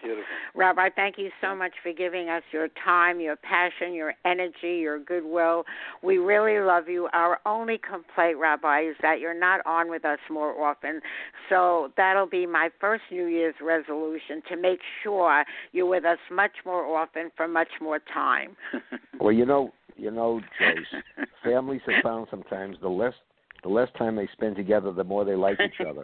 Beautiful. 0.07 0.25
Rabbi, 0.55 0.89
thank 0.95 1.19
you 1.19 1.31
so 1.41 1.55
much 1.55 1.73
for 1.83 1.93
giving 1.93 2.29
us 2.29 2.43
your 2.53 2.69
time, 2.85 3.21
your 3.21 3.37
passion, 3.37 3.93
your 3.93 4.15
energy, 4.25 4.79
your 4.81 5.01
goodwill. 5.01 5.65
We 6.03 6.19
really 6.19 6.65
love 6.65 6.89
you. 6.89 7.09
Our 7.13 7.41
only 7.45 7.79
complaint, 7.79 8.39
Rabbi, 8.39 8.83
is 8.83 8.97
that 9.03 9.19
you're 9.19 9.39
not 9.39 9.61
on 9.67 9.91
with 9.91 10.05
us 10.05 10.19
more 10.31 10.65
often. 10.65 11.01
So 11.49 11.93
that'll 11.97 12.29
be 12.29 12.47
my 12.47 12.71
first 12.81 13.03
New 13.11 13.27
Year's 13.27 13.57
resolution 13.61 14.43
to 14.49 14.57
make 14.57 14.79
sure 15.03 15.45
you're 15.73 15.87
with 15.87 16.05
us 16.05 16.19
much 16.31 16.53
more 16.65 16.97
often 16.97 17.31
for 17.37 17.49
much 17.49 17.69
more 17.81 18.01
time. 18.15 18.57
well, 19.21 19.33
you 19.33 19.45
know, 19.45 19.73
you 19.97 20.11
know, 20.13 20.41
Joyce, 20.59 21.27
families 21.45 21.81
have 21.87 22.03
found 22.03 22.29
sometimes 22.31 22.77
the 22.81 22.89
less 22.89 23.15
the 23.63 23.69
less 23.69 23.89
time 23.99 24.17
they 24.17 24.29
spend 24.33 24.57
together, 24.57 24.93
the 24.93 25.05
more 25.05 25.25
they 25.25 25.35
like 25.35 25.59
each 25.65 25.87
other. 25.87 26.03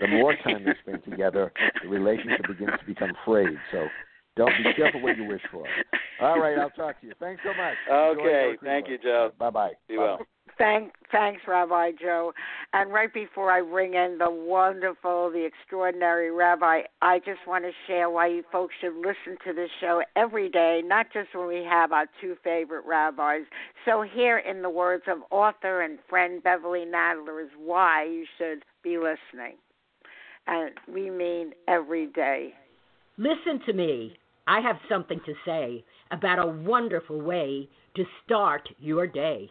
the 0.00 0.08
more 0.08 0.34
time 0.42 0.64
they 0.64 0.74
spend 0.82 1.04
together, 1.04 1.52
the 1.82 1.88
relationship 1.88 2.46
begins 2.48 2.72
to 2.78 2.86
become 2.86 3.12
frayed. 3.24 3.58
So 3.72 3.88
don't 4.36 4.52
be 4.62 4.72
careful 4.76 5.00
what 5.00 5.16
you 5.16 5.24
wish 5.24 5.42
for. 5.50 5.66
All 6.20 6.40
right, 6.40 6.58
I'll 6.58 6.70
talk 6.70 7.00
to 7.00 7.06
you. 7.06 7.12
Thanks 7.20 7.42
so 7.44 7.54
much. 7.54 7.74
Okay, 7.90 8.56
thank 8.62 8.88
you, 8.88 8.98
Joe. 8.98 9.32
Bye 9.38 9.50
bye. 9.50 9.72
Be 9.88 9.98
well. 9.98 10.20
Thank, 10.56 10.92
thanks, 11.10 11.42
Rabbi 11.48 11.92
Joe. 12.00 12.32
And 12.72 12.92
right 12.92 13.12
before 13.12 13.50
I 13.50 13.60
bring 13.60 13.94
in 13.94 14.18
the 14.18 14.30
wonderful, 14.30 15.30
the 15.30 15.44
extraordinary 15.44 16.30
Rabbi, 16.30 16.82
I 17.02 17.18
just 17.18 17.40
want 17.46 17.64
to 17.64 17.72
share 17.86 18.08
why 18.08 18.28
you 18.28 18.44
folks 18.52 18.74
should 18.80 18.94
listen 18.94 19.36
to 19.46 19.52
this 19.52 19.70
show 19.80 20.02
every 20.14 20.48
day, 20.48 20.80
not 20.84 21.06
just 21.12 21.34
when 21.34 21.48
we 21.48 21.64
have 21.68 21.92
our 21.92 22.06
two 22.20 22.36
favorite 22.44 22.84
rabbis. 22.86 23.42
So, 23.84 24.02
here 24.02 24.38
in 24.38 24.62
the 24.62 24.70
words 24.70 25.04
of 25.08 25.18
author 25.30 25.82
and 25.82 25.98
friend 26.08 26.42
Beverly 26.42 26.84
Nadler 26.86 27.42
is 27.42 27.50
why 27.58 28.04
you 28.04 28.24
should 28.38 28.64
be 28.82 28.96
listening. 28.96 29.56
And 30.46 30.70
we 30.92 31.10
mean 31.10 31.52
every 31.66 32.06
day. 32.06 32.54
Listen 33.16 33.60
to 33.66 33.72
me. 33.72 34.16
I 34.46 34.60
have 34.60 34.76
something 34.88 35.20
to 35.24 35.34
say 35.44 35.84
about 36.10 36.38
a 36.38 36.46
wonderful 36.46 37.20
way 37.20 37.68
to 37.96 38.04
start 38.24 38.68
your 38.78 39.06
day 39.06 39.50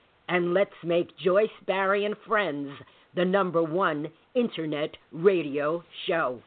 and 0.31 0.53
let's 0.53 0.71
make 0.83 1.09
Joyce 1.17 1.49
Barrie 1.67 2.05
and 2.05 2.15
Friends 2.25 2.71
the 3.15 3.25
number 3.25 3.61
one 3.61 4.07
internet 4.33 4.91
radio 5.11 5.83
show. 6.07 6.41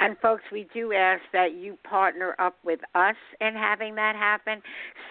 And 0.00 0.18
folks, 0.20 0.42
we 0.52 0.66
do 0.74 0.92
ask 0.92 1.22
that 1.32 1.54
you 1.54 1.78
partner 1.88 2.36
up 2.38 2.56
with 2.62 2.80
us 2.94 3.16
in 3.40 3.54
having 3.54 3.94
that 3.94 4.14
happen. 4.14 4.60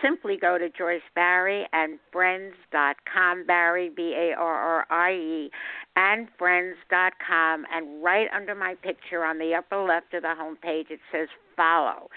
Simply 0.03 0.37
go 0.39 0.59
to 0.59 0.69
Joyce 0.69 1.01
Barrie 1.15 1.65
and 1.73 1.97
friends.com, 2.11 3.45
Barrie, 3.47 3.89
B 3.89 4.13
A 4.15 4.35
R 4.37 4.55
R 4.55 4.85
I 4.91 5.13
E, 5.13 5.51
and 5.95 6.27
friends.com. 6.37 7.65
And 7.73 8.03
right 8.03 8.27
under 8.35 8.53
my 8.53 8.75
picture 8.83 9.23
on 9.23 9.39
the 9.39 9.55
upper 9.55 9.81
left 9.81 10.13
of 10.13 10.21
the 10.21 10.35
homepage, 10.39 10.91
it 10.91 10.99
says 11.11 11.29
follow. 11.61 12.09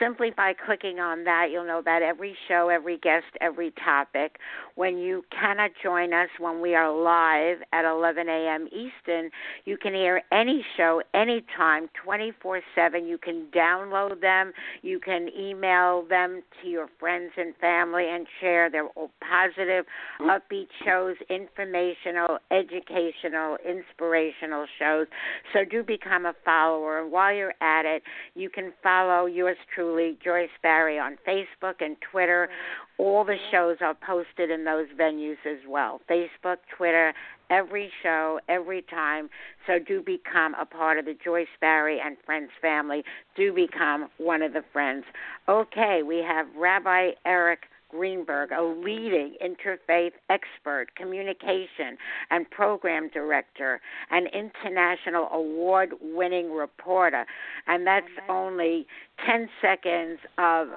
Simply 0.00 0.30
by 0.34 0.54
clicking 0.54 0.98
on 0.98 1.24
that, 1.24 1.48
you'll 1.52 1.66
know 1.66 1.78
about 1.78 2.00
every 2.00 2.34
show, 2.48 2.70
every 2.70 2.96
guest, 2.96 3.26
every 3.42 3.70
topic. 3.84 4.36
When 4.74 4.96
you 4.96 5.22
cannot 5.30 5.72
join 5.82 6.14
us 6.14 6.30
when 6.38 6.62
we 6.62 6.74
are 6.74 6.90
live 6.90 7.58
at 7.74 7.84
11 7.84 8.26
a.m. 8.26 8.66
Eastern, 8.68 9.30
you 9.66 9.76
can 9.76 9.92
hear 9.92 10.22
any 10.32 10.64
show 10.78 11.02
anytime, 11.12 11.90
24 12.02 12.62
7. 12.74 13.06
You 13.06 13.18
can 13.18 13.48
download 13.54 14.22
them, 14.22 14.52
you 14.80 15.00
can 15.00 15.28
email 15.38 16.06
them 16.08 16.40
to 16.62 16.68
your 16.68 16.88
friends 16.98 17.32
and 17.36 17.54
family 17.56 18.06
and 18.08 18.26
share. 18.40 18.70
They're 18.70 18.88
all 18.96 19.10
positive, 19.20 19.84
upbeat 20.22 20.68
shows, 20.82 21.16
informational, 21.28 22.38
educational, 22.50 23.58
inspirational 23.68 24.64
shows. 24.78 25.08
So 25.52 25.60
do 25.70 25.82
become 25.82 26.24
a 26.24 26.32
follower. 26.42 27.02
And 27.02 27.12
while 27.12 27.34
you're 27.34 27.54
at 27.60 27.84
it, 27.84 28.02
you 28.34 28.48
can 28.48 28.72
follow 28.82 29.26
yours 29.26 29.56
truly, 29.74 30.18
Joyce 30.22 30.50
Barrie, 30.62 30.98
on 30.98 31.16
Facebook 31.26 31.74
and 31.80 31.96
Twitter. 32.10 32.48
Mm-hmm. 32.50 33.02
All 33.02 33.24
the 33.24 33.32
mm-hmm. 33.32 33.50
shows 33.50 33.76
are 33.80 33.94
posted 33.94 34.50
in 34.50 34.64
those 34.64 34.86
venues 34.98 35.38
as 35.46 35.58
well 35.68 36.00
Facebook, 36.08 36.56
Twitter, 36.76 37.12
every 37.50 37.90
show, 38.02 38.40
every 38.48 38.82
time. 38.82 39.28
So 39.66 39.78
do 39.78 40.02
become 40.02 40.54
a 40.54 40.64
part 40.64 40.98
of 40.98 41.04
the 41.04 41.16
Joyce 41.22 41.48
Barrie 41.60 42.00
and 42.04 42.16
Friends 42.24 42.50
family. 42.60 43.02
Do 43.36 43.52
become 43.52 44.08
one 44.18 44.42
of 44.42 44.52
the 44.52 44.64
friends. 44.72 45.04
Okay, 45.48 46.02
we 46.06 46.18
have 46.18 46.46
Rabbi 46.56 47.10
Eric 47.24 47.60
Greenberg, 47.90 48.50
a 48.52 48.62
leading 48.62 49.34
interfaith 49.42 50.12
expert, 50.28 50.94
communication 50.96 51.96
and 52.30 52.48
program 52.50 53.10
director, 53.12 53.80
an 54.10 54.26
international 54.32 55.28
award 55.32 55.94
winning 56.00 56.52
reporter. 56.52 57.26
And 57.66 57.86
that's 57.86 58.06
only 58.28 58.86
10 59.26 59.48
seconds 59.60 60.18
of 60.38 60.68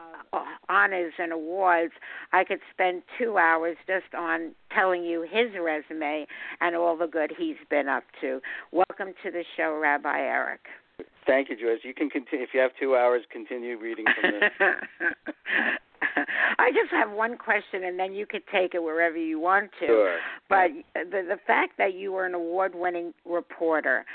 honors 0.69 1.13
and 1.17 1.31
awards. 1.31 1.93
I 2.31 2.43
could 2.43 2.59
spend 2.73 3.03
two 3.17 3.37
hours 3.37 3.77
just 3.87 4.13
on 4.17 4.53
telling 4.73 5.03
you 5.03 5.21
his 5.21 5.51
resume 5.61 6.25
and 6.61 6.75
all 6.75 6.97
the 6.97 7.07
good 7.07 7.31
he's 7.37 7.57
been 7.69 7.87
up 7.87 8.03
to. 8.21 8.41
Welcome 8.71 9.13
to 9.23 9.31
the 9.31 9.43
show, 9.55 9.77
Rabbi 9.81 10.19
Eric. 10.19 10.61
Thank 11.25 11.49
you, 11.49 11.55
Joyce. 11.55 11.79
You 11.83 11.93
can 11.93 12.09
continue 12.09 12.43
if 12.43 12.49
you 12.53 12.59
have 12.59 12.71
two 12.79 12.95
hours. 12.95 13.23
Continue 13.31 13.77
reading 13.79 14.05
from 14.19 14.31
the. 14.31 14.67
I 16.63 16.69
just 16.69 16.91
have 16.91 17.11
one 17.11 17.37
question, 17.37 17.83
and 17.83 17.99
then 17.99 18.13
you 18.13 18.25
could 18.25 18.43
take 18.49 18.73
it 18.73 18.81
wherever 18.81 19.17
you 19.17 19.37
want 19.37 19.69
to. 19.81 19.85
Sure. 19.85 20.17
But 20.47 20.69
the 20.95 21.21
the 21.27 21.37
fact 21.45 21.73
that 21.77 21.93
you 21.93 22.13
were 22.13 22.25
an 22.25 22.33
award-winning 22.33 23.13
reporter, 23.25 24.05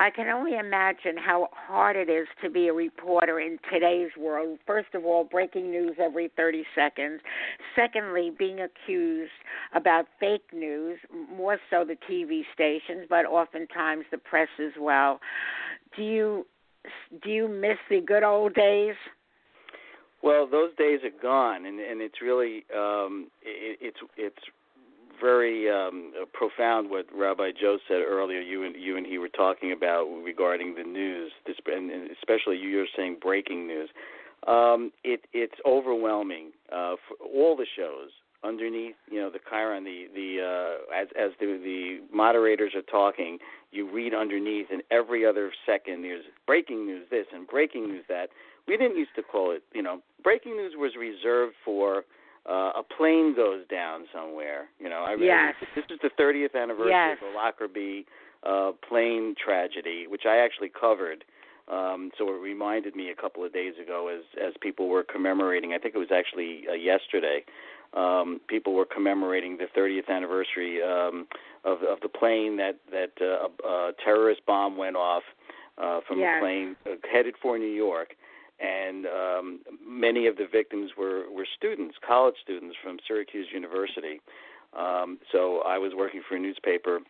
I 0.00 0.08
can 0.08 0.28
only 0.28 0.56
imagine 0.56 1.18
how 1.18 1.48
hard 1.52 1.96
it 1.96 2.08
is 2.08 2.26
to 2.42 2.48
be 2.48 2.68
a 2.68 2.72
reporter 2.72 3.40
in 3.40 3.58
today's 3.70 4.10
world. 4.18 4.58
First 4.66 4.94
of 4.94 5.04
all, 5.04 5.24
breaking 5.24 5.70
news 5.70 5.96
every 6.00 6.30
30 6.34 6.64
seconds. 6.74 7.20
Secondly, 7.76 8.32
being 8.38 8.60
accused 8.60 9.32
about 9.74 10.06
fake 10.18 10.50
news, 10.50 10.98
more 11.36 11.58
so 11.68 11.84
the 11.84 11.96
TV 12.10 12.42
stations, 12.54 13.06
but 13.10 13.26
oftentimes 13.26 14.06
the 14.10 14.18
press 14.18 14.48
as 14.58 14.72
well. 14.80 15.20
Do 15.94 16.02
you 16.02 16.46
do 17.22 17.28
you 17.28 17.48
miss 17.48 17.76
the 17.90 18.00
good 18.00 18.22
old 18.22 18.54
days? 18.54 18.94
Well, 20.22 20.48
those 20.50 20.70
days 20.76 21.00
are 21.04 21.22
gone, 21.22 21.64
and 21.64 21.78
and 21.78 22.00
it's 22.00 22.20
really 22.20 22.64
um, 22.76 23.28
it, 23.42 23.78
it's 23.80 23.98
it's 24.16 24.44
very 25.20 25.70
um, 25.70 26.12
profound 26.32 26.90
what 26.90 27.06
Rabbi 27.14 27.50
Joe 27.60 27.78
said 27.86 28.00
earlier. 28.06 28.40
You 28.40 28.64
and 28.64 28.74
you 28.76 28.96
and 28.96 29.06
he 29.06 29.18
were 29.18 29.28
talking 29.28 29.72
about 29.72 30.04
regarding 30.24 30.74
the 30.74 30.82
news, 30.82 31.32
this, 31.46 31.56
and 31.66 32.10
especially 32.10 32.56
you 32.56 32.78
were 32.78 32.88
saying 32.96 33.18
breaking 33.20 33.66
news. 33.66 33.90
Um, 34.46 34.92
it 35.04 35.20
it's 35.32 35.54
overwhelming 35.66 36.50
uh, 36.72 36.96
for 37.06 37.26
all 37.26 37.56
the 37.56 37.66
shows 37.76 38.10
underneath. 38.44 38.94
You 39.10 39.20
know 39.20 39.30
the 39.30 39.38
chyron, 39.38 39.84
the 39.84 40.06
the 40.14 40.42
uh, 40.42 41.00
as 41.00 41.08
as 41.18 41.30
the 41.40 41.46
the 41.62 42.16
moderators 42.16 42.72
are 42.74 42.82
talking, 42.82 43.38
you 43.70 43.90
read 43.90 44.14
underneath, 44.14 44.66
and 44.70 44.82
every 44.90 45.24
other 45.24 45.52
second 45.66 46.02
there's 46.02 46.24
breaking 46.46 46.86
news 46.86 47.06
this 47.10 47.26
and 47.32 47.46
breaking 47.46 47.86
news 47.88 48.04
that. 48.08 48.30
We 48.68 48.76
didn't 48.76 48.96
used 48.96 49.14
to 49.16 49.22
call 49.22 49.50
it. 49.50 49.62
You 49.72 49.82
know, 49.82 50.00
breaking 50.22 50.56
news 50.56 50.74
was 50.76 50.92
reserved 50.98 51.54
for 51.64 52.04
uh, 52.48 52.72
a 52.76 52.82
plane 52.82 53.34
goes 53.34 53.66
down 53.70 54.04
somewhere. 54.12 54.68
You 54.78 54.88
know, 54.88 55.04
I 55.06 55.16
yes. 55.18 55.54
this 55.74 55.84
is 55.90 55.98
the 56.02 56.10
30th 56.20 56.54
anniversary 56.60 56.92
yes. 56.92 57.18
of 57.20 57.32
the 57.32 57.36
Lockerbie 57.36 58.06
uh, 58.42 58.72
plane 58.88 59.34
tragedy, 59.42 60.06
which 60.08 60.22
I 60.26 60.38
actually 60.38 60.70
covered. 60.70 61.24
Um, 61.70 62.10
so 62.16 62.28
it 62.28 62.40
reminded 62.40 62.96
me 62.96 63.10
a 63.10 63.14
couple 63.14 63.44
of 63.44 63.52
days 63.52 63.74
ago, 63.82 64.08
as 64.08 64.22
as 64.42 64.54
people 64.62 64.88
were 64.88 65.04
commemorating. 65.04 65.74
I 65.74 65.78
think 65.78 65.94
it 65.94 65.98
was 65.98 66.12
actually 66.14 66.62
uh, 66.70 66.72
yesterday. 66.72 67.44
Um, 67.94 68.40
people 68.48 68.74
were 68.74 68.86
commemorating 68.86 69.58
the 69.58 69.66
30th 69.78 70.08
anniversary 70.08 70.82
um, 70.82 71.26
of 71.64 71.82
of 71.82 72.00
the 72.00 72.08
plane 72.08 72.56
that 72.56 72.76
that 72.90 73.12
uh, 73.20 73.48
a, 73.66 73.68
a 73.68 73.92
terrorist 74.02 74.40
bomb 74.46 74.78
went 74.78 74.96
off 74.96 75.24
uh, 75.76 76.00
from 76.08 76.20
yes. 76.20 76.36
a 76.38 76.40
plane 76.40 76.76
uh, 76.86 76.94
headed 77.12 77.34
for 77.42 77.58
New 77.58 77.66
York 77.66 78.14
and 78.60 79.06
um, 79.06 79.60
many 79.86 80.26
of 80.26 80.36
the 80.36 80.46
victims 80.50 80.92
were 80.98 81.30
were 81.30 81.46
students, 81.56 81.96
college 82.06 82.34
students 82.42 82.76
from 82.82 82.98
Syracuse 83.06 83.48
University. 83.52 84.20
Um, 84.76 85.18
so 85.32 85.62
I 85.66 85.78
was 85.78 85.92
working 85.96 86.22
for 86.28 86.36
a 86.36 86.40
newspaper, 86.40 87.00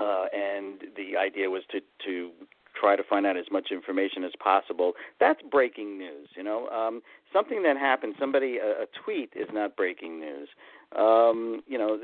uh, 0.00 0.24
and 0.34 0.80
the 0.96 1.16
idea 1.16 1.50
was 1.50 1.62
to 1.72 1.80
to 2.06 2.30
try 2.78 2.94
to 2.94 3.02
find 3.02 3.26
out 3.26 3.36
as 3.36 3.46
much 3.50 3.68
information 3.70 4.22
as 4.22 4.32
possible. 4.38 4.92
That's 5.18 5.40
breaking 5.50 5.98
news, 5.98 6.28
you 6.36 6.42
know. 6.42 6.68
Um, 6.68 7.02
something 7.32 7.62
that 7.62 7.76
happened, 7.76 8.14
somebody 8.18 8.58
a, 8.58 8.82
a 8.82 8.86
tweet 9.04 9.32
is 9.34 9.48
not 9.52 9.76
breaking 9.76 10.20
news. 10.20 10.48
Um, 10.96 11.62
you 11.66 11.78
know, 11.78 11.98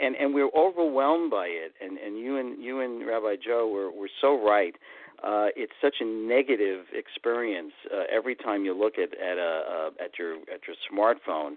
and 0.00 0.14
and 0.16 0.32
we're 0.32 0.50
overwhelmed 0.56 1.30
by 1.30 1.46
it. 1.46 1.74
And 1.82 1.98
and 1.98 2.18
you 2.18 2.36
and 2.36 2.62
you 2.62 2.80
and 2.80 3.06
Rabbi 3.06 3.36
Joe 3.44 3.68
were 3.68 3.90
were 3.90 4.10
so 4.20 4.40
right 4.40 4.76
uh, 5.22 5.46
it's 5.56 5.72
such 5.80 5.96
a 6.00 6.04
negative 6.04 6.86
experience 6.92 7.72
uh, 7.92 8.02
every 8.10 8.34
time 8.34 8.64
you 8.64 8.76
look 8.78 8.94
at 8.98 9.12
at 9.18 9.38
a 9.38 9.90
at 10.02 10.18
your 10.18 10.36
at 10.52 10.60
your 10.66 10.76
smartphone, 10.90 11.56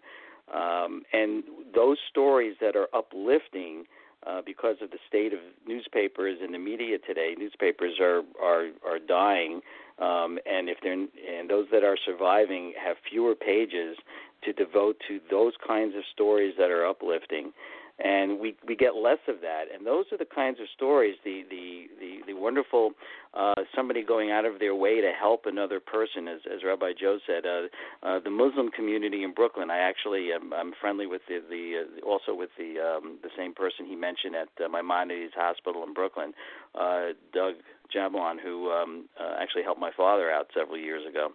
um, 0.54 1.04
and 1.14 1.44
those 1.74 1.98
stories 2.10 2.56
that 2.62 2.76
are 2.76 2.88
uplifting. 2.94 3.86
Uh, 4.26 4.42
because 4.46 4.76
of 4.82 4.90
the 4.90 4.98
state 5.08 5.32
of 5.32 5.40
newspapers 5.68 6.40
and 6.42 6.54
the 6.54 6.58
media 6.58 6.98
today, 6.98 7.34
newspapers 7.38 7.94
are 8.02 8.24
are 8.42 8.72
are 8.86 9.00
dying, 9.00 9.62
um, 10.00 10.38
and 10.46 10.68
if 10.68 10.78
they're 10.82 10.94
and 10.94 11.50
those 11.50 11.68
that 11.72 11.84
are 11.84 11.96
surviving 12.04 12.74
have 12.84 12.98
fewer 13.10 13.36
pages 13.36 13.96
to 14.44 14.52
devote 14.52 14.98
to 15.08 15.20
those 15.30 15.54
kinds 15.66 15.96
of 15.96 16.02
stories 16.12 16.56
that 16.58 16.72
are 16.72 16.86
uplifting 16.86 17.54
and 18.00 18.40
we 18.40 18.56
we 18.68 18.76
get 18.76 18.96
less 18.96 19.18
of 19.28 19.42
that. 19.42 19.66
And 19.74 19.86
those 19.86 20.06
are 20.12 20.18
the 20.18 20.26
kinds 20.26 20.60
of 20.60 20.68
stories 20.76 21.16
the 21.24 21.44
the 21.50 21.88
the, 22.00 22.20
the 22.28 22.34
wonderful 22.34 22.92
uh, 23.34 23.56
somebody 23.76 24.04
going 24.04 24.32
out 24.32 24.46
of 24.46 24.60
their 24.60 24.76
way 24.76 25.02
to 25.02 25.12
help 25.12 25.46
another 25.46 25.80
person 25.80 26.28
as 26.28 26.40
as 26.54 26.64
rabbi 26.64 26.92
joe 27.00 27.18
said 27.26 27.46
uh, 27.46 27.68
uh, 28.06 28.20
the 28.20 28.30
muslim 28.30 28.70
community 28.70 29.24
in 29.24 29.34
brooklyn. 29.34 29.72
I 29.72 29.80
actually 29.80 30.30
am 30.32 30.54
i'm 30.54 30.74
friendly 30.80 31.08
with 31.08 31.22
the 31.28 31.42
the 31.50 31.86
uh, 32.04 32.06
also 32.08 32.36
with 32.36 32.52
the 32.58 32.80
um 32.80 33.18
the 33.24 33.30
same 33.36 33.54
person 33.54 33.86
he 33.86 33.96
mentioned 33.96 34.36
at 34.36 34.50
uh, 34.64 34.70
maimonides 34.70 35.34
hospital 35.36 35.84
in 35.84 35.94
brooklyn 35.94 36.34
uh 36.76 37.10
doug 37.34 37.56
jablon 37.94 38.40
who 38.42 38.70
um 38.72 39.06
uh, 39.20 39.36
actually 39.40 39.64
helped 39.64 39.82
my 39.82 39.92
father 39.96 40.30
out 40.32 40.48
several 40.56 40.78
years 40.78 41.04
ago. 41.08 41.30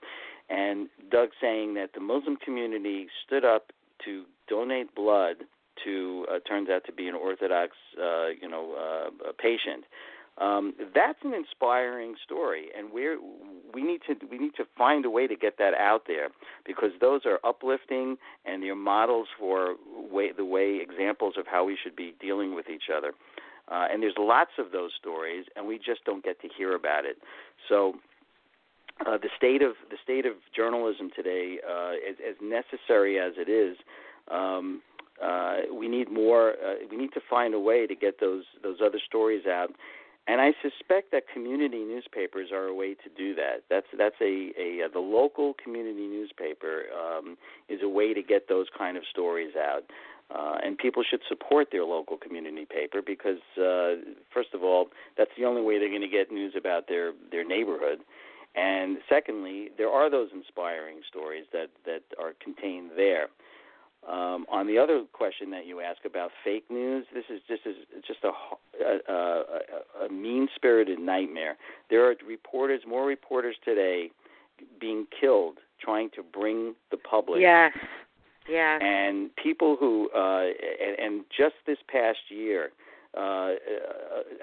And 0.48 0.88
doug 1.10 1.30
saying 1.40 1.74
that 1.74 1.90
the 1.94 2.00
muslim 2.00 2.36
community 2.36 3.08
stood 3.26 3.44
up 3.44 3.72
to 4.04 4.24
donate 4.48 4.94
blood 4.94 5.36
to 5.84 6.26
uh, 6.30 6.38
turns 6.48 6.68
out 6.68 6.84
to 6.86 6.92
be 6.92 7.08
an 7.08 7.14
Orthodox, 7.14 7.72
uh, 8.00 8.28
you 8.40 8.48
know, 8.48 8.74
uh, 8.74 9.32
patient. 9.38 9.84
Um, 10.38 10.72
that's 10.94 11.18
an 11.24 11.34
inspiring 11.34 12.14
story, 12.24 12.68
and 12.76 12.90
we're 12.90 13.18
we 13.74 13.82
need 13.82 14.00
to 14.06 14.14
we 14.30 14.38
need 14.38 14.54
to 14.56 14.64
find 14.78 15.04
a 15.04 15.10
way 15.10 15.26
to 15.26 15.36
get 15.36 15.58
that 15.58 15.74
out 15.74 16.04
there 16.06 16.28
because 16.64 16.90
those 17.00 17.22
are 17.26 17.38
uplifting 17.44 18.16
and 18.46 18.62
they're 18.62 18.74
models 18.74 19.28
for 19.38 19.76
way, 20.10 20.32
the 20.32 20.44
way 20.44 20.78
examples 20.80 21.34
of 21.36 21.46
how 21.46 21.64
we 21.64 21.76
should 21.82 21.94
be 21.94 22.14
dealing 22.18 22.54
with 22.54 22.70
each 22.70 22.84
other. 22.94 23.12
Uh, 23.70 23.86
and 23.92 24.02
there's 24.02 24.14
lots 24.18 24.52
of 24.58 24.72
those 24.72 24.90
stories, 24.98 25.44
and 25.54 25.66
we 25.66 25.76
just 25.76 26.04
don't 26.04 26.24
get 26.24 26.40
to 26.40 26.48
hear 26.56 26.74
about 26.74 27.04
it. 27.04 27.18
So. 27.68 27.94
Uh, 29.06 29.16
the 29.16 29.30
state 29.36 29.62
of 29.62 29.72
the 29.90 29.96
state 30.04 30.26
of 30.26 30.34
journalism 30.54 31.10
today, 31.16 31.58
uh, 31.68 31.92
as, 32.08 32.14
as 32.28 32.36
necessary 32.40 33.18
as 33.18 33.32
it 33.36 33.48
is, 33.48 33.76
um, 34.30 34.82
uh, 35.22 35.74
we 35.74 35.88
need 35.88 36.10
more. 36.10 36.50
Uh, 36.52 36.74
we 36.90 36.96
need 36.96 37.12
to 37.12 37.20
find 37.28 37.54
a 37.54 37.60
way 37.60 37.86
to 37.86 37.94
get 37.94 38.20
those 38.20 38.44
those 38.62 38.78
other 38.84 38.98
stories 39.04 39.46
out. 39.46 39.70
And 40.28 40.40
I 40.40 40.52
suspect 40.62 41.10
that 41.10 41.24
community 41.32 41.84
newspapers 41.84 42.50
are 42.52 42.66
a 42.66 42.74
way 42.74 42.94
to 42.94 43.08
do 43.16 43.34
that. 43.34 43.64
That's 43.68 43.86
that's 43.98 44.14
a, 44.20 44.52
a, 44.58 44.86
a 44.86 44.88
the 44.88 45.00
local 45.00 45.54
community 45.62 46.06
newspaper 46.06 46.84
um, 46.94 47.36
is 47.68 47.80
a 47.82 47.88
way 47.88 48.14
to 48.14 48.22
get 48.22 48.48
those 48.48 48.66
kind 48.76 48.96
of 48.96 49.02
stories 49.10 49.54
out. 49.56 49.84
Uh, 50.34 50.56
and 50.64 50.78
people 50.78 51.02
should 51.08 51.20
support 51.28 51.68
their 51.72 51.84
local 51.84 52.16
community 52.16 52.64
paper 52.64 53.02
because, 53.04 53.42
uh, 53.58 54.00
first 54.32 54.54
of 54.54 54.62
all, 54.62 54.86
that's 55.18 55.30
the 55.36 55.44
only 55.44 55.60
way 55.60 55.78
they're 55.78 55.90
going 55.90 56.00
to 56.00 56.08
get 56.08 56.30
news 56.32 56.54
about 56.56 56.88
their 56.88 57.12
their 57.30 57.44
neighborhood. 57.44 57.98
And 58.54 58.98
secondly, 59.08 59.70
there 59.76 59.88
are 59.88 60.10
those 60.10 60.28
inspiring 60.32 61.00
stories 61.08 61.46
that 61.52 61.70
that 61.84 62.02
are 62.18 62.32
contained 62.42 62.92
there. 62.96 63.28
Um, 64.08 64.46
on 64.50 64.66
the 64.66 64.78
other 64.78 65.04
question 65.12 65.50
that 65.52 65.64
you 65.64 65.80
ask 65.80 66.04
about 66.04 66.32
fake 66.42 66.64
news, 66.68 67.06
this 67.14 67.24
is 67.30 67.40
just 67.46 67.62
is 67.64 67.76
just 68.04 68.18
a, 68.24 69.12
a, 69.12 69.42
a, 70.06 70.08
mean-spirited 70.12 70.98
nightmare. 70.98 71.56
There 71.88 72.04
are 72.10 72.16
reporters, 72.26 72.82
more 72.86 73.06
reporters 73.06 73.54
today, 73.64 74.10
being 74.80 75.06
killed 75.20 75.58
trying 75.80 76.10
to 76.16 76.22
bring 76.22 76.74
the 76.90 76.96
public. 76.96 77.40
Yes. 77.40 77.72
Yeah. 78.48 78.78
And 78.80 79.34
people 79.36 79.76
who, 79.78 80.10
uh, 80.14 80.46
and, 80.84 80.98
and 80.98 81.24
just 81.36 81.54
this 81.66 81.78
past 81.88 82.18
year, 82.28 82.70
uh, 83.16 83.20
uh, 83.20 83.52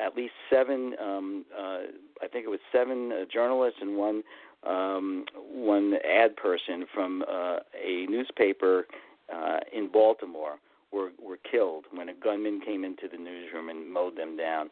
at 0.02 0.16
least 0.16 0.34
seven, 0.50 0.96
um, 1.02 1.46
uh, 1.58 1.80
I 2.22 2.28
think 2.32 2.46
it 2.46 2.50
was 2.50 2.60
seven 2.72 3.12
uh, 3.12 3.26
journalists 3.32 3.80
and 3.82 3.98
one 3.98 4.24
um, 4.68 5.26
one 5.36 5.94
ad 6.06 6.36
person 6.36 6.86
from 6.94 7.24
uh, 7.24 7.60
a 7.82 8.06
newspaper 8.08 8.88
uh, 9.34 9.60
in 9.74 9.90
Baltimore 9.92 10.56
were 10.92 11.12
were 11.22 11.38
killed 11.50 11.86
when 11.92 12.10
a 12.10 12.14
gunman 12.14 12.62
came 12.62 12.84
into 12.84 13.08
the 13.12 13.18
newsroom 13.18 13.70
and 13.70 13.92
mowed 13.92 14.18
them 14.18 14.36
down, 14.38 14.70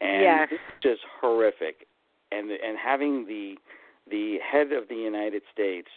and 0.00 0.22
yes. 0.22 0.48
it's 0.50 0.82
just 0.82 1.00
horrific. 1.20 1.86
And 2.32 2.50
and 2.50 2.76
having 2.82 3.26
the 3.26 3.56
the 4.10 4.38
head 4.38 4.72
of 4.72 4.88
the 4.88 4.96
United 4.96 5.42
States 5.52 5.88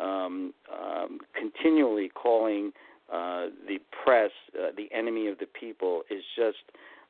um, 0.00 0.52
um, 0.72 1.18
continually 1.34 2.08
calling 2.08 2.72
uh, 3.12 3.46
the 3.66 3.78
press 4.04 4.30
uh, 4.58 4.68
the 4.76 4.88
enemy 4.94 5.28
of 5.28 5.38
the 5.38 5.46
people 5.46 6.02
is 6.10 6.22
just 6.36 6.58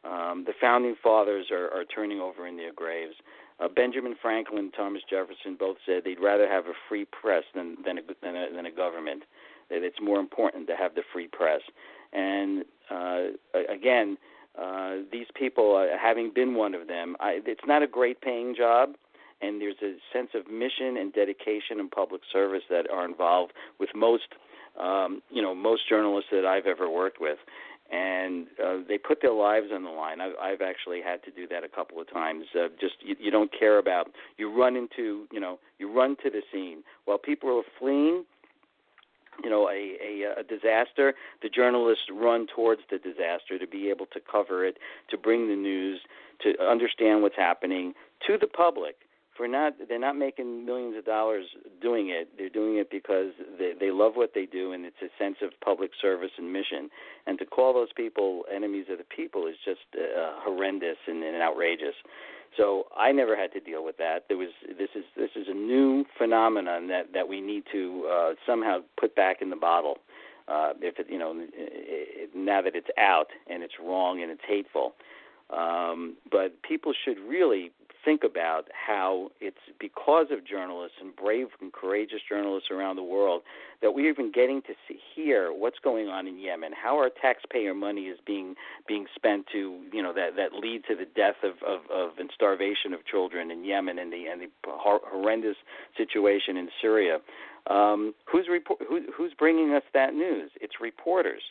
um, 0.05 0.45
the 0.47 0.53
founding 0.61 0.95
fathers 1.03 1.47
are, 1.51 1.69
are 1.73 1.85
turning 1.85 2.21
over 2.21 2.47
in 2.47 2.57
their 2.57 2.73
graves. 2.73 3.15
Uh, 3.59 3.69
Benjamin 3.69 4.15
Franklin, 4.21 4.71
Thomas 4.77 5.03
Jefferson 5.09 5.57
both 5.59 5.79
said 5.87 6.03
they'd 6.05 6.21
rather 6.21 6.47
have 6.47 6.67
a 6.67 6.75
free 6.89 7.07
press 7.07 7.45
than 7.55 7.77
than 7.85 7.99
a, 7.99 8.03
than 8.23 8.37
a, 8.37 8.47
than 8.55 8.67
a 8.67 8.71
government. 8.71 9.23
That 9.71 9.83
it's 9.83 10.01
more 10.01 10.21
important 10.21 10.67
to 10.69 10.77
have 10.77 10.95
the 10.95 11.03
free 11.13 11.29
press. 11.29 11.61
And 12.13 12.65
uh, 12.91 13.29
again, 13.69 14.17
uh, 14.61 14.97
these 15.13 15.27
people, 15.35 15.77
uh, 15.77 15.99
having 16.01 16.33
been 16.35 16.55
one 16.55 16.75
of 16.75 16.87
them, 16.87 17.17
I, 17.21 17.41
it's 17.45 17.67
not 17.67 17.83
a 17.83 17.87
great 17.87 18.21
paying 18.21 18.55
job 18.57 18.91
and 19.43 19.61
there's 19.61 19.77
a 19.83 19.97
sense 20.13 20.31
of 20.35 20.51
mission 20.51 20.97
and 20.97 21.13
dedication 21.13 21.79
and 21.79 21.91
public 21.91 22.23
service 22.33 22.63
that 22.71 22.91
are 22.91 23.05
involved 23.05 23.53
with 23.79 23.91
most 23.95 24.35
um, 24.81 25.23
you 25.31 25.43
know 25.43 25.55
most 25.55 25.89
journalists 25.89 26.31
that 26.33 26.45
I've 26.45 26.67
ever 26.67 26.91
worked 26.91 27.21
with 27.21 27.39
and 27.91 28.47
uh, 28.63 28.79
they 28.89 28.99
put 28.99 29.23
their 29.23 29.33
lives 29.33 29.69
on 29.73 29.85
the 29.85 29.91
line. 29.91 30.21
I've, 30.21 30.33
I've 30.43 30.61
actually 30.61 31.01
had 31.01 31.23
to 31.23 31.31
do 31.31 31.47
that 31.49 31.63
a 31.63 31.69
couple 31.69 32.01
of 32.01 32.11
times. 32.13 32.45
Uh, 32.53 32.67
just 32.81 32.95
you, 33.01 33.15
you 33.21 33.31
don't 33.31 33.51
care 33.57 33.79
about 33.79 34.11
you 34.39 34.53
run 34.53 34.77
into 34.77 35.27
you 35.31 35.41
know 35.41 35.59
you 35.79 35.93
run 35.93 36.17
to 36.23 36.31
the 36.31 36.43
scene 36.53 36.83
while 37.05 37.19
people 37.19 37.51
are 37.57 37.63
fleeing. 37.79 38.25
You 39.43 39.51
know, 39.51 39.69
a, 39.69 39.97
a 40.03 40.41
a 40.41 40.43
disaster. 40.43 41.15
The 41.43 41.49
journalists 41.49 42.05
run 42.13 42.47
towards 42.47 42.83
the 42.91 42.99
disaster 42.99 43.59
to 43.59 43.67
be 43.67 43.91
able 43.91 44.07
to 44.07 44.21
cover 44.21 44.65
it, 44.65 44.79
to 45.11 45.19
bring 45.19 45.49
the 45.49 45.57
news, 45.57 46.01
to 46.43 46.55
understand 46.63 47.23
what's 47.23 47.37
happening 47.37 47.95
to 48.27 48.39
the 48.39 48.47
public 48.47 48.97
for 49.37 49.47
not 49.49 49.75
they're 49.89 49.99
not 49.99 50.17
making 50.17 50.65
millions 50.65 50.97
of 50.97 51.05
dollars 51.05 51.47
doing 51.81 52.09
it. 52.11 52.29
They're 52.37 52.49
doing 52.49 52.77
it 52.77 52.91
because 52.91 53.33
they 53.59 53.73
they 53.79 53.91
love 53.91 54.13
what 54.15 54.33
they 54.35 54.47
do 54.47 54.73
and 54.73 54.85
it's 54.85 54.97
a 55.03 55.11
sense 55.23 55.37
of 55.43 55.51
public 55.65 55.91
service 56.01 56.33
and 56.39 56.53
mission. 56.53 56.91
And 57.27 57.39
to 57.39 57.47
call 57.47 57.75
those 57.75 57.93
people 57.97 58.45
enemies 58.55 58.87
of 58.91 58.99
the 58.99 59.05
people 59.05 59.47
is 59.47 59.57
just 59.65 59.81
uh, 59.95 60.33
horrendous 60.43 60.97
and, 61.07 61.23
and 61.23 61.43
outrageous. 61.43 61.95
So 62.57 62.87
I 62.97 63.13
never 63.13 63.37
had 63.37 63.53
to 63.53 63.61
deal 63.61 63.85
with 63.85 63.99
that. 63.99 64.25
There 64.29 64.39
was 64.39 64.49
this 64.67 64.91
is 64.95 65.05
this 65.17 65.31
is 65.37 65.47
a 65.49 65.55
new 65.55 66.05
phenomenon 66.17 66.89
that 66.89 67.13
that 67.13 67.29
we 67.29 67.41
need 67.41 67.65
to 67.73 68.09
uh, 68.11 68.35
somehow 68.47 68.81
put 68.99 69.15
back 69.15 69.43
in 69.43 69.51
the 69.51 69.57
bottle. 69.57 69.99
Uh, 70.49 70.73
if 70.81 70.99
it 70.99 71.07
you 71.11 71.19
know 71.19 71.35
now 72.35 72.63
that 72.63 72.77
it's 72.77 72.89
out 72.99 73.29
and 73.49 73.63
it's 73.63 73.75
wrong 73.83 74.23
and 74.23 74.31
it's 74.31 74.45
hateful. 74.47 74.95
Um, 75.51 76.17
but 76.31 76.61
people 76.63 76.93
should 77.05 77.19
really 77.21 77.71
think 78.07 78.23
about 78.25 78.69
how 78.73 79.31
it's 79.41 79.59
because 79.81 80.27
of 80.31 80.47
journalists 80.47 80.97
and 81.01 81.15
brave 81.15 81.49
and 81.61 81.73
courageous 81.73 82.21
journalists 82.27 82.71
around 82.71 82.95
the 82.97 83.03
world 83.03 83.43
that 83.83 83.93
we're 83.93 84.09
even 84.09 84.31
getting 84.31 84.63
to 84.63 84.75
see, 84.87 84.99
hear 85.15 85.53
what's 85.53 85.81
going 85.81 86.07
on 86.07 86.29
in 86.29 86.39
Yemen, 86.39 86.71
how 86.73 86.95
our 86.97 87.11
taxpayer 87.11 87.75
money 87.75 88.03
is 88.03 88.19
being 88.25 88.55
being 88.87 89.07
spent 89.15 89.47
to 89.53 89.83
you 89.93 90.03
know 90.03 90.15
that 90.15 90.37
that 90.37 90.55
lead 90.55 90.85
to 90.89 90.95
the 90.95 91.05
death 91.05 91.43
of 91.43 91.57
of, 91.67 91.81
of 91.91 92.19
and 92.19 92.31
starvation 92.33 92.95
of 92.95 93.05
children 93.05 93.51
in 93.51 93.65
Yemen 93.65 93.99
and 93.99 94.13
the 94.13 94.27
and 94.27 94.41
the 94.41 94.49
horrendous 94.65 95.57
situation 95.97 96.57
in 96.57 96.69
Syria. 96.81 97.19
Um, 97.69 98.15
who's 98.31 98.47
report, 98.49 98.79
who, 98.89 99.01
who's 99.15 99.35
bringing 99.37 99.75
us 99.75 99.83
that 99.93 100.15
news? 100.15 100.53
It's 100.61 100.75
reporters. 100.81 101.43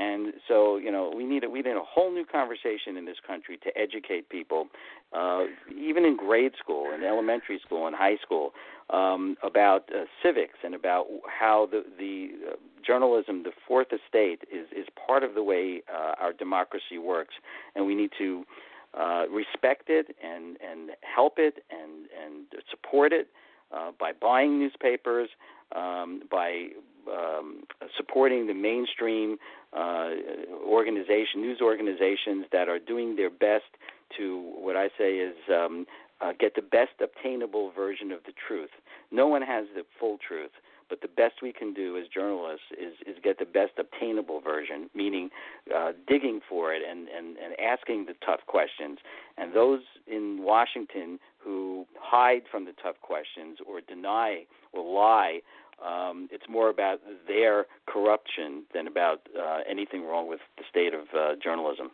And 0.00 0.32
so, 0.48 0.78
you 0.78 0.90
know, 0.90 1.12
we 1.14 1.24
need 1.24 1.44
a, 1.44 1.50
we 1.50 1.60
need 1.60 1.76
a 1.76 1.84
whole 1.86 2.10
new 2.10 2.24
conversation 2.24 2.96
in 2.96 3.04
this 3.04 3.18
country 3.26 3.58
to 3.64 3.78
educate 3.78 4.30
people, 4.30 4.68
uh, 5.12 5.44
even 5.78 6.06
in 6.06 6.16
grade 6.16 6.52
school, 6.58 6.90
and 6.92 7.04
elementary 7.04 7.60
school, 7.64 7.86
and 7.86 7.94
high 7.94 8.16
school, 8.22 8.52
um, 8.88 9.36
about 9.42 9.90
uh, 9.94 10.04
civics 10.22 10.58
and 10.64 10.74
about 10.74 11.06
how 11.28 11.68
the 11.70 11.84
the 11.98 12.30
uh, 12.48 12.56
journalism, 12.86 13.42
the 13.42 13.52
fourth 13.68 13.88
estate, 13.88 14.40
is 14.50 14.66
is 14.74 14.86
part 15.06 15.22
of 15.22 15.34
the 15.34 15.42
way 15.42 15.82
uh, 15.92 16.14
our 16.18 16.32
democracy 16.32 16.96
works, 16.96 17.34
and 17.74 17.84
we 17.84 17.94
need 17.94 18.10
to 18.16 18.44
uh, 18.98 19.24
respect 19.30 19.90
it 19.90 20.16
and 20.24 20.56
and 20.66 20.92
help 21.02 21.34
it 21.36 21.62
and 21.70 22.08
and 22.24 22.46
support 22.70 23.12
it 23.12 23.28
uh, 23.70 23.90
by 24.00 24.12
buying 24.18 24.58
newspapers, 24.58 25.28
um, 25.76 26.22
by 26.30 26.68
um, 27.08 27.62
supporting 27.96 28.46
the 28.46 28.54
mainstream 28.54 29.38
uh, 29.72 30.10
organization, 30.66 31.40
news 31.40 31.60
organizations 31.62 32.46
that 32.52 32.68
are 32.68 32.78
doing 32.78 33.16
their 33.16 33.30
best 33.30 33.64
to 34.16 34.52
what 34.56 34.76
I 34.76 34.88
say 34.98 35.16
is 35.16 35.36
um, 35.48 35.86
uh, 36.20 36.32
get 36.38 36.54
the 36.54 36.62
best 36.62 36.92
obtainable 37.02 37.70
version 37.72 38.12
of 38.12 38.20
the 38.26 38.32
truth. 38.46 38.70
No 39.10 39.26
one 39.26 39.42
has 39.42 39.66
the 39.74 39.82
full 39.98 40.18
truth, 40.26 40.50
but 40.88 41.00
the 41.00 41.08
best 41.08 41.36
we 41.40 41.52
can 41.52 41.72
do 41.72 41.96
as 41.96 42.06
journalists 42.12 42.66
is, 42.72 42.94
is 43.06 43.16
get 43.22 43.38
the 43.38 43.44
best 43.44 43.72
obtainable 43.78 44.40
version, 44.40 44.90
meaning 44.94 45.30
uh, 45.74 45.92
digging 46.08 46.40
for 46.48 46.74
it 46.74 46.82
and, 46.88 47.08
and, 47.08 47.36
and 47.38 47.54
asking 47.60 48.06
the 48.06 48.14
tough 48.26 48.40
questions. 48.46 48.98
And 49.38 49.54
those 49.54 49.80
in 50.06 50.40
Washington 50.42 51.18
who 51.38 51.86
hide 51.98 52.42
from 52.50 52.64
the 52.64 52.72
tough 52.82 52.96
questions 53.00 53.58
or 53.66 53.80
deny 53.80 54.44
or 54.72 54.82
lie 54.84 55.40
um, 55.86 56.28
it's 56.30 56.48
more 56.48 56.68
about 56.68 57.00
their 57.26 57.66
corruption 57.86 58.64
than 58.74 58.86
about 58.86 59.20
uh, 59.38 59.58
anything 59.68 60.04
wrong 60.04 60.28
with 60.28 60.40
the 60.58 60.64
state 60.68 60.94
of 60.94 61.02
uh, 61.14 61.34
journalism. 61.42 61.90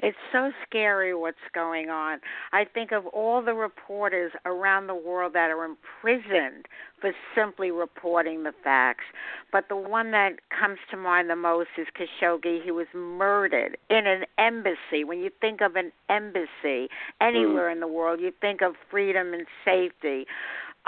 It's 0.00 0.16
so 0.30 0.52
scary 0.64 1.12
what's 1.12 1.36
going 1.52 1.90
on. 1.90 2.20
I 2.52 2.64
think 2.64 2.92
of 2.92 3.06
all 3.08 3.42
the 3.42 3.54
reporters 3.54 4.30
around 4.46 4.86
the 4.86 4.94
world 4.94 5.32
that 5.32 5.50
are 5.50 5.64
imprisoned 5.64 6.66
for 7.00 7.12
simply 7.34 7.72
reporting 7.72 8.44
the 8.44 8.52
facts. 8.62 9.04
But 9.50 9.68
the 9.68 9.76
one 9.76 10.12
that 10.12 10.34
comes 10.56 10.78
to 10.92 10.96
mind 10.96 11.30
the 11.30 11.36
most 11.36 11.70
is 11.76 11.88
Khashoggi. 11.98 12.62
He 12.62 12.70
was 12.70 12.86
murdered 12.94 13.76
in 13.90 14.06
an 14.06 14.24
embassy. 14.38 15.02
When 15.04 15.18
you 15.18 15.30
think 15.40 15.60
of 15.60 15.74
an 15.74 15.90
embassy 16.08 16.88
anywhere 17.20 17.68
mm. 17.68 17.72
in 17.72 17.80
the 17.80 17.88
world, 17.88 18.20
you 18.20 18.32
think 18.40 18.62
of 18.62 18.74
freedom 18.88 19.34
and 19.34 19.46
safety. 19.64 20.26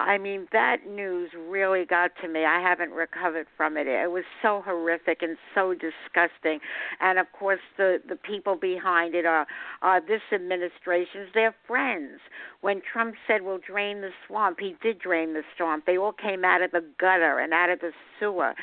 I 0.01 0.16
mean, 0.16 0.46
that 0.53 0.78
news 0.88 1.30
really 1.36 1.84
got 1.84 2.12
to 2.22 2.28
me. 2.28 2.44
I 2.44 2.61
haven't 2.61 2.92
recovered 2.92 3.46
from 3.57 3.76
it. 3.76 3.86
It 3.86 4.11
was 4.11 4.24
so 4.42 4.62
horrific 4.64 5.18
and 5.20 5.36
so 5.55 5.74
disgusting. 5.74 6.61
And 7.01 7.18
of 7.18 7.26
course, 7.32 7.61
the 7.76 7.98
the 8.09 8.16
people 8.16 8.57
behind 8.57 9.14
it 9.14 9.26
are 9.26 9.46
are 9.82 10.01
this 10.01 10.22
administration's 10.32 11.28
their 11.34 11.55
friends. 11.66 12.20
When 12.62 12.80
Trump 12.80 13.14
said 13.26 13.42
we'll 13.42 13.59
drain 13.59 14.01
the 14.01 14.11
swamp, 14.26 14.59
he 14.61 14.74
did 14.82 14.98
drain 14.98 15.34
the 15.34 15.42
swamp. 15.57 15.84
They 15.86 15.98
all 15.98 16.12
came 16.12 16.44
out 16.44 16.62
of 16.62 16.70
the 16.70 16.84
gutter 16.98 17.38
and 17.38 17.53
out 17.53 17.68
of 17.70 17.80
the 17.80 17.92
sewer 18.18 18.55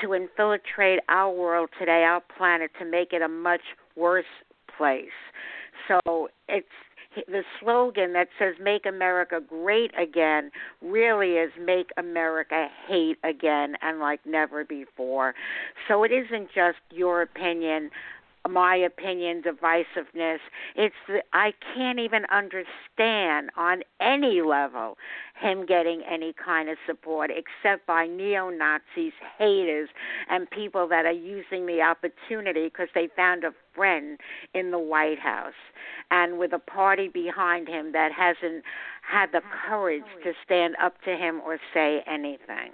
to 0.00 0.14
infiltrate 0.14 1.00
our 1.08 1.32
world 1.32 1.70
today, 1.78 2.04
our 2.04 2.22
planet, 2.36 2.70
to 2.78 2.84
make 2.84 3.12
it 3.12 3.22
a 3.22 3.28
much 3.28 3.62
worse 3.96 4.24
place. 4.76 5.08
So 5.88 6.28
it's 6.48 6.66
the 7.26 7.42
slogan 7.60 8.12
that 8.12 8.28
says 8.38 8.54
"Make 8.60 8.86
America 8.86 9.40
Great 9.40 9.92
Again" 9.98 10.50
really 10.82 11.32
is 11.32 11.52
"Make 11.60 11.90
America 11.96 12.68
Hate 12.86 13.18
Again" 13.24 13.76
and 13.82 14.00
like 14.00 14.20
never 14.26 14.64
before. 14.64 15.34
So 15.88 16.04
it 16.04 16.12
isn't 16.12 16.48
just 16.54 16.78
your 16.90 17.22
opinion 17.22 17.90
my 18.48 18.76
opinion, 18.76 19.42
divisiveness. 19.42 20.38
It's 20.76 20.94
the, 21.08 21.22
I 21.32 21.52
can't 21.74 21.98
even 21.98 22.24
understand 22.26 23.50
on 23.56 23.82
any 24.00 24.42
level 24.42 24.96
him 25.40 25.66
getting 25.66 26.02
any 26.02 26.32
kind 26.32 26.68
of 26.68 26.76
support 26.86 27.30
except 27.30 27.86
by 27.86 28.06
neo 28.06 28.50
Nazis, 28.50 29.12
haters, 29.38 29.88
and 30.28 30.48
people 30.50 30.86
that 30.88 31.06
are 31.06 31.12
using 31.12 31.66
the 31.66 31.80
opportunity 31.80 32.64
because 32.64 32.88
they 32.94 33.08
found 33.16 33.44
a 33.44 33.52
friend 33.74 34.18
in 34.52 34.70
the 34.70 34.78
White 34.78 35.18
House 35.18 35.52
and 36.10 36.38
with 36.38 36.52
a 36.52 36.58
party 36.58 37.08
behind 37.08 37.68
him 37.68 37.92
that 37.92 38.12
hasn't 38.12 38.64
had 39.02 39.32
the 39.32 39.40
courage 39.66 40.04
to 40.22 40.32
stand 40.44 40.76
up 40.82 41.00
to 41.02 41.16
him 41.16 41.40
or 41.44 41.58
say 41.72 42.02
anything. 42.06 42.72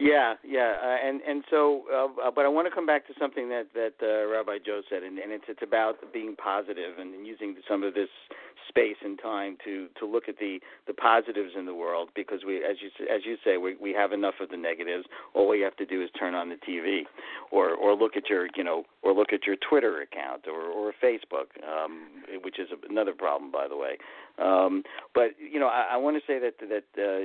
Yeah, 0.00 0.34
yeah, 0.44 0.74
uh, 0.82 1.06
and 1.06 1.20
and 1.22 1.44
so, 1.50 1.82
uh, 1.92 2.30
but 2.34 2.44
I 2.44 2.48
want 2.48 2.66
to 2.66 2.74
come 2.74 2.86
back 2.86 3.06
to 3.06 3.14
something 3.18 3.48
that 3.50 3.68
that 3.74 3.94
uh, 4.02 4.26
Rabbi 4.26 4.58
Joe 4.64 4.82
said, 4.90 5.04
and, 5.04 5.18
and 5.18 5.30
it's 5.30 5.44
it's 5.46 5.62
about 5.62 6.12
being 6.12 6.34
positive 6.34 6.98
and, 6.98 7.14
and 7.14 7.26
using 7.26 7.54
some 7.68 7.84
of 7.84 7.94
this 7.94 8.08
space 8.68 8.96
and 9.04 9.18
time 9.20 9.56
to 9.64 9.86
to 9.98 10.06
look 10.06 10.28
at 10.28 10.38
the 10.38 10.58
the 10.88 10.94
positives 10.94 11.52
in 11.56 11.64
the 11.64 11.74
world 11.74 12.08
because 12.16 12.40
we, 12.44 12.56
as 12.56 12.76
you 12.82 12.90
as 13.06 13.22
you 13.24 13.36
say, 13.44 13.56
we 13.56 13.76
we 13.76 13.92
have 13.92 14.12
enough 14.12 14.34
of 14.40 14.48
the 14.48 14.56
negatives. 14.56 15.04
All 15.32 15.48
we 15.48 15.60
have 15.60 15.76
to 15.76 15.86
do 15.86 16.02
is 16.02 16.10
turn 16.18 16.34
on 16.34 16.48
the 16.48 16.56
TV, 16.56 17.02
or 17.52 17.70
or 17.70 17.94
look 17.94 18.16
at 18.16 18.28
your 18.28 18.48
you 18.56 18.64
know 18.64 18.84
or 19.02 19.12
look 19.12 19.32
at 19.32 19.46
your 19.46 19.56
Twitter 19.56 20.00
account 20.00 20.46
or 20.48 20.62
or 20.62 20.92
Facebook, 21.02 21.54
um, 21.62 22.06
which 22.42 22.58
is 22.58 22.68
another 22.88 23.12
problem, 23.12 23.52
by 23.52 23.68
the 23.68 23.76
way. 23.76 23.96
Um, 24.42 24.82
but 25.14 25.30
you 25.38 25.60
know, 25.60 25.68
I, 25.68 25.90
I 25.92 25.96
want 25.96 26.16
to 26.16 26.22
say 26.26 26.40
that 26.40 26.54
that 26.58 27.00
uh, 27.00 27.20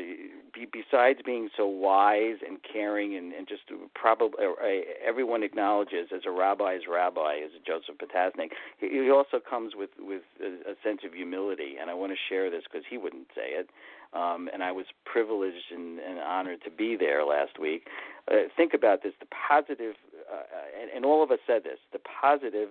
be, 0.54 0.68
besides 0.72 1.20
being 1.26 1.50
so 1.58 1.66
wise 1.66 2.38
and 2.48 2.59
caring 2.62 3.16
and, 3.16 3.34
and 3.34 3.48
just 3.48 3.64
probably 3.94 4.46
uh, 4.46 4.82
everyone 5.06 5.44
acknowledges 5.44 6.10
as 6.14 6.22
a 6.26 6.32
rabbi's 6.32 6.82
rabbi, 6.90 7.36
a 7.36 7.48
Joseph 7.66 7.96
Potasnik, 7.98 8.52
he, 8.80 9.10
also 9.10 9.40
comes 9.40 9.74
with 9.76 9.90
with 10.00 10.22
a, 10.42 10.72
a 10.72 10.76
sense 10.84 11.02
of 11.06 11.14
humility, 11.14 11.76
and 11.80 11.90
I 11.90 11.94
want 11.94 12.12
to 12.12 12.18
share 12.30 12.50
this 12.50 12.64
because 12.70 12.86
he 12.90 12.98
wouldn't 12.98 13.28
say 13.36 13.52
it. 13.52 13.70
Um, 14.12 14.50
and 14.52 14.64
I 14.64 14.72
was 14.72 14.86
privileged 15.06 15.72
and, 15.72 16.00
and 16.00 16.20
honored 16.20 16.64
to 16.64 16.72
be 16.72 16.96
there 16.96 17.24
last 17.24 17.60
week. 17.60 17.88
Uh, 18.32 18.50
think 18.58 18.74
about 18.74 19.04
this: 19.04 19.14
the 19.20 19.28
positive, 19.28 19.96
uh, 20.32 20.42
and, 20.82 20.90
and 20.96 21.06
all 21.06 21.22
of 21.22 21.32
us 21.32 21.40
said 21.46 21.64
this, 21.64 21.78
the 21.94 22.00
positive 22.00 22.70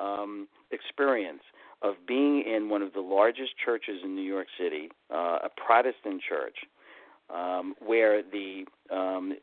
um, 0.00 0.46
experience 0.70 1.42
of 1.82 1.94
being 2.06 2.42
in 2.42 2.68
one 2.68 2.82
of 2.82 2.92
the 2.92 3.00
largest 3.00 3.52
churches 3.62 4.00
in 4.02 4.14
New 4.14 4.22
York 4.22 4.46
City, 4.58 4.90
uh, 5.12 5.38
a 5.44 5.50
Protestant 5.56 6.22
church, 6.26 6.56
um, 7.34 7.74
where 7.84 8.22
the 8.22 8.64
um, 8.92 9.34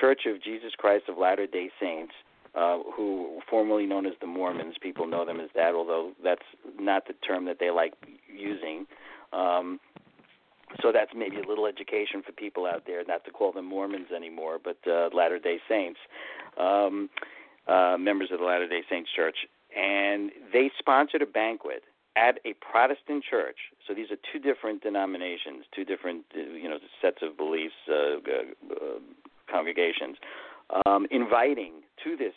Church 0.00 0.22
of 0.26 0.42
Jesus 0.42 0.72
Christ 0.76 1.04
of 1.08 1.18
Latter 1.18 1.46
Day 1.46 1.70
Saints, 1.80 2.12
uh, 2.54 2.78
who 2.96 3.40
formerly 3.50 3.86
known 3.86 4.06
as 4.06 4.12
the 4.20 4.26
Mormons, 4.26 4.76
people 4.80 5.06
know 5.06 5.24
them 5.24 5.40
as 5.40 5.50
that, 5.54 5.74
although 5.74 6.12
that's 6.22 6.42
not 6.78 7.06
the 7.06 7.14
term 7.26 7.44
that 7.46 7.56
they 7.58 7.70
like 7.70 7.94
using. 8.32 8.86
Um, 9.32 9.80
so 10.82 10.92
that's 10.92 11.10
maybe 11.14 11.36
a 11.36 11.48
little 11.48 11.66
education 11.66 12.22
for 12.24 12.32
people 12.32 12.66
out 12.66 12.84
there, 12.86 13.02
not 13.06 13.24
to 13.24 13.30
call 13.30 13.52
them 13.52 13.66
Mormons 13.66 14.08
anymore, 14.14 14.58
but 14.62 14.78
uh, 14.86 15.08
Latter 15.14 15.38
Day 15.38 15.58
Saints, 15.68 15.98
um, 16.58 17.10
uh, 17.68 17.96
members 17.98 18.30
of 18.32 18.38
the 18.38 18.44
Latter 18.44 18.68
Day 18.68 18.82
Saints 18.90 19.10
Church, 19.14 19.36
and 19.76 20.30
they 20.52 20.70
sponsored 20.78 21.22
a 21.22 21.26
banquet 21.26 21.82
at 22.16 22.38
a 22.44 22.54
Protestant 22.54 23.24
church. 23.28 23.56
So 23.86 23.94
these 23.94 24.10
are 24.10 24.16
two 24.32 24.38
different 24.38 24.82
denominations, 24.82 25.64
two 25.74 25.84
different 25.84 26.24
uh, 26.36 26.40
you 26.40 26.68
know 26.68 26.78
sets 27.02 27.18
of 27.22 27.36
beliefs, 27.36 27.74
uh, 27.88 28.18
uh, 28.18 28.98
congregations, 29.50 30.16
um, 30.86 31.06
inviting 31.10 31.72
to 32.04 32.16
this 32.16 32.34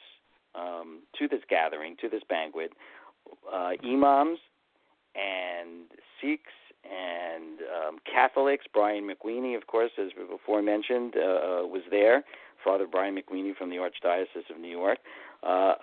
um, 0.55 0.99
to 1.19 1.27
this 1.27 1.41
gathering, 1.49 1.95
to 2.01 2.09
this 2.09 2.23
banquet, 2.27 2.71
uh, 3.51 3.71
imams 3.83 4.39
and 5.15 5.85
Sikhs 6.21 6.53
and 6.83 7.59
um, 7.61 7.97
Catholics. 8.11 8.65
Brian 8.73 9.09
McWeeney, 9.09 9.55
of 9.55 9.67
course, 9.67 9.91
as 9.99 10.09
before 10.29 10.61
mentioned, 10.61 11.15
uh, 11.17 11.21
uh, 11.21 11.67
was 11.67 11.83
there. 11.91 12.23
Father 12.63 12.87
Brian 12.89 13.15
McWeeney 13.15 13.55
from 13.55 13.69
the 13.69 13.75
Archdiocese 13.75 14.49
of 14.49 14.59
New 14.59 14.69
York 14.69 14.97
uh, 15.43 15.73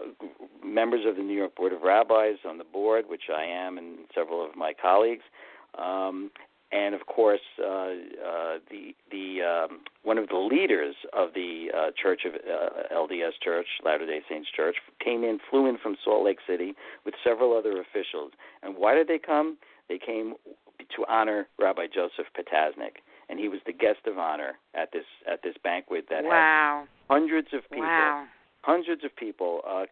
members 0.65 1.05
of 1.07 1.17
the 1.17 1.23
New 1.23 1.37
York 1.37 1.55
Board 1.57 1.73
of 1.73 1.83
Rabbis 1.83 2.39
on 2.47 2.59
the 2.59 2.65
board, 2.65 3.05
which 3.09 3.25
I 3.35 3.45
am, 3.45 3.79
and 3.79 3.99
several 4.15 4.45
of 4.45 4.57
my 4.57 4.73
colleagues, 4.81 5.23
um, 5.79 6.31
and 6.73 6.95
of 6.95 7.07
course 7.07 7.41
uh, 7.61 7.67
uh, 7.67 8.59
the 8.71 8.95
the 9.11 9.43
um, 9.43 9.81
one 10.03 10.19
of 10.19 10.29
the 10.29 10.37
leaders 10.37 10.95
of 11.13 11.35
the 11.35 11.69
uh, 11.77 11.91
Church 12.01 12.23
of 12.25 12.35
uh, 12.35 12.95
LDS 12.95 13.33
Church, 13.43 13.67
Latter 13.85 14.07
Day 14.07 14.21
Saints 14.29 14.49
Church, 14.55 14.77
came 15.03 15.23
in, 15.23 15.39
flew 15.51 15.69
in 15.69 15.79
from 15.79 15.97
Salt 16.05 16.25
Lake 16.25 16.39
City 16.47 16.75
with 17.05 17.15
several 17.23 17.57
other 17.57 17.81
officials. 17.81 18.33
And 18.63 18.77
why 18.77 18.95
did 18.95 19.09
they 19.09 19.19
come? 19.19 19.59
They 19.89 19.99
came 19.99 20.35
to 20.79 21.05
honor 21.09 21.47
Rabbi 21.59 21.87
Joseph 21.93 22.27
Potasnik 22.37 23.03
and 23.29 23.39
he 23.39 23.49
was 23.49 23.61
the 23.67 23.73
guest 23.73 24.01
of 24.07 24.19
honor 24.19 24.59
at 24.75 24.93
this 24.93 25.05
at 25.31 25.43
this 25.43 25.55
banquet 25.63 26.07
that 26.11 26.25
wow. 26.25 26.85
had 27.09 27.15
hundreds 27.15 27.49
of 27.53 27.63
people 27.71 27.85
wow 27.85 28.27
hundreds 28.65 29.05
of 29.05 29.15
people 29.15 29.61
uh, 29.69 29.85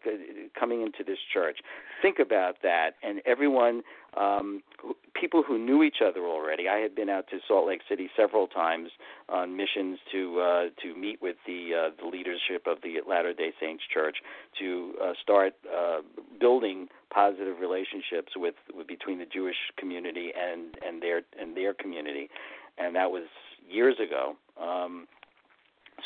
coming 0.59 0.83
into 0.83 1.05
this 1.05 1.19
church. 1.33 1.59
Think 2.01 2.19
about 2.19 2.57
that, 2.63 2.93
and 3.03 3.21
everyone, 3.27 3.83
um, 4.17 4.63
who, 4.81 4.95
people 5.15 5.43
who 5.47 5.59
knew 5.59 5.83
each 5.83 5.99
other 6.05 6.21
already. 6.21 6.69
I 6.69 6.79
had 6.79 6.95
been 6.95 7.11
out 7.11 7.27
to 7.31 7.39
Salt 7.47 7.67
Lake 7.67 7.83
City 7.89 8.09
several 8.17 8.47
times 8.47 8.89
on 9.29 9.57
missions 9.57 9.99
to 10.13 10.41
uh, 10.41 10.65
to 10.83 10.97
meet 10.97 11.21
with 11.21 11.37
the 11.47 11.71
uh, 11.75 12.03
the 12.03 12.09
leadership 12.09 12.67
of 12.67 12.79
the 12.83 12.97
Latter 13.07 13.35
Day 13.35 13.53
Saints 13.61 13.83
Church 13.93 14.17
to 14.59 14.95
uh, 15.03 15.13
start 15.23 15.53
uh, 15.67 15.99
building 16.41 16.89
positive 17.13 17.57
relationships 17.61 18.33
with, 18.37 18.55
with 18.75 18.87
between 18.87 19.19
the 19.19 19.27
Jewish 19.27 19.57
community 19.77 20.33
and 20.35 20.77
and 20.87 21.03
their 21.03 21.23
and 21.39 21.57
their 21.57 21.75
community, 21.75 22.31
and 22.79 22.97
that 22.97 23.11
was 23.11 23.25
years 23.69 23.97
ago. 24.01 24.37
Um, 24.61 25.07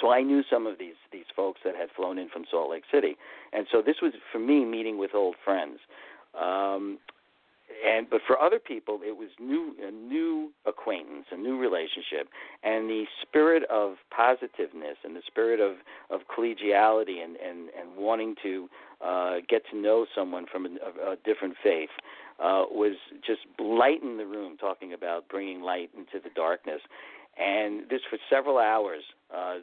so 0.00 0.10
I 0.10 0.22
knew 0.22 0.42
some 0.50 0.66
of 0.66 0.78
these 0.78 0.94
these 1.12 1.24
folks 1.34 1.60
that 1.64 1.74
had 1.74 1.88
flown 1.94 2.18
in 2.18 2.28
from 2.28 2.44
Salt 2.50 2.70
Lake 2.70 2.84
City, 2.92 3.16
and 3.52 3.66
so 3.70 3.82
this 3.84 3.96
was 4.02 4.12
for 4.32 4.38
me 4.38 4.64
meeting 4.64 4.98
with 4.98 5.14
old 5.14 5.36
friends. 5.44 5.78
Um, 6.40 6.98
and 7.84 8.08
but 8.08 8.20
for 8.26 8.40
other 8.40 8.58
people, 8.58 9.00
it 9.04 9.16
was 9.16 9.28
new 9.40 9.74
a 9.82 9.90
new 9.90 10.52
acquaintance, 10.66 11.26
a 11.32 11.36
new 11.36 11.58
relationship, 11.58 12.28
and 12.62 12.88
the 12.88 13.04
spirit 13.22 13.64
of 13.70 13.96
positiveness 14.10 14.96
and 15.04 15.16
the 15.16 15.22
spirit 15.26 15.60
of 15.60 15.76
of 16.10 16.26
collegiality 16.28 17.22
and 17.22 17.36
and 17.36 17.70
and 17.78 17.96
wanting 17.96 18.34
to 18.42 18.68
uh, 19.04 19.36
get 19.48 19.62
to 19.70 19.76
know 19.76 20.06
someone 20.14 20.46
from 20.50 20.66
a, 20.66 21.12
a 21.12 21.16
different 21.24 21.54
faith 21.62 21.90
uh, 22.38 22.64
was 22.70 22.96
just 23.26 23.40
light 23.58 24.02
in 24.02 24.16
the 24.16 24.26
room, 24.26 24.56
talking 24.56 24.92
about 24.92 25.28
bringing 25.28 25.60
light 25.60 25.90
into 25.96 26.22
the 26.22 26.30
darkness 26.34 26.80
and 27.36 27.88
this 27.90 28.00
for 28.08 28.18
several 28.30 28.58
hours. 28.58 29.02
Uh, 29.32 29.56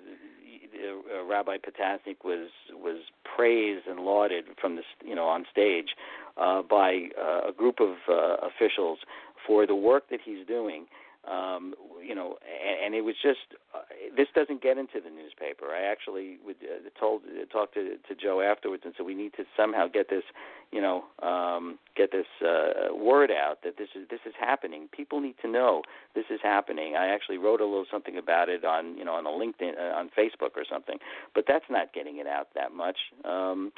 uh, 0.83 1.23
Rabbi 1.23 1.57
Potasnik 1.57 2.23
was 2.23 2.49
was 2.71 2.97
praised 3.35 3.87
and 3.87 3.99
lauded 3.99 4.45
from 4.59 4.75
the 4.75 4.83
you 5.05 5.15
know 5.15 5.25
on 5.25 5.45
stage 5.51 5.89
uh, 6.37 6.61
by 6.61 7.07
uh, 7.19 7.49
a 7.49 7.53
group 7.55 7.79
of 7.79 7.95
uh, 8.09 8.37
officials 8.45 8.99
for 9.45 9.65
the 9.65 9.75
work 9.75 10.09
that 10.09 10.19
he's 10.23 10.45
doing 10.47 10.85
um, 11.29 11.73
you 12.05 12.13
know, 12.13 12.37
and, 12.43 12.85
and 12.85 12.95
it 12.95 13.01
was 13.01 13.15
just 13.21 13.55
uh, 13.73 13.79
this 14.15 14.27
doesn't 14.35 14.61
get 14.61 14.77
into 14.77 14.99
the 15.01 15.09
newspaper. 15.09 15.67
I 15.67 15.83
actually 15.83 16.37
would 16.45 16.57
uh, 16.61 16.89
told 16.99 17.21
talked 17.51 17.75
to 17.75 17.97
to 17.97 18.15
Joe 18.15 18.41
afterwards 18.41 18.83
and 18.85 18.93
said 18.97 19.05
we 19.05 19.15
need 19.15 19.33
to 19.37 19.45
somehow 19.55 19.87
get 19.87 20.09
this, 20.09 20.23
you 20.71 20.81
know, 20.81 21.05
um, 21.21 21.79
get 21.95 22.11
this 22.11 22.25
uh, 22.45 22.93
word 22.93 23.31
out 23.31 23.59
that 23.63 23.77
this 23.77 23.89
is 23.95 24.07
this 24.09 24.19
is 24.25 24.33
happening. 24.37 24.89
People 24.91 25.21
need 25.21 25.35
to 25.41 25.47
know 25.47 25.83
this 26.13 26.25
is 26.29 26.39
happening. 26.43 26.95
I 26.95 27.07
actually 27.07 27.37
wrote 27.37 27.61
a 27.61 27.65
little 27.65 27.85
something 27.89 28.17
about 28.17 28.49
it 28.49 28.65
on 28.65 28.97
you 28.97 29.05
know 29.05 29.13
on 29.13 29.25
a 29.25 29.29
LinkedIn 29.29 29.79
uh, 29.79 29.95
on 29.95 30.09
Facebook 30.17 30.55
or 30.57 30.65
something, 30.69 30.97
but 31.33 31.45
that's 31.47 31.65
not 31.69 31.93
getting 31.93 32.17
it 32.17 32.27
out 32.27 32.49
that 32.55 32.73
much. 32.73 32.97
Um, 33.23 33.71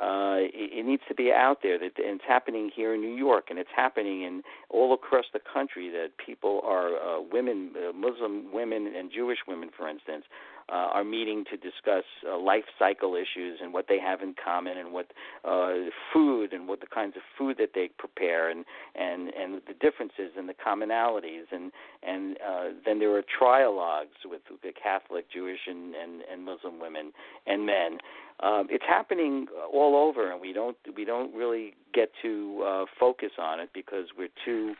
uh, 0.00 0.36
it, 0.38 0.80
it 0.80 0.86
needs 0.86 1.02
to 1.08 1.14
be 1.14 1.32
out 1.32 1.58
there. 1.62 1.78
That 1.78 1.98
and 1.98 2.16
it's 2.16 2.24
happening 2.26 2.70
here 2.74 2.94
in 2.94 3.00
New 3.00 3.14
York, 3.14 3.46
and 3.48 3.58
it's 3.58 3.70
happening 3.74 4.22
in 4.22 4.42
all 4.68 4.92
across 4.92 5.24
the 5.32 5.40
country. 5.40 5.90
That 5.90 6.10
people 6.24 6.60
are 6.64 6.96
uh, 6.96 7.22
women, 7.22 7.72
uh, 7.76 7.92
Muslim 7.92 8.52
women, 8.52 8.92
and 8.94 9.10
Jewish 9.10 9.38
women, 9.48 9.70
for 9.76 9.88
instance, 9.88 10.24
uh, 10.68 10.88
are 10.92 11.04
meeting 11.04 11.44
to 11.50 11.56
discuss 11.56 12.04
uh, 12.28 12.36
life 12.36 12.64
cycle 12.78 13.14
issues 13.14 13.58
and 13.62 13.72
what 13.72 13.86
they 13.88 13.98
have 13.98 14.20
in 14.20 14.34
common, 14.42 14.76
and 14.76 14.92
what 14.92 15.06
uh, 15.44 15.74
food 16.12 16.52
and 16.52 16.68
what 16.68 16.80
the 16.80 16.86
kinds 16.86 17.16
of 17.16 17.22
food 17.38 17.56
that 17.58 17.70
they 17.74 17.88
prepare, 17.98 18.50
and 18.50 18.64
and 18.94 19.28
and 19.28 19.62
the 19.66 19.74
differences 19.80 20.32
and 20.36 20.48
the 20.48 20.54
commonalities, 20.54 21.44
and 21.52 21.70
and 22.02 22.36
uh, 22.36 22.64
then 22.84 22.98
there 22.98 23.14
are 23.16 23.22
trialogues 23.22 24.24
with 24.24 24.40
the 24.62 24.72
Catholic, 24.72 25.30
Jewish, 25.32 25.60
and 25.66 25.94
and, 25.94 26.22
and 26.30 26.44
Muslim 26.44 26.80
women 26.80 27.12
and 27.46 27.64
men. 27.64 27.98
Um, 28.40 28.66
it's 28.68 28.84
happening 28.86 29.46
all 29.72 29.96
over, 29.96 30.30
and 30.30 30.40
we 30.40 30.52
don't 30.52 30.76
we 30.96 31.04
don't 31.04 31.34
really 31.34 31.74
get 31.94 32.10
to 32.22 32.62
uh, 32.66 32.84
focus 32.98 33.30
on 33.38 33.60
it 33.60 33.70
because 33.72 34.06
we're 34.18 34.28
too 34.44 34.74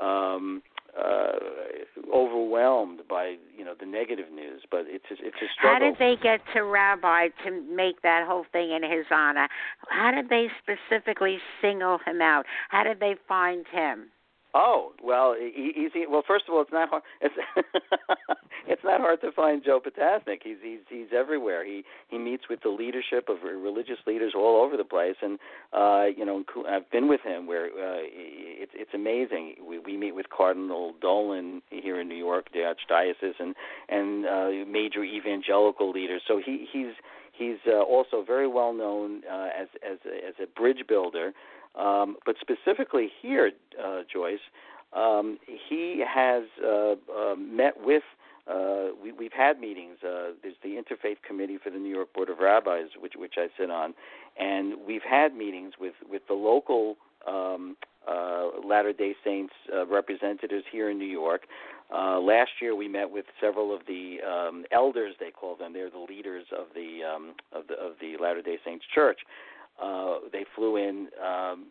um, 0.00 0.62
uh, 0.98 1.32
overwhelmed 2.14 3.00
by 3.08 3.36
you 3.56 3.64
know 3.64 3.74
the 3.78 3.86
negative 3.86 4.32
news, 4.32 4.62
but 4.70 4.84
it's 4.86 5.04
a, 5.10 5.14
it's 5.14 5.36
a 5.42 5.48
struggle. 5.54 5.72
How 5.72 5.78
did 5.78 5.98
they 5.98 6.20
get 6.22 6.40
to 6.54 6.62
Rabbi 6.62 7.28
to 7.44 7.50
make 7.74 8.02
that 8.02 8.26
whole 8.26 8.46
thing 8.52 8.72
in 8.72 8.82
his 8.82 9.06
honor? 9.10 9.48
How 9.88 10.10
did 10.10 10.28
they 10.28 10.48
specifically 10.62 11.38
single 11.60 11.98
him 12.06 12.20
out? 12.20 12.46
How 12.68 12.84
did 12.84 13.00
they 13.00 13.16
find 13.28 13.66
him? 13.70 14.08
Oh 14.58 14.92
well, 15.02 15.36
easy. 15.36 16.06
Well, 16.08 16.22
first 16.26 16.46
of 16.48 16.54
all, 16.54 16.62
it's 16.62 16.72
not 16.72 16.88
hard. 16.88 17.02
It's 17.20 17.34
it's 18.68 18.82
not 18.82 19.00
hard 19.00 19.20
to 19.20 19.30
find 19.32 19.62
Joe 19.62 19.80
Potasnik. 19.80 20.40
He's 20.42 20.56
he's 20.62 20.80
he's 20.88 21.08
everywhere. 21.14 21.62
He 21.64 21.84
he 22.08 22.16
meets 22.16 22.44
with 22.48 22.62
the 22.62 22.70
leadership 22.70 23.28
of 23.28 23.36
religious 23.42 23.98
leaders 24.06 24.32
all 24.34 24.64
over 24.64 24.78
the 24.78 24.84
place, 24.84 25.16
and 25.20 25.38
uh, 25.74 26.04
you 26.16 26.24
know 26.24 26.42
I've 26.66 26.90
been 26.90 27.06
with 27.06 27.20
him 27.20 27.46
where 27.46 27.66
uh, 27.66 28.00
it's 28.08 28.72
it's 28.74 28.94
amazing. 28.94 29.56
We 29.62 29.78
we 29.78 29.98
meet 29.98 30.14
with 30.14 30.30
Cardinal 30.34 30.94
Dolan 31.02 31.60
here 31.68 32.00
in 32.00 32.08
New 32.08 32.16
York, 32.16 32.46
the 32.54 32.60
Archdiocese, 32.60 33.38
and 33.38 33.54
and 33.90 34.24
uh, 34.24 34.70
major 34.70 35.04
evangelical 35.04 35.90
leaders. 35.90 36.22
So 36.26 36.40
he 36.44 36.66
he's 36.72 36.94
he's 37.32 37.58
uh, 37.66 37.82
also 37.82 38.24
very 38.26 38.48
well 38.48 38.72
known 38.72 39.22
uh, 39.30 39.48
as 39.60 39.68
as 39.88 39.98
as 40.26 40.34
a 40.42 40.46
bridge 40.46 40.84
builder. 40.88 41.32
Um, 41.76 42.16
but 42.24 42.36
specifically 42.40 43.10
here, 43.20 43.52
uh, 43.82 44.02
Joyce, 44.12 44.38
um, 44.92 45.38
he 45.68 46.02
has 46.06 46.44
uh, 46.64 46.92
uh, 46.92 47.34
met 47.36 47.74
with. 47.78 48.02
Uh, 48.48 48.94
we, 49.02 49.10
we've 49.12 49.32
had 49.32 49.58
meetings. 49.58 49.96
Uh, 50.02 50.30
there's 50.42 50.54
the 50.62 50.80
Interfaith 50.80 51.16
Committee 51.26 51.58
for 51.62 51.70
the 51.70 51.78
New 51.78 51.94
York 51.94 52.12
Board 52.14 52.30
of 52.30 52.38
Rabbis, 52.38 52.90
which 53.00 53.14
which 53.16 53.34
I 53.36 53.48
sit 53.58 53.70
on, 53.70 53.92
and 54.38 54.74
we've 54.86 55.02
had 55.02 55.34
meetings 55.34 55.74
with 55.80 55.94
with 56.08 56.22
the 56.28 56.34
local 56.34 56.96
um, 57.26 57.76
uh, 58.08 58.50
Latter 58.64 58.92
Day 58.92 59.14
Saints 59.24 59.52
uh, 59.74 59.86
representatives 59.86 60.64
here 60.70 60.90
in 60.90 60.98
New 60.98 61.04
York. 61.04 61.42
Uh, 61.92 62.18
last 62.20 62.50
year, 62.60 62.74
we 62.74 62.88
met 62.88 63.10
with 63.10 63.26
several 63.40 63.74
of 63.74 63.82
the 63.86 64.18
um, 64.26 64.64
elders. 64.72 65.14
They 65.20 65.30
call 65.30 65.56
them. 65.56 65.72
They're 65.72 65.90
the 65.90 65.98
leaders 66.08 66.44
of 66.56 66.66
the 66.74 67.00
um, 67.04 67.34
of 67.52 67.66
the 67.68 67.74
of 67.74 67.92
the 68.00 68.16
Latter 68.22 68.42
Day 68.42 68.58
Saints 68.64 68.84
Church. 68.94 69.20
Uh, 69.82 70.18
they 70.32 70.44
flew 70.54 70.76
in 70.76 71.08
um, 71.24 71.66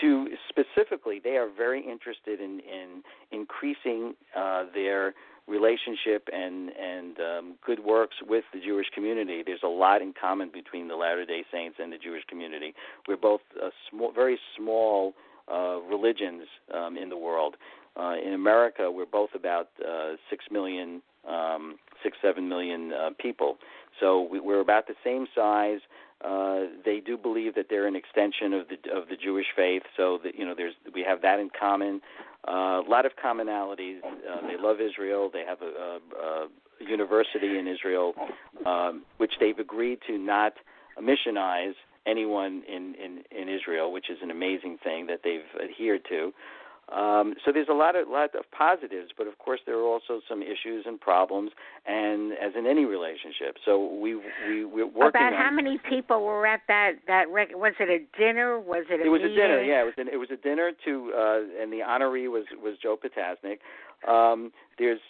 to 0.00 0.28
specifically, 0.48 1.20
they 1.22 1.36
are 1.36 1.48
very 1.54 1.80
interested 1.80 2.40
in 2.40 2.60
in 2.60 3.02
increasing 3.32 4.14
uh, 4.36 4.64
their 4.74 5.14
relationship 5.48 6.28
and 6.32 6.70
and 6.70 7.16
um, 7.18 7.54
good 7.66 7.80
works 7.80 8.16
with 8.26 8.44
the 8.54 8.60
Jewish 8.60 8.86
community. 8.94 9.42
There's 9.44 9.64
a 9.64 9.68
lot 9.68 10.00
in 10.00 10.14
common 10.18 10.50
between 10.52 10.88
the 10.88 10.96
Latter 10.96 11.26
Day 11.26 11.44
Saints 11.52 11.76
and 11.80 11.92
the 11.92 11.98
Jewish 11.98 12.24
community. 12.28 12.74
We're 13.08 13.16
both 13.16 13.40
uh, 13.62 13.70
very 14.14 14.38
small 14.56 15.14
uh, 15.52 15.80
religions 15.80 16.44
um, 16.72 16.96
in 16.96 17.08
the 17.08 17.16
world. 17.16 17.56
Uh, 17.96 18.14
in 18.24 18.34
America, 18.34 18.90
we're 18.90 19.04
both 19.04 19.30
about 19.34 19.68
uh, 19.84 20.12
six 20.30 20.44
million, 20.50 21.02
um, 21.28 21.76
six 22.02 22.16
seven 22.22 22.48
million 22.48 22.92
uh, 22.92 23.10
people. 23.18 23.58
So 23.98 24.28
we, 24.30 24.38
we're 24.38 24.60
about 24.60 24.86
the 24.86 24.94
same 25.04 25.26
size. 25.34 25.80
Uh, 26.24 26.66
they 26.84 27.00
do 27.00 27.16
believe 27.16 27.54
that 27.54 27.66
they're 27.70 27.86
an 27.86 27.96
extension 27.96 28.52
of 28.52 28.66
the 28.68 28.90
of 28.92 29.08
the 29.08 29.16
Jewish 29.16 29.46
faith, 29.56 29.82
so 29.96 30.18
that 30.22 30.34
you 30.34 30.44
know 30.44 30.54
there's 30.54 30.74
we 30.94 31.02
have 31.02 31.22
that 31.22 31.38
in 31.38 31.50
common. 31.58 32.00
Uh, 32.46 32.82
a 32.86 32.88
lot 32.88 33.06
of 33.06 33.12
commonalities. 33.22 34.00
Uh, 34.04 34.46
they 34.46 34.56
love 34.58 34.80
Israel. 34.80 35.30
They 35.32 35.44
have 35.46 35.58
a, 35.62 35.66
a, 35.66 36.20
a 36.22 36.48
university 36.80 37.58
in 37.58 37.66
Israel, 37.68 38.14
um, 38.64 39.02
which 39.18 39.32
they've 39.40 39.58
agreed 39.58 39.98
to 40.06 40.16
not 40.18 40.54
missionize 40.98 41.74
anyone 42.06 42.62
in, 42.68 42.94
in, 42.94 43.22
in 43.30 43.48
Israel, 43.48 43.92
which 43.92 44.10
is 44.10 44.18
an 44.22 44.30
amazing 44.30 44.78
thing 44.82 45.06
that 45.06 45.20
they've 45.22 45.40
adhered 45.62 46.02
to. 46.08 46.32
Um, 46.90 47.34
so 47.44 47.52
there's 47.52 47.68
a 47.68 47.74
lot 47.74 47.94
of 47.94 48.08
lot 48.08 48.34
of 48.34 48.50
positives, 48.50 49.12
but 49.16 49.26
of 49.26 49.38
course 49.38 49.60
there 49.64 49.76
are 49.76 49.86
also 49.86 50.20
some 50.28 50.42
issues 50.42 50.84
and 50.86 51.00
problems, 51.00 51.52
and 51.86 52.32
as 52.32 52.52
in 52.58 52.66
any 52.66 52.84
relationship. 52.84 53.56
So 53.64 53.94
we 53.94 54.16
we 54.16 54.64
we're 54.64 54.86
working 54.86 55.08
about 55.08 55.32
how 55.34 55.50
many 55.52 55.78
people 55.88 56.24
were 56.24 56.46
at 56.46 56.62
that 56.66 56.94
that 57.06 57.28
rec- 57.30 57.54
was 57.54 57.74
it 57.78 57.88
a 57.88 58.18
dinner? 58.18 58.58
Was 58.58 58.86
it 58.90 59.00
a 59.00 59.04
it 59.04 59.08
was 59.08 59.22
meeting? 59.22 59.38
a 59.38 59.40
dinner, 59.40 59.62
yeah. 59.62 59.82
It 59.82 59.84
was 59.84 59.94
an, 59.98 60.08
it 60.08 60.16
was 60.16 60.30
a 60.32 60.36
dinner 60.36 60.72
to, 60.84 61.12
uh, 61.16 61.62
and 61.62 61.72
the 61.72 61.80
honoree 61.86 62.28
was 62.28 62.44
was 62.60 62.74
Joe 62.82 62.96
Potasnik. 62.96 63.60
Um, 64.08 64.50
there's 64.78 65.00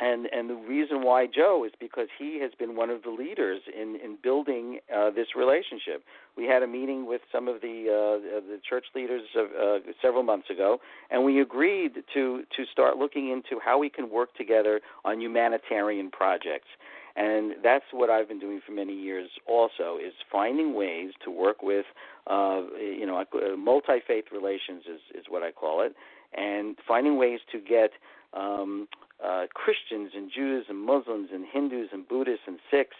and 0.00 0.26
and 0.32 0.50
the 0.50 0.54
reason 0.54 1.02
why 1.02 1.26
Joe 1.26 1.64
is 1.66 1.72
because 1.80 2.08
he 2.18 2.40
has 2.40 2.52
been 2.58 2.76
one 2.76 2.90
of 2.90 3.02
the 3.02 3.10
leaders 3.10 3.60
in 3.74 3.96
in 4.02 4.18
building 4.22 4.80
uh, 4.94 5.10
this 5.10 5.28
relationship. 5.36 6.04
We 6.36 6.44
had 6.44 6.62
a 6.62 6.66
meeting 6.66 7.06
with 7.06 7.22
some 7.32 7.48
of 7.48 7.60
the 7.60 7.86
uh, 7.88 8.40
the 8.40 8.60
church 8.68 8.86
leaders 8.94 9.22
of, 9.36 9.46
uh, 9.46 9.92
several 10.02 10.22
months 10.22 10.50
ago, 10.50 10.80
and 11.10 11.24
we 11.24 11.40
agreed 11.40 11.94
to 12.14 12.42
to 12.56 12.64
start 12.72 12.96
looking 12.96 13.30
into 13.30 13.60
how 13.64 13.78
we 13.78 13.88
can 13.88 14.10
work 14.10 14.34
together 14.34 14.80
on 15.04 15.20
humanitarian 15.20 16.10
projects. 16.10 16.68
And 17.16 17.54
that's 17.64 17.86
what 17.92 18.10
I've 18.10 18.28
been 18.28 18.38
doing 18.38 18.60
for 18.64 18.72
many 18.72 18.92
years. 18.92 19.30
Also, 19.46 19.96
is 19.96 20.12
finding 20.30 20.74
ways 20.74 21.12
to 21.24 21.30
work 21.30 21.62
with, 21.62 21.86
uh, 22.26 22.60
you 22.78 23.06
know, 23.06 23.24
multi 23.56 24.00
faith 24.06 24.26
relations 24.30 24.82
is 24.86 25.00
is 25.14 25.24
what 25.30 25.42
I 25.42 25.52
call 25.52 25.80
it, 25.80 25.94
and 26.34 26.76
finding 26.86 27.16
ways 27.16 27.40
to 27.52 27.58
get 27.58 27.92
um, 28.36 28.88
uh, 29.24 29.46
Christians 29.54 30.12
and 30.14 30.30
Jews 30.34 30.66
and 30.68 30.78
Muslims 30.78 31.30
and 31.32 31.44
Hindus 31.50 31.88
and 31.92 32.06
Buddhists 32.06 32.44
and 32.46 32.58
Sikhs 32.70 32.96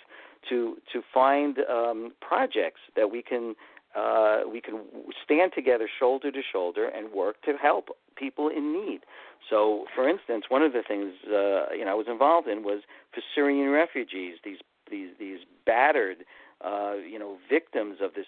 to 0.48 0.76
to 0.92 1.02
find 1.12 1.58
um, 1.70 2.12
projects 2.20 2.80
that 2.96 3.10
we 3.10 3.22
can 3.22 3.54
uh, 3.96 4.40
we 4.50 4.60
can 4.60 4.80
stand 5.24 5.52
together 5.54 5.88
shoulder 5.98 6.30
to 6.30 6.40
shoulder 6.52 6.86
and 6.86 7.12
work 7.12 7.40
to 7.42 7.52
help 7.60 7.88
people 8.16 8.48
in 8.48 8.72
need. 8.72 9.00
So, 9.48 9.86
for 9.94 10.08
instance, 10.08 10.44
one 10.48 10.62
of 10.62 10.72
the 10.72 10.82
things 10.86 11.12
uh, 11.26 11.72
you 11.74 11.84
know 11.84 11.92
I 11.92 11.94
was 11.94 12.06
involved 12.08 12.48
in 12.48 12.62
was 12.62 12.82
for 13.12 13.22
Syrian 13.34 13.70
refugees, 13.70 14.36
these 14.44 14.58
these 14.90 15.10
these 15.18 15.40
battered 15.64 16.24
uh, 16.64 16.94
you 16.94 17.18
know 17.18 17.36
victims 17.50 17.98
of 18.00 18.14
this 18.14 18.26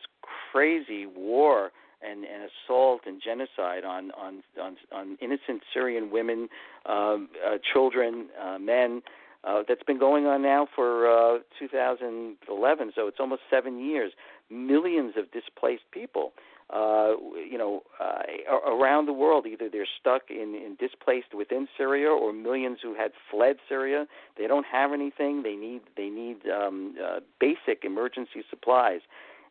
crazy 0.53 1.07
war 1.07 1.71
and, 2.03 2.25
and 2.25 2.49
assault 2.51 3.03
and 3.07 3.21
genocide 3.23 3.85
on 3.85 4.11
on 4.13 4.43
on, 4.61 4.77
on 4.93 5.19
innocent 5.21 5.63
Syrian 5.73 6.11
women, 6.11 6.49
um, 6.87 7.29
uh, 7.47 7.59
children, 7.73 8.29
uh, 8.43 8.59
men. 8.59 9.03
Uh, 9.45 9.63
that's 9.69 9.85
been 9.85 10.01
going 10.01 10.27
on 10.27 10.43
now 10.43 10.67
for 10.75 11.07
uh, 11.07 11.39
2011, 11.61 12.93
so 12.97 13.07
it's 13.07 13.19
almost 13.21 13.43
seven 13.49 13.79
years. 13.79 14.13
Millions 14.51 15.15
of 15.17 15.31
displaced 15.31 15.85
people, 15.93 16.33
uh, 16.71 17.13
you 17.49 17.57
know, 17.57 17.83
uh, 18.01 18.23
around 18.69 19.07
the 19.07 19.13
world. 19.13 19.47
Either 19.47 19.69
they're 19.71 19.87
stuck 20.01 20.23
in, 20.29 20.57
in 20.57 20.77
displaced 20.81 21.35
within 21.35 21.69
Syria, 21.77 22.09
or 22.09 22.33
millions 22.33 22.79
who 22.83 22.95
had 22.95 23.13
fled 23.31 23.57
Syria. 23.69 24.07
They 24.37 24.49
don't 24.49 24.67
have 24.67 24.93
anything. 24.93 25.45
They 25.45 25.55
need 25.55 25.83
they 25.97 26.09
need 26.09 26.39
um, 26.49 26.97
uh, 27.03 27.21
basic 27.39 27.85
emergency 27.85 28.43
supplies 28.51 29.03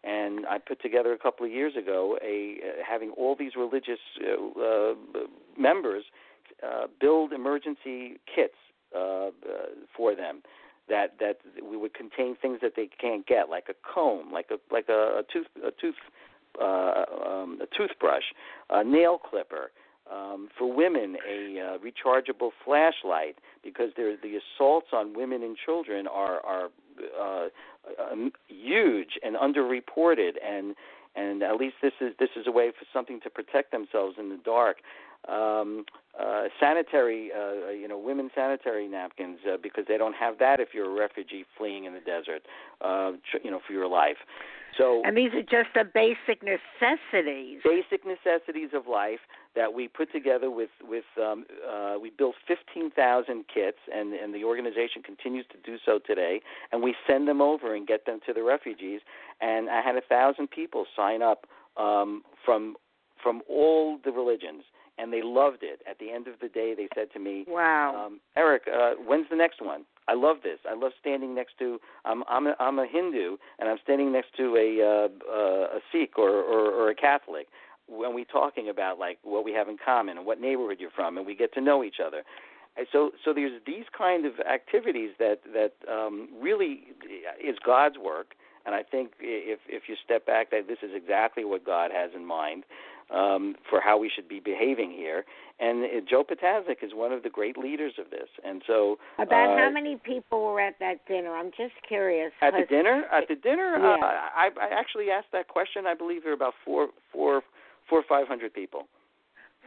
and 0.07 0.45
I 0.47 0.57
put 0.57 0.81
together 0.81 1.11
a 1.11 1.17
couple 1.17 1.45
of 1.45 1.51
years 1.51 1.75
ago 1.75 2.17
a 2.23 2.57
uh, 2.63 2.83
having 2.87 3.11
all 3.11 3.35
these 3.35 3.51
religious 3.57 3.99
uh, 4.21 4.61
uh, 4.61 4.93
members 5.59 6.05
uh, 6.63 6.87
build 6.99 7.33
emergency 7.33 8.19
kits 8.33 8.55
uh, 8.95 8.99
uh, 8.99 9.31
for 9.95 10.15
them 10.15 10.41
that 10.87 11.15
that 11.19 11.39
we 11.61 11.75
would 11.75 11.93
contain 11.93 12.35
things 12.41 12.59
that 12.61 12.73
they 12.75 12.89
can't 12.99 13.27
get, 13.27 13.49
like 13.49 13.65
a 13.69 13.75
comb, 13.93 14.31
like 14.31 14.47
a 14.49 14.57
like 14.73 14.87
a, 14.89 15.19
a 15.19 15.23
tooth 15.31 15.47
a 15.65 15.71
tooth 15.79 15.95
uh, 16.61 17.03
um, 17.27 17.59
a 17.61 17.67
toothbrush, 17.77 18.23
a 18.69 18.83
nail 18.83 19.17
clipper. 19.17 19.71
Um, 20.09 20.47
for 20.57 20.73
women, 20.73 21.17
a 21.29 21.59
uh, 21.59 21.77
rechargeable 21.79 22.51
flashlight 22.63 23.35
because 23.61 23.89
the 23.97 24.39
assaults 24.39 24.87
on 24.93 25.13
women 25.13 25.43
and 25.43 25.57
children 25.57 26.07
are 26.07 26.39
are 26.45 26.69
uh, 27.21 27.49
um, 27.99 28.31
huge 28.47 29.19
and 29.23 29.35
underreported, 29.35 30.33
and 30.43 30.75
and 31.15 31.41
at 31.41 31.55
least 31.55 31.75
this 31.81 31.93
is 32.01 32.13
this 32.19 32.29
is 32.35 32.45
a 32.47 32.51
way 32.51 32.71
for 32.71 32.85
something 32.93 33.19
to 33.21 33.29
protect 33.29 33.71
themselves 33.71 34.15
in 34.19 34.29
the 34.29 34.39
dark. 34.43 34.77
Um, 35.27 35.83
uh, 36.17 36.43
sanitary, 36.59 37.31
uh, 37.33 37.71
you 37.71 37.87
know, 37.87 37.97
women 37.97 38.29
sanitary 38.33 38.87
napkins 38.87 39.39
uh, 39.51 39.57
because 39.61 39.83
they 39.87 39.97
don't 39.97 40.15
have 40.15 40.37
that 40.39 40.59
if 40.59 40.69
you're 40.73 40.89
a 40.89 40.99
refugee 40.99 41.43
fleeing 41.57 41.85
in 41.85 41.93
the 41.93 41.99
desert, 41.99 42.43
uh, 42.81 43.11
tr- 43.29 43.43
you 43.43 43.51
know, 43.51 43.59
for 43.65 43.73
your 43.73 43.87
life. 43.87 44.17
So 44.77 45.01
and 45.03 45.17
these 45.17 45.33
are 45.33 45.41
just 45.41 45.73
the 45.73 45.83
basic 45.83 46.43
necessities. 46.43 47.61
Basic 47.63 48.05
necessities 48.05 48.69
of 48.73 48.87
life 48.87 49.19
that 49.57 49.73
we 49.73 49.87
put 49.87 50.11
together 50.11 50.49
with 50.51 50.69
with 50.87 51.03
um, 51.19 51.45
uh, 51.67 51.95
we 51.99 52.11
built 52.11 52.35
15,000 52.47 53.45
kits, 53.53 53.77
and 53.93 54.13
and 54.13 54.33
the 54.33 54.43
organization 54.43 55.01
continues 55.03 55.45
to 55.51 55.57
do 55.69 55.77
so 55.83 55.99
today. 55.99 56.39
And 56.71 56.81
we 56.83 56.95
send 57.07 57.27
them 57.27 57.41
over 57.41 57.75
and 57.75 57.87
get 57.87 58.05
them 58.05 58.19
to 58.27 58.33
the 58.33 58.43
refugees. 58.43 59.01
And 59.41 59.69
I 59.69 59.81
had 59.81 59.95
a 59.95 60.01
thousand 60.01 60.51
people 60.51 60.85
sign 60.95 61.21
up 61.21 61.47
um, 61.75 62.21
from 62.45 62.75
from 63.21 63.41
all 63.49 63.99
the 64.05 64.11
religions 64.11 64.63
and 64.99 65.13
they 65.13 65.21
loved 65.21 65.59
it. 65.61 65.81
At 65.89 65.99
the 65.99 66.11
end 66.11 66.27
of 66.27 66.35
the 66.41 66.47
day, 66.47 66.73
they 66.75 66.87
said 66.95 67.11
to 67.13 67.19
me, 67.19 67.45
"Wow, 67.47 68.05
um, 68.05 68.19
Eric, 68.35 68.63
uh, 68.67 68.93
when's 69.05 69.29
the 69.29 69.35
next 69.35 69.61
one? 69.61 69.85
I 70.07 70.13
love 70.13 70.37
this. 70.43 70.59
I 70.69 70.73
love 70.73 70.93
standing 70.99 71.35
next 71.35 71.57
to. 71.59 71.79
I'm 72.05 72.23
I'm 72.29 72.47
a, 72.47 72.55
I'm 72.59 72.79
a 72.79 72.87
Hindu, 72.87 73.37
and 73.59 73.69
I'm 73.69 73.77
standing 73.83 74.11
next 74.11 74.35
to 74.37 74.55
a 74.55 74.81
uh, 74.81 75.07
uh, 75.31 75.77
a 75.77 75.79
Sikh 75.91 76.17
or, 76.17 76.29
or 76.29 76.71
or 76.71 76.89
a 76.89 76.95
Catholic. 76.95 77.47
When 77.87 78.13
we're 78.13 78.25
talking 78.25 78.69
about 78.69 78.99
like 78.99 79.17
what 79.23 79.45
we 79.45 79.53
have 79.53 79.67
in 79.69 79.77
common 79.83 80.17
and 80.17 80.25
what 80.25 80.39
neighborhood 80.39 80.77
you're 80.79 80.91
from, 80.91 81.17
and 81.17 81.25
we 81.25 81.35
get 81.35 81.53
to 81.53 81.61
know 81.61 81.83
each 81.83 81.97
other." 82.05 82.23
So 82.91 83.11
so 83.23 83.33
there's 83.33 83.61
these 83.65 83.85
kind 83.97 84.25
of 84.25 84.33
activities 84.39 85.11
that 85.19 85.39
that 85.53 85.73
um, 85.91 86.29
really 86.39 86.81
is 87.43 87.57
God's 87.65 87.97
work. 87.97 88.35
And 88.65 88.75
I 88.75 88.83
think 88.83 89.11
if 89.19 89.59
if 89.67 89.83
you 89.87 89.95
step 90.03 90.25
back, 90.25 90.51
that 90.51 90.67
this 90.67 90.79
is 90.83 90.91
exactly 90.93 91.45
what 91.45 91.65
God 91.65 91.91
has 91.91 92.11
in 92.15 92.25
mind 92.25 92.63
um, 93.13 93.55
for 93.69 93.79
how 93.79 93.97
we 93.97 94.11
should 94.13 94.27
be 94.27 94.39
behaving 94.39 94.91
here. 94.91 95.25
And 95.59 95.83
uh, 95.83 95.87
Joe 96.07 96.23
Potasnik 96.23 96.83
is 96.83 96.91
one 96.93 97.11
of 97.11 97.23
the 97.23 97.29
great 97.29 97.57
leaders 97.57 97.93
of 97.97 98.11
this. 98.11 98.27
And 98.45 98.61
so, 98.67 98.97
about 99.17 99.57
uh, 99.57 99.57
how 99.57 99.69
many 99.71 99.95
people 99.95 100.43
were 100.43 100.61
at 100.61 100.75
that 100.79 101.05
dinner? 101.07 101.35
I'm 101.35 101.51
just 101.51 101.73
curious. 101.87 102.31
At 102.41 102.53
the 102.53 102.65
dinner, 102.69 103.05
at 103.11 103.27
the 103.27 103.35
dinner, 103.35 103.77
yeah. 103.79 103.95
uh, 103.95 104.05
I, 104.05 104.49
I 104.61 104.69
actually 104.71 105.09
asked 105.09 105.31
that 105.33 105.47
question. 105.47 105.87
I 105.87 105.95
believe 105.95 106.23
there 106.23 106.31
were 106.31 106.35
about 106.35 106.53
four, 106.63 106.89
four, 107.11 107.41
four, 107.89 108.03
five 108.07 108.27
hundred 108.27 108.53
people. 108.53 108.87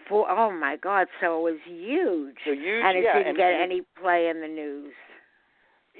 Four, 0.08 0.28
oh 0.30 0.50
my 0.50 0.76
God! 0.76 1.06
So 1.20 1.46
it 1.46 1.52
was 1.52 1.60
huge. 1.66 2.36
So 2.44 2.52
huge, 2.52 2.82
and 2.84 2.98
it 2.98 3.04
yeah, 3.04 3.14
didn't 3.14 3.28
and, 3.28 3.36
get 3.36 3.52
any 3.60 3.82
play 4.00 4.28
in 4.28 4.40
the 4.40 4.48
news. 4.48 4.92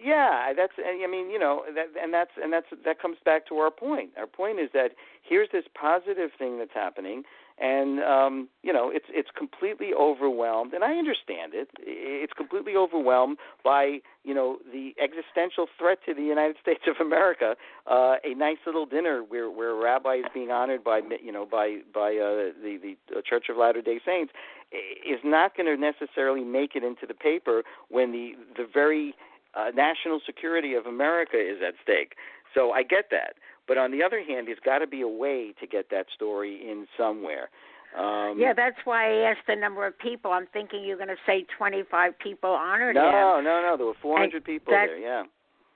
Yeah, 0.03 0.53
that's 0.57 0.73
I 0.79 1.07
mean, 1.07 1.31
you 1.31 1.39
know, 1.39 1.63
that 1.75 2.01
and 2.01 2.13
that's 2.13 2.31
and 2.43 2.53
that's 2.53 2.67
that 2.85 3.01
comes 3.01 3.19
back 3.25 3.47
to 3.49 3.57
our 3.57 3.71
point. 3.71 4.11
Our 4.17 4.27
point 4.27 4.59
is 4.59 4.71
that 4.73 4.93
here's 5.23 5.49
this 5.53 5.65
positive 5.79 6.31
thing 6.39 6.59
that's 6.59 6.75
happening 6.75 7.25
and 7.61 8.01
um, 8.01 8.49
you 8.63 8.73
know, 8.73 8.91
it's 8.91 9.07
it's 9.11 9.29
completely 9.37 9.91
overwhelmed 9.93 10.73
and 10.73 10.83
I 10.83 10.95
understand 10.95 11.53
it. 11.55 11.69
It's 11.79 12.33
completely 12.33 12.75
overwhelmed 12.75 13.39
by, 13.63 13.99
you 14.25 14.35
know, 14.35 14.59
the 14.73 14.95
existential 15.01 15.67
threat 15.79 15.99
to 16.07 16.15
the 16.15 16.23
United 16.23 16.57
States 16.63 16.83
of 16.87 16.97
America. 17.05 17.57
Uh 17.91 18.17
a 18.25 18.35
nice 18.35 18.59
little 18.67 18.87
dinner 18.87 19.23
where 19.23 19.51
where 19.51 19.71
a 19.71 19.75
rabbi 19.75 20.17
is 20.17 20.27
being 20.33 20.51
honored 20.51 20.83
by 20.83 21.01
you 21.23 21.33
know, 21.33 21.47
by 21.47 21.81
by 21.93 22.17
uh 22.17 22.53
the 22.63 22.97
the 23.13 23.23
Church 23.23 23.47
of 23.51 23.57
Latter-day 23.57 24.01
Saints 24.05 24.33
is 24.73 25.19
not 25.25 25.57
going 25.57 25.67
to 25.67 25.77
necessarily 25.77 26.45
make 26.45 26.77
it 26.77 26.85
into 26.85 27.07
the 27.07 27.15
paper 27.15 27.63
when 27.89 28.13
the 28.13 28.33
the 28.57 28.67
very 28.73 29.15
uh, 29.55 29.71
national 29.75 30.21
security 30.25 30.75
of 30.75 30.87
America 30.87 31.37
is 31.37 31.59
at 31.67 31.75
stake. 31.83 32.15
So 32.55 32.73
I 32.73 32.83
get 32.83 33.07
that. 33.11 33.35
But 33.71 33.79
on 33.79 33.93
the 33.93 34.03
other 34.03 34.21
hand, 34.21 34.49
there's 34.49 34.59
got 34.65 34.79
to 34.81 34.89
be 34.89 35.03
a 35.03 35.07
way 35.07 35.55
to 35.61 35.65
get 35.69 35.91
that 35.93 36.07
story 36.13 36.59
in 36.69 36.89
somewhere. 36.99 37.51
Um, 37.97 38.35
yeah, 38.37 38.53
that's 38.53 38.79
why 38.83 39.07
I 39.23 39.31
asked 39.31 39.47
the 39.47 39.55
number 39.55 39.87
of 39.87 39.97
people. 39.97 40.33
I'm 40.33 40.49
thinking 40.53 40.83
you're 40.83 40.97
going 40.97 41.09
to 41.09 41.23
say 41.25 41.47
25 41.57 42.19
people 42.19 42.51
honored 42.51 42.97
no, 42.97 43.07
him. 43.07 43.13
No, 43.13 43.41
no, 43.45 43.63
no. 43.63 43.77
There 43.77 43.87
were 43.87 43.95
400 44.03 44.35
And 44.35 44.45
people 44.45 44.73
that- 44.73 44.87
there. 44.89 44.99
Yeah. 44.99 45.23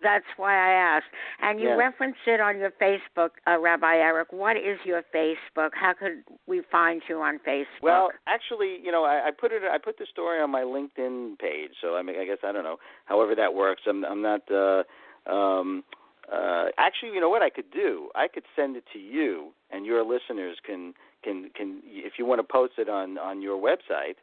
That's 0.03 0.27
why 0.37 0.55
I 0.55 0.73
asked. 0.97 1.07
And 1.41 1.61
you 1.61 1.69
Yeah. 1.69 1.77
referenced 1.77 2.19
it 2.27 2.41
on 2.41 2.59
your 2.59 2.73
Facebook, 2.73 3.31
uh, 3.47 3.61
Rabbi 3.61 3.95
Eric. 3.95 4.33
What 4.33 4.57
is 4.57 4.85
your 4.85 5.03
Facebook? 5.15 5.71
How 5.75 5.93
could 5.93 6.25
we 6.49 6.63
find 6.63 7.01
you 7.09 7.23
on 7.23 7.39
Facebook? 7.39 7.81
Well, 7.81 8.11
actually, 8.27 8.81
you 8.83 8.91
know, 8.91 9.05
I, 9.05 9.29
I 9.29 9.31
put 9.31 9.53
it. 9.53 9.63
I 9.63 9.79
put 9.79 9.99
the 9.99 10.07
story 10.07 10.41
on 10.41 10.51
my 10.51 10.63
LinkedIn 10.63 11.39
page. 11.39 11.71
So 11.81 11.97
I 11.97 12.03
mean, 12.03 12.19
I 12.19 12.27
guess 12.27 12.39
I 12.43 12.51
don't 12.51 12.65
know. 12.65 12.79
However 13.07 13.37
that 13.37 13.55
works. 13.55 13.83
I'm. 13.87 14.05
I'm 14.05 14.21
not. 14.21 14.43
Uh, 14.51 14.83
um, 15.31 15.85
uh, 16.33 16.67
actually, 16.79 17.11
you 17.13 17.21
know 17.21 17.29
what 17.29 17.43
I 17.43 17.51
could 17.51 17.71
do? 17.71 18.09
I 18.15 18.29
could 18.29 18.45
send 18.57 18.77
it 18.77 18.85
to 18.93 18.99
you, 18.99 19.53
and 19.71 19.85
your 19.87 20.03
listeners 20.05 20.59
can 20.65 20.95
can 21.23 21.51
can. 21.55 21.81
If 21.85 22.15
you 22.19 22.27
want 22.27 22.41
to 22.41 22.45
post 22.51 22.75
it 22.79 22.89
on 22.89 23.19
on 23.19 23.43
your 23.43 23.61
website, 23.61 24.17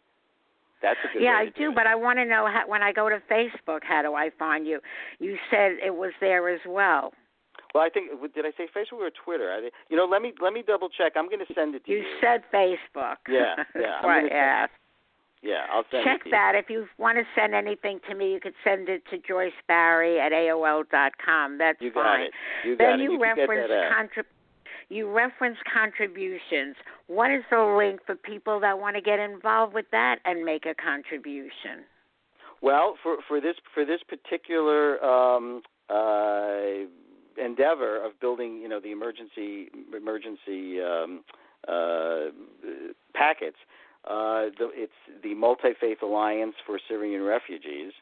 that's 0.82 1.00
a 1.04 1.08
good. 1.14 1.18
Idea. 1.18 1.30
Yeah, 1.30 1.38
I 1.40 1.46
to 1.46 1.52
do, 1.52 1.72
but 1.74 1.88
I 1.88 1.96
want 1.96 2.20
to 2.20 2.26
know 2.26 2.48
how, 2.52 2.68
when 2.68 2.82
I 2.82 2.92
go 2.92 3.10
to 3.10 3.22
Facebook, 3.32 3.80
how 3.84 4.02
do 4.02 4.16
I 4.16 4.30
find 4.38 4.66
you? 4.66 4.80
You 5.20 5.38
said 5.50 5.74
it 5.86 5.94
was 5.96 6.12
there 6.20 6.50
as 6.50 6.62
well. 6.68 7.14
Well, 7.74 7.84
I 7.84 7.90
think 7.90 8.12
did 8.34 8.46
I 8.46 8.52
say 8.58 8.68
Facebook 8.76 9.00
or 9.00 9.12
Twitter? 9.24 9.52
I, 9.52 9.70
you 9.90 9.96
know, 9.96 10.06
let 10.06 10.22
me 10.22 10.34
let 10.42 10.54
me 10.54 10.64
double 10.66 10.90
check. 10.90 11.14
I'm 11.16 11.28
going 11.28 11.46
to 11.46 11.54
send 11.54 11.76
it 11.76 11.86
to 11.86 11.92
You 11.92 12.00
you. 12.00 12.06
said 12.22 12.42
Facebook. 12.54 13.18
Yeah, 13.30 13.56
yeah, 13.76 13.82
That's 14.02 14.06
I'm 14.06 14.26
I 14.26 14.30
asked. 14.30 14.74
Yeah, 15.44 15.66
I'll 15.74 15.84
send 15.90 16.04
Check 16.06 16.22
it 16.22 16.24
to 16.26 16.30
you. 16.30 16.32
that. 16.32 16.54
If 16.56 16.70
you 16.70 16.86
want 17.00 17.18
to 17.18 17.24
send 17.36 17.56
anything 17.56 18.00
to 18.08 18.16
me, 18.16 18.32
you 18.34 18.40
could 18.40 18.54
send 18.64 18.90
it 18.90 19.02
to 19.10 19.18
Joyce 19.18 19.54
Barrie 19.68 20.20
at 20.20 20.32
AOL 20.32 20.84
dot 20.92 21.14
com. 21.24 21.58
That's 21.58 21.82
You 21.82 21.92
got 21.92 22.04
fine. 22.04 22.22
it. 22.26 22.32
You 22.64 22.76
then 22.78 22.88
got 22.88 23.00
it. 23.00 23.04
you, 23.04 23.12
You 23.14 23.22
reference 23.22 23.72
contrib- 23.92 24.26
you 24.90 25.10
reference 25.10 25.58
contributions. 25.74 26.76
What 27.08 27.32
is 27.32 27.44
the 27.50 27.62
link 27.78 28.02
for 28.06 28.16
people 28.16 28.60
that 28.60 28.78
want 28.78 28.96
to 28.98 29.02
get 29.02 29.20
involved 29.20 29.74
with 29.74 29.86
that 29.92 30.20
and 30.26 30.44
make 30.46 30.66
a 30.66 30.76
contribution? 30.76 31.86
Well, 32.62 32.96
for 33.02 33.18
for 33.28 33.42
this 33.42 33.56
for 33.74 33.84
this 33.84 34.02
particular 34.08 35.04
um, 35.04 35.64
uh, 35.90 36.86
endeavor 37.44 37.98
of 38.06 38.20
building, 38.20 38.60
you 38.62 38.70
know, 38.70 38.80
the 38.80 38.92
emergency 38.92 39.70
emergency 39.96 40.80
um, 40.82 41.24
uh, 41.68 42.26
packets, 43.16 43.58
uh, 44.06 44.50
the, 44.58 44.70
it's 44.74 44.94
the 45.24 45.36
Multi 45.36 45.70
Faith 45.80 46.00
Alliance 46.02 46.56
for 46.66 46.80
Syrian 46.88 47.24
Refugees, 47.24 47.94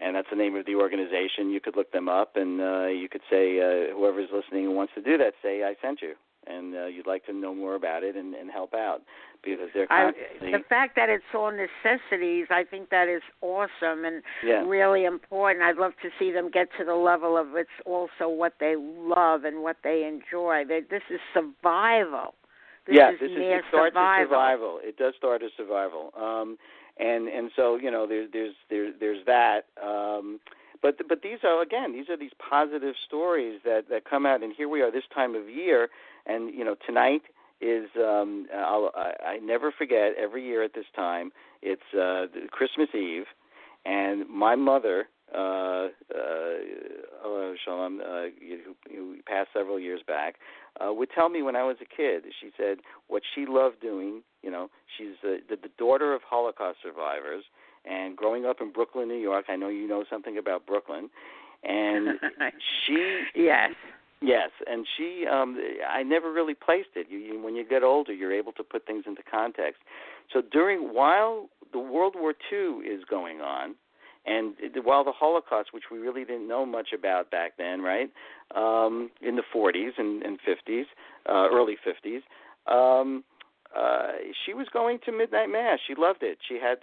and 0.00 0.16
that's 0.16 0.28
the 0.30 0.36
name 0.36 0.56
of 0.56 0.66
the 0.66 0.74
organization. 0.74 1.50
You 1.50 1.60
could 1.60 1.76
look 1.76 1.92
them 1.92 2.08
up, 2.08 2.32
and 2.36 2.60
uh, 2.60 2.86
you 2.86 3.08
could 3.08 3.20
say 3.30 3.60
uh, 3.60 3.94
whoever's 3.94 4.30
listening 4.32 4.66
and 4.66 4.74
wants 4.74 4.92
to 4.94 5.02
do 5.02 5.16
that, 5.18 5.34
say 5.42 5.62
I 5.62 5.74
sent 5.80 6.02
you, 6.02 6.14
and 6.46 6.74
uh, 6.74 6.86
you'd 6.86 7.06
like 7.06 7.24
to 7.26 7.32
know 7.32 7.54
more 7.54 7.76
about 7.76 8.02
it 8.02 8.16
and, 8.16 8.34
and 8.34 8.50
help 8.50 8.74
out 8.74 9.02
because 9.44 9.68
they're 9.74 9.90
I, 9.90 10.12
constantly 10.12 10.52
the 10.52 10.64
fact 10.68 10.96
that 10.96 11.08
it's 11.08 11.24
all 11.34 11.50
necessities, 11.50 12.46
I 12.50 12.64
think 12.64 12.90
that 12.90 13.08
is 13.08 13.22
awesome 13.40 14.04
and 14.04 14.22
yeah. 14.44 14.64
really 14.64 15.04
important. 15.04 15.64
I'd 15.64 15.76
love 15.76 15.92
to 16.02 16.10
see 16.18 16.32
them 16.32 16.50
get 16.50 16.68
to 16.78 16.84
the 16.84 16.94
level 16.94 17.36
of 17.36 17.54
it's 17.54 17.70
also 17.84 18.28
what 18.28 18.54
they 18.60 18.74
love 18.76 19.44
and 19.44 19.62
what 19.62 19.76
they 19.82 20.04
enjoy. 20.04 20.64
They, 20.66 20.80
this 20.88 21.02
is 21.10 21.20
survival. 21.34 22.34
This 22.86 22.96
yes, 22.96 23.14
is 23.14 23.20
this 23.20 23.30
is 23.30 23.38
it 23.38 23.64
starts 23.68 23.94
survival. 23.94 24.26
survival. 24.26 24.80
It 24.82 24.96
does 24.96 25.14
start 25.16 25.42
as 25.42 25.50
survival. 25.56 26.12
Um, 26.16 26.58
and 26.98 27.28
and 27.28 27.50
so 27.56 27.76
you 27.76 27.90
know 27.90 28.06
there's 28.06 28.28
there's 28.32 28.54
there's 28.70 28.94
there's 29.00 29.26
that. 29.26 29.66
Um, 29.82 30.40
but 30.82 30.96
but 31.08 31.22
these 31.22 31.38
are 31.44 31.62
again 31.62 31.92
these 31.92 32.08
are 32.08 32.16
these 32.16 32.32
positive 32.38 32.94
stories 33.06 33.60
that 33.64 33.88
that 33.88 34.04
come 34.04 34.26
out, 34.26 34.42
and 34.42 34.52
here 34.54 34.68
we 34.68 34.82
are 34.82 34.90
this 34.90 35.04
time 35.14 35.34
of 35.34 35.48
year, 35.48 35.88
and 36.26 36.52
you 36.54 36.64
know 36.64 36.76
tonight 36.86 37.22
is 37.60 37.88
um, 37.96 38.46
I'll, 38.54 38.90
I, 38.94 39.12
I 39.24 39.38
never 39.38 39.72
forget 39.72 40.14
every 40.18 40.44
year 40.44 40.62
at 40.64 40.74
this 40.74 40.86
time 40.96 41.30
it's 41.62 41.94
uh, 41.94 42.26
Christmas 42.50 42.88
Eve, 42.94 43.26
and 43.84 44.28
my 44.28 44.56
mother. 44.56 45.08
Uh, 45.34 45.88
uh, 46.14 46.60
oh, 47.24 47.54
Shalom, 47.64 48.02
uh, 48.06 48.24
who, 48.38 48.74
who 48.94 49.16
passed 49.26 49.48
several 49.54 49.80
years 49.80 50.02
back, 50.06 50.34
uh, 50.80 50.92
would 50.92 51.10
tell 51.14 51.28
me 51.28 51.42
when 51.42 51.56
I 51.56 51.62
was 51.64 51.76
a 51.80 51.96
kid. 51.96 52.24
She 52.40 52.50
said 52.56 52.78
what 53.08 53.22
she 53.34 53.46
loved 53.46 53.80
doing. 53.80 54.22
You 54.42 54.50
know, 54.50 54.70
she's 54.96 55.14
uh, 55.24 55.38
the, 55.48 55.56
the 55.56 55.70
daughter 55.78 56.14
of 56.14 56.22
Holocaust 56.22 56.78
survivors, 56.82 57.44
and 57.84 58.16
growing 58.16 58.46
up 58.46 58.60
in 58.60 58.72
Brooklyn, 58.72 59.08
New 59.08 59.14
York. 59.14 59.46
I 59.48 59.56
know 59.56 59.68
you 59.68 59.86
know 59.86 60.04
something 60.08 60.38
about 60.38 60.66
Brooklyn, 60.66 61.10
and 61.62 62.18
she 62.86 63.22
yes. 63.34 63.72
Yes, 64.24 64.50
and 64.68 64.86
she 64.96 65.26
um 65.26 65.58
I 65.88 66.04
never 66.04 66.32
really 66.32 66.54
placed 66.54 66.90
it. 66.94 67.08
You, 67.10 67.18
you 67.18 67.42
when 67.42 67.56
you 67.56 67.68
get 67.68 67.82
older, 67.82 68.12
you're 68.12 68.32
able 68.32 68.52
to 68.52 68.62
put 68.62 68.86
things 68.86 69.04
into 69.06 69.22
context. 69.28 69.80
So 70.32 70.40
during 70.40 70.94
while 70.94 71.48
the 71.72 71.80
World 71.80 72.14
War 72.16 72.34
II 72.52 72.86
is 72.86 73.04
going 73.04 73.40
on, 73.40 73.74
and 74.24 74.54
while 74.84 75.04
the 75.04 75.12
Holocaust, 75.12 75.72
which 75.72 75.84
we 75.90 75.98
really 75.98 76.24
didn't 76.24 76.46
know 76.46 76.64
much 76.64 76.88
about 76.92 77.30
back 77.30 77.52
then, 77.58 77.82
right, 77.82 78.10
um, 78.54 79.10
in 79.20 79.36
the 79.36 79.42
40s 79.54 79.98
and, 79.98 80.22
and 80.22 80.38
50s, 80.40 80.84
uh, 81.28 81.48
early 81.52 81.76
50s, 81.84 82.22
um, 82.72 83.24
uh, 83.76 84.08
she 84.44 84.52
was 84.52 84.66
going 84.70 84.98
to 85.06 85.12
midnight 85.12 85.48
mass. 85.48 85.78
She 85.86 85.94
loved 85.96 86.22
it. 86.22 86.36
She 86.46 86.58
had 86.60 86.78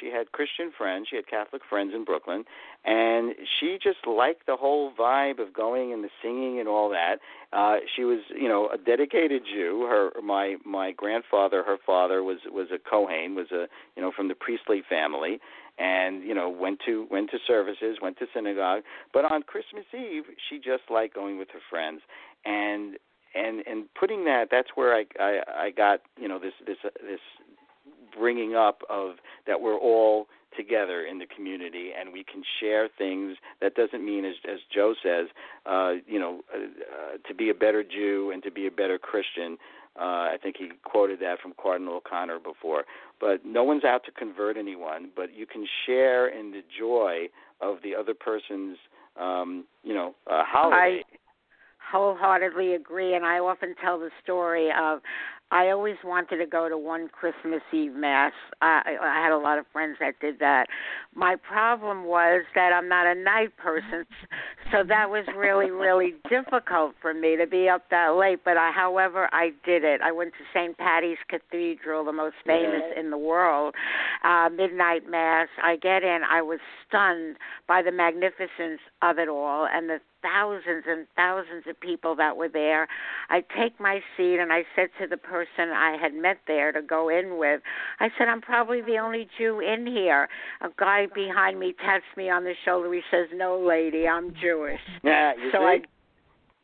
she 0.00 0.06
had 0.06 0.32
Christian 0.32 0.72
friends. 0.76 1.08
She 1.10 1.16
had 1.16 1.26
Catholic 1.26 1.60
friends 1.68 1.92
in 1.94 2.04
Brooklyn, 2.04 2.44
and 2.84 3.34
she 3.58 3.78
just 3.82 4.06
liked 4.06 4.46
the 4.46 4.56
whole 4.56 4.90
vibe 4.98 5.38
of 5.38 5.52
going 5.52 5.92
and 5.92 6.02
the 6.02 6.08
singing 6.22 6.58
and 6.58 6.66
all 6.66 6.88
that. 6.90 7.16
Uh, 7.52 7.76
she 7.94 8.04
was, 8.04 8.20
you 8.34 8.48
know, 8.48 8.70
a 8.72 8.78
dedicated 8.78 9.42
Jew. 9.44 9.86
Her 9.86 10.12
my 10.22 10.56
my 10.64 10.92
grandfather, 10.92 11.62
her 11.62 11.76
father 11.84 12.22
was 12.22 12.38
was 12.50 12.68
a 12.72 12.78
Kohen, 12.78 13.34
was 13.34 13.50
a 13.52 13.66
you 13.94 14.02
know 14.02 14.10
from 14.10 14.28
the 14.28 14.34
priestly 14.34 14.82
family, 14.88 15.40
and 15.80 16.22
you 16.22 16.34
know 16.34 16.48
went 16.48 16.80
to 16.86 17.06
went 17.10 17.30
to 17.30 17.38
services, 17.46 17.98
went 18.00 18.18
to 18.18 18.26
synagogue. 18.34 18.82
But 19.12 19.30
on 19.30 19.42
Christmas 19.42 19.84
Eve, 19.94 20.24
she 20.48 20.58
just 20.58 20.82
liked 20.90 21.14
going 21.14 21.38
with 21.38 21.48
her 21.52 21.60
friends, 21.70 22.02
and 22.44 22.96
and 23.34 23.62
and 23.66 23.86
putting 23.98 24.24
that 24.24 24.48
that's 24.50 24.68
where 24.74 24.94
I 24.94 25.04
I, 25.18 25.40
I 25.66 25.70
got 25.70 26.00
you 26.18 26.28
know 26.28 26.38
this 26.38 26.52
this 26.66 26.76
this 27.00 27.20
bringing 28.16 28.54
up 28.54 28.82
of 28.90 29.16
that 29.46 29.60
we're 29.60 29.78
all 29.78 30.26
together 30.56 31.04
in 31.04 31.18
the 31.18 31.26
community 31.26 31.90
and 31.98 32.12
we 32.12 32.24
can 32.24 32.42
share 32.60 32.88
things. 32.98 33.36
That 33.60 33.74
doesn't 33.74 34.04
mean 34.04 34.24
as 34.24 34.34
as 34.50 34.58
Joe 34.74 34.94
says 35.02 35.26
uh 35.66 35.92
you 36.06 36.18
know 36.18 36.40
uh, 36.54 36.58
uh, 36.58 37.28
to 37.28 37.34
be 37.34 37.50
a 37.50 37.54
better 37.54 37.82
Jew 37.82 38.30
and 38.32 38.42
to 38.42 38.50
be 38.50 38.66
a 38.66 38.70
better 38.70 38.98
Christian. 38.98 39.56
Uh 39.98 40.32
I 40.32 40.36
think 40.42 40.56
he 40.58 40.70
quoted 40.84 41.20
that 41.20 41.40
from 41.40 41.54
Cardinal 41.60 41.96
O'Connor 41.96 42.38
before. 42.40 42.84
But 43.20 43.44
no 43.44 43.64
one's 43.64 43.84
out 43.84 44.04
to 44.04 44.12
convert 44.12 44.56
anyone 44.56 45.10
but 45.14 45.34
you 45.34 45.46
can 45.46 45.66
share 45.86 46.28
in 46.28 46.50
the 46.50 46.62
joy 46.78 47.28
of 47.60 47.78
the 47.82 47.94
other 47.94 48.14
person's 48.14 48.76
um 49.20 49.64
you 49.82 49.94
know 49.94 50.14
uh, 50.26 50.42
holiday. 50.44 51.02
I 51.02 51.16
wholeheartedly 51.90 52.74
agree 52.74 53.14
and 53.14 53.24
I 53.24 53.38
often 53.38 53.74
tell 53.82 53.98
the 53.98 54.10
story 54.22 54.68
of 54.70 55.00
I 55.50 55.70
always 55.70 55.96
wanted 56.04 56.36
to 56.38 56.46
go 56.46 56.68
to 56.68 56.78
one 56.78 57.08
Christmas 57.08 57.60
Eve 57.72 57.94
mass. 57.94 58.32
I, 58.62 58.96
I 59.00 59.22
had 59.22 59.32
a 59.32 59.38
lot 59.38 59.58
of 59.58 59.66
friends 59.72 59.96
that 60.00 60.20
did 60.20 60.38
that. 60.38 60.66
My 61.14 61.34
problem 61.36 62.04
was 62.04 62.44
that 62.54 62.72
I'm 62.72 62.88
not 62.88 63.06
a 63.06 63.14
night 63.14 63.56
person, 63.56 64.06
so 64.70 64.84
that 64.86 65.10
was 65.10 65.24
really, 65.36 65.70
really 65.70 66.14
difficult 66.30 66.94
for 67.02 67.12
me 67.12 67.36
to 67.36 67.46
be 67.46 67.68
up 67.68 67.90
that 67.90 68.10
late. 68.10 68.40
But 68.44 68.56
I, 68.56 68.70
however, 68.70 69.28
I 69.32 69.50
did 69.64 69.82
it. 69.82 70.00
I 70.02 70.12
went 70.12 70.32
to 70.34 70.44
St. 70.54 70.78
Patty's 70.78 71.18
Cathedral, 71.28 72.04
the 72.04 72.12
most 72.12 72.36
famous 72.46 72.82
in 72.96 73.10
the 73.10 73.18
world, 73.18 73.74
uh, 74.24 74.48
midnight 74.54 75.08
mass. 75.08 75.48
I 75.62 75.76
get 75.76 76.04
in. 76.04 76.20
I 76.30 76.42
was 76.42 76.60
stunned 76.86 77.36
by 77.66 77.82
the 77.82 77.92
magnificence 77.92 78.80
of 79.02 79.18
it 79.18 79.28
all 79.28 79.66
and 79.66 79.88
the 79.88 80.00
thousands 80.22 80.84
and 80.86 81.06
thousands 81.16 81.64
of 81.68 81.78
people 81.80 82.14
that 82.16 82.36
were 82.36 82.48
there. 82.48 82.88
I 83.28 83.42
take 83.56 83.78
my 83.80 84.00
seat 84.16 84.38
and 84.40 84.52
I 84.52 84.64
said 84.76 84.88
to 85.00 85.06
the 85.06 85.16
person 85.16 85.70
I 85.74 85.96
had 86.00 86.14
met 86.14 86.38
there 86.46 86.72
to 86.72 86.82
go 86.82 87.08
in 87.08 87.38
with, 87.38 87.60
I 87.98 88.08
said, 88.18 88.28
I'm 88.28 88.40
probably 88.40 88.80
the 88.82 88.98
only 88.98 89.28
Jew 89.38 89.60
in 89.60 89.86
here. 89.86 90.28
A 90.60 90.68
guy 90.78 91.06
behind 91.14 91.58
me 91.58 91.74
taps 91.84 92.04
me 92.16 92.30
on 92.30 92.44
the 92.44 92.54
shoulder. 92.64 92.92
He 92.92 93.02
says, 93.10 93.28
No, 93.34 93.58
lady, 93.58 94.06
I'm 94.06 94.34
Jewish. 94.40 94.80
yeah 95.02 95.32
so 95.52 95.58
see? 95.58 95.64
I 95.64 95.78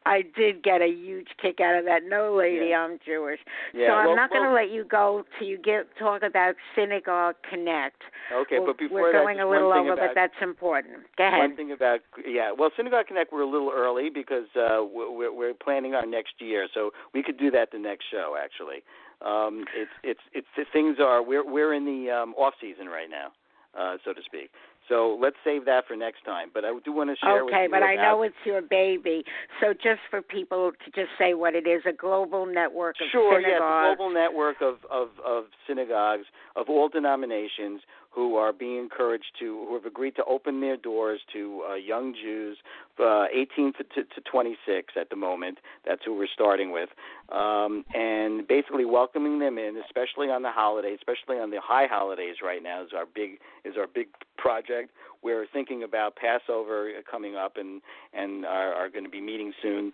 I 0.06 0.22
did 0.36 0.62
get 0.62 0.80
a 0.80 0.86
huge 0.86 1.26
kick 1.42 1.60
out 1.60 1.76
of 1.76 1.84
that. 1.86 2.02
No, 2.06 2.32
lady, 2.32 2.66
Yeah. 2.70 2.86
I'm 2.86 2.98
Jewish. 3.04 3.40
yeah, 3.74 3.88
so 3.88 3.92
I'm 3.94 4.06
well, 4.06 4.16
not 4.16 4.30
going 4.30 4.44
to 4.44 4.48
well, 4.50 4.62
let 4.62 4.70
you 4.70 4.84
go 4.84 5.24
till 5.36 5.48
you 5.48 5.58
get 5.58 5.86
talk 5.98 6.22
about 6.22 6.54
Synagogue 6.76 7.34
Connect. 7.50 8.00
okay 8.32 8.60
we're, 8.60 8.66
but 8.66 8.78
before 8.78 9.00
we're 9.02 9.12
going 9.12 9.36
just 9.38 9.44
a 9.44 9.48
little 9.48 9.72
over, 9.72 9.92
about, 9.92 10.08
but 10.08 10.14
that's 10.14 10.40
important. 10.40 10.98
Go 11.18 11.26
ahead. 11.26 11.40
One 11.40 11.56
thing 11.56 11.72
about 11.72 12.00
yeah, 12.24 12.52
well, 12.56 12.70
Synagogue 12.76 13.08
Connect 13.08 13.32
we're 13.32 13.42
a 13.42 13.50
little 13.50 13.72
early 13.74 14.08
because 14.08 14.46
uh, 14.54 14.86
we're, 14.86 15.34
we're 15.34 15.54
planning 15.54 15.94
our 15.94 16.06
next 16.06 16.34
year, 16.38 16.68
so 16.72 16.92
we 17.12 17.22
could 17.22 17.36
do 17.36 17.50
that 17.50 17.72
the 17.72 17.78
next 17.78 18.04
show. 18.08 18.36
Actually, 18.40 18.86
um, 19.26 19.64
it's 19.74 19.90
it's 20.04 20.20
it's 20.32 20.46
the 20.56 20.64
things 20.72 20.98
are 21.00 21.20
we're 21.20 21.44
we're 21.44 21.74
in 21.74 21.84
the 21.84 22.10
um, 22.12 22.32
off 22.34 22.54
season 22.60 22.86
right 22.86 23.10
now, 23.10 23.32
uh, 23.76 23.96
so 24.04 24.12
to 24.12 24.22
speak. 24.24 24.50
So 24.88 25.18
let's 25.20 25.36
save 25.44 25.64
that 25.64 25.86
for 25.86 25.96
next 25.96 26.24
time. 26.24 26.50
But 26.52 26.64
I 26.64 26.72
do 26.84 26.92
want 26.92 27.10
to 27.10 27.16
share. 27.16 27.42
Okay, 27.44 27.66
but 27.70 27.82
I 27.82 27.94
know 27.96 28.22
it's 28.22 28.34
your 28.44 28.62
baby. 28.62 29.24
So 29.60 29.72
just 29.72 30.00
for 30.10 30.22
people 30.22 30.72
to 30.84 30.90
just 30.90 31.10
say 31.18 31.34
what 31.34 31.54
it 31.54 31.66
is, 31.66 31.82
a 31.88 31.92
global 31.92 32.46
network 32.46 32.96
of 33.00 33.08
sure, 33.10 33.40
synagogues. 33.40 33.58
Sure, 33.58 33.88
yes, 33.88 33.96
global 33.96 34.14
network 34.14 34.56
of, 34.60 34.76
of, 34.90 35.08
of 35.24 35.44
synagogues 35.66 36.26
of 36.54 36.68
all 36.68 36.88
denominations 36.88 37.80
who 38.16 38.36
are 38.36 38.50
being 38.50 38.78
encouraged 38.78 39.30
to, 39.38 39.66
who 39.68 39.74
have 39.74 39.84
agreed 39.84 40.16
to 40.16 40.24
open 40.24 40.58
their 40.62 40.78
doors 40.78 41.20
to 41.34 41.62
uh, 41.70 41.74
young 41.74 42.14
Jews, 42.14 42.56
uh, 42.98 43.26
18 43.30 43.74
to, 43.74 43.84
to, 43.84 44.04
to 44.04 44.20
26 44.32 44.94
at 44.98 45.10
the 45.10 45.16
moment. 45.16 45.58
That's 45.86 46.00
who 46.02 46.16
we're 46.16 46.26
starting 46.32 46.72
with, 46.72 46.88
um, 47.30 47.84
and 47.94 48.48
basically 48.48 48.86
welcoming 48.86 49.38
them 49.38 49.58
in, 49.58 49.76
especially 49.84 50.30
on 50.30 50.40
the 50.40 50.50
holidays, 50.50 50.98
especially 50.98 51.38
on 51.38 51.50
the 51.50 51.60
high 51.62 51.86
holidays. 51.86 52.36
Right 52.42 52.62
now 52.62 52.82
is 52.82 52.90
our 52.96 53.04
big 53.04 53.32
is 53.66 53.74
our 53.78 53.86
big 53.86 54.06
project. 54.38 54.92
We're 55.22 55.46
thinking 55.52 55.82
about 55.82 56.16
Passover 56.16 56.90
coming 57.10 57.36
up, 57.36 57.58
and 57.58 57.82
and 58.14 58.46
are, 58.46 58.72
are 58.72 58.88
going 58.88 59.04
to 59.04 59.10
be 59.10 59.20
meeting 59.20 59.52
soon 59.60 59.92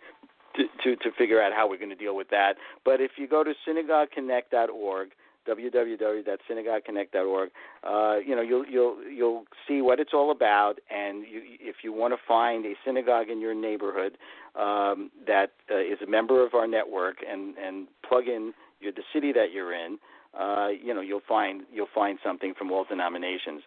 to, 0.55 0.65
to, 0.85 0.97
to 0.97 1.11
figure 1.19 1.43
out 1.43 1.53
how 1.53 1.69
we're 1.69 1.79
going 1.79 1.91
to 1.91 1.97
deal 1.97 2.15
with 2.15 2.31
that. 2.31 2.55
But 2.85 3.01
if 3.01 3.13
you 3.17 3.27
go 3.27 3.43
to 3.43 3.53
synagogueconnect.org, 3.67 5.09
www.synagogueconnect.org. 5.49 7.51
Uh, 7.85 8.17
you 8.25 8.37
know, 8.37 8.43
you'll 8.43 8.65
you'll 8.67 8.97
you'll 9.05 9.45
see 9.67 9.81
what 9.81 10.01
it's 10.01 10.13
all 10.15 10.31
about, 10.31 10.79
and 10.91 11.25
you, 11.27 11.43
if 11.61 11.77
you 11.83 11.93
want 11.93 12.15
to 12.15 12.21
find 12.27 12.65
a 12.67 12.75
synagogue 12.85 13.29
in 13.29 13.41
your 13.41 13.55
neighborhood 13.55 14.17
um, 14.57 15.11
that 15.27 15.53
uh, 15.71 15.79
is 15.79 15.99
a 16.07 16.11
member 16.11 16.45
of 16.45 16.55
our 16.55 16.67
network, 16.67 17.17
and 17.29 17.57
and 17.59 17.89
plug 18.09 18.29
in 18.29 18.53
your, 18.81 18.93
the 18.93 19.03
city 19.13 19.33
that 19.33 19.53
you're 19.53 19.75
in, 19.75 19.99
uh, 20.39 20.69
you 20.69 20.95
know, 20.95 21.01
you'll 21.01 21.21
find 21.29 21.63
you'll 21.73 21.89
find 21.95 22.19
something 22.25 22.55
from 22.57 22.71
all 22.71 22.85
denominations. 22.85 23.63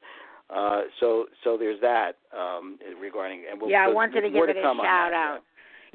Uh, 0.50 0.82
so 1.00 1.26
so 1.44 1.58
there's 1.58 1.82
that 1.82 2.14
um, 2.38 2.78
regarding. 3.02 3.44
And 3.50 3.60
we'll, 3.60 3.70
yeah, 3.70 3.86
I 3.86 3.90
wanted 3.90 4.22
to 4.22 4.30
give 4.30 4.50
it 4.50 4.58
a 4.58 4.62
shout 4.62 5.14
out. 5.14 5.36
Yeah 5.36 5.40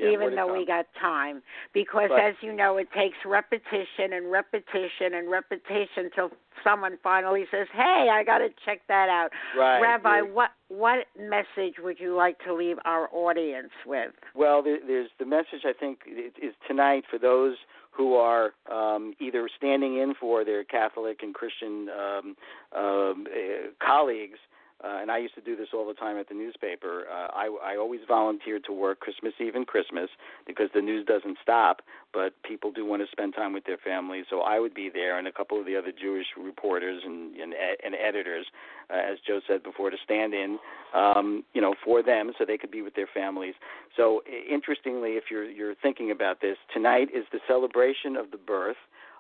yeah, 0.00 0.10
even 0.10 0.34
though 0.34 0.52
we 0.52 0.66
got 0.66 0.86
time. 1.00 1.42
Because 1.72 2.08
but, 2.08 2.20
as 2.20 2.34
you 2.40 2.52
know, 2.52 2.76
it 2.78 2.88
takes 2.96 3.16
repetition 3.24 4.12
and 4.12 4.30
repetition 4.30 5.14
and 5.14 5.30
repetition 5.30 6.10
till 6.14 6.30
someone 6.64 6.98
finally 7.02 7.44
says, 7.50 7.66
"Hey, 7.72 8.08
I 8.12 8.24
got 8.24 8.38
to 8.38 8.48
check 8.64 8.80
that 8.88 9.08
out." 9.08 9.30
Right. 9.56 9.80
Rabbi, 9.80 10.22
what 10.22 10.50
what 10.68 11.06
message 11.18 11.74
would 11.82 11.98
you 12.00 12.16
like 12.16 12.38
to 12.46 12.54
leave 12.54 12.76
our 12.84 13.08
audience 13.12 13.72
with? 13.86 14.12
Well, 14.34 14.62
there, 14.62 14.78
there's 14.86 15.10
the 15.18 15.26
message 15.26 15.64
I 15.64 15.72
think 15.72 16.00
is 16.06 16.54
tonight 16.66 17.04
for 17.10 17.18
those 17.18 17.56
who 17.92 18.14
are 18.14 18.52
um, 18.70 19.14
either 19.20 19.48
standing 19.56 19.98
in 19.98 20.14
for 20.18 20.44
their 20.44 20.64
Catholic 20.64 21.18
and 21.22 21.34
Christian 21.34 21.88
um, 21.90 22.36
um, 22.76 23.26
uh, 23.26 23.68
colleagues 23.84 24.38
uh, 24.82 24.98
and 25.00 25.10
I 25.10 25.18
used 25.18 25.34
to 25.34 25.40
do 25.40 25.56
this 25.56 25.68
all 25.74 25.86
the 25.86 25.94
time 25.94 26.16
at 26.16 26.28
the 26.28 26.34
newspaper. 26.34 27.04
Uh, 27.10 27.28
I, 27.32 27.56
I 27.62 27.76
always 27.76 28.00
volunteered 28.08 28.64
to 28.64 28.72
work 28.72 29.00
Christmas 29.00 29.34
Eve 29.38 29.54
and 29.54 29.66
Christmas 29.66 30.08
because 30.46 30.70
the 30.74 30.80
news 30.80 31.04
doesn't 31.06 31.36
stop, 31.42 31.82
but 32.12 32.32
people 32.42 32.72
do 32.72 32.86
want 32.86 33.02
to 33.02 33.08
spend 33.12 33.34
time 33.34 33.52
with 33.52 33.64
their 33.64 33.76
families. 33.76 34.24
So 34.30 34.40
I 34.40 34.58
would 34.58 34.72
be 34.72 34.88
there, 34.92 35.18
and 35.18 35.28
a 35.28 35.32
couple 35.32 35.60
of 35.60 35.66
the 35.66 35.76
other 35.76 35.92
Jewish 35.92 36.26
reporters 36.38 37.02
and 37.04 37.36
and, 37.36 37.52
and 37.84 37.94
editors, 37.94 38.46
uh, 38.88 39.12
as 39.12 39.18
Joe 39.26 39.40
said 39.46 39.62
before, 39.62 39.90
to 39.90 39.96
stand 40.02 40.32
in, 40.32 40.58
um, 40.94 41.44
you 41.52 41.60
know, 41.60 41.74
for 41.84 42.02
them 42.02 42.32
so 42.38 42.44
they 42.44 42.58
could 42.58 42.70
be 42.70 42.82
with 42.82 42.94
their 42.94 43.08
families. 43.12 43.54
So 43.96 44.22
interestingly, 44.50 45.10
if 45.10 45.24
you're 45.30 45.48
you're 45.48 45.74
thinking 45.74 46.10
about 46.10 46.40
this, 46.40 46.56
tonight 46.72 47.08
is 47.14 47.24
the 47.32 47.40
celebration 47.46 48.16
of 48.16 48.30
the 48.30 48.38
birth 48.38 48.76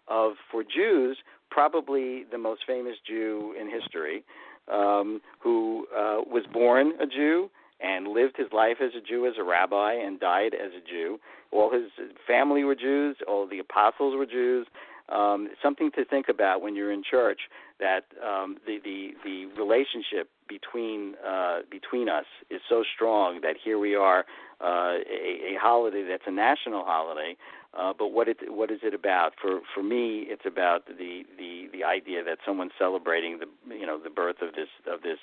of, 0.08 0.32
for 0.50 0.64
Jews, 0.64 1.18
probably 1.50 2.24
the 2.30 2.38
most 2.38 2.62
famous 2.66 2.96
Jew 3.06 3.54
in 3.58 3.70
history 3.70 4.24
um, 4.72 5.20
who 5.40 5.86
uh, 5.94 6.20
was 6.26 6.44
born 6.52 6.92
a 7.00 7.06
Jew 7.06 7.50
and 7.80 8.08
lived 8.08 8.36
his 8.36 8.48
life 8.52 8.76
as 8.82 8.90
a 8.96 9.00
Jew, 9.00 9.26
as 9.26 9.34
a 9.38 9.44
rabbi, 9.44 9.94
and 9.94 10.20
died 10.20 10.54
as 10.54 10.72
a 10.72 10.86
Jew. 10.86 11.18
All 11.50 11.72
his 11.72 11.90
family 12.26 12.62
were 12.64 12.74
Jews. 12.74 13.16
All 13.26 13.46
the 13.46 13.58
apostles 13.58 14.14
were 14.16 14.26
Jews. 14.26 14.66
Um, 15.08 15.48
something 15.60 15.90
to 15.96 16.04
think 16.04 16.28
about 16.28 16.62
when 16.62 16.76
you're 16.76 16.92
in 16.92 17.02
church 17.02 17.40
that 17.80 18.04
um, 18.24 18.58
the, 18.64 18.78
the 18.84 19.10
the 19.24 19.46
relationship 19.60 20.28
between 20.48 21.14
uh, 21.26 21.60
between 21.68 22.08
us 22.08 22.26
is 22.48 22.60
so 22.68 22.84
strong 22.94 23.40
that 23.40 23.56
here 23.62 23.78
we 23.78 23.96
are 23.96 24.24
uh, 24.60 24.98
a, 25.10 25.54
a 25.54 25.58
holiday 25.60 26.04
that's 26.08 26.22
a 26.26 26.30
national 26.30 26.84
holiday 26.84 27.36
uh, 27.78 27.92
but 27.96 28.08
what 28.08 28.28
it 28.28 28.38
what 28.48 28.70
is 28.70 28.80
it 28.82 28.94
about? 28.94 29.32
For 29.40 29.60
for 29.74 29.82
me, 29.82 30.26
it's 30.26 30.44
about 30.44 30.86
the 30.86 31.22
the 31.38 31.68
the 31.72 31.84
idea 31.84 32.24
that 32.24 32.38
someone's 32.44 32.72
celebrating 32.78 33.38
the 33.38 33.74
you 33.74 33.86
know 33.86 33.98
the 33.98 34.10
birth 34.10 34.42
of 34.42 34.54
this 34.54 34.68
of 34.90 35.02
this 35.02 35.18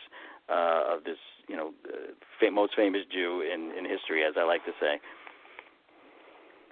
uh, 0.50 0.96
of 0.96 1.04
this 1.04 1.18
you 1.48 1.58
know 1.58 1.74
uh, 1.90 2.52
most 2.52 2.74
famous 2.76 3.02
Jew 3.12 3.42
in 3.42 3.72
in 3.78 3.84
history, 3.84 4.24
as 4.24 4.36
I 4.38 4.44
like 4.44 4.64
to 4.66 4.72
say. 4.80 5.00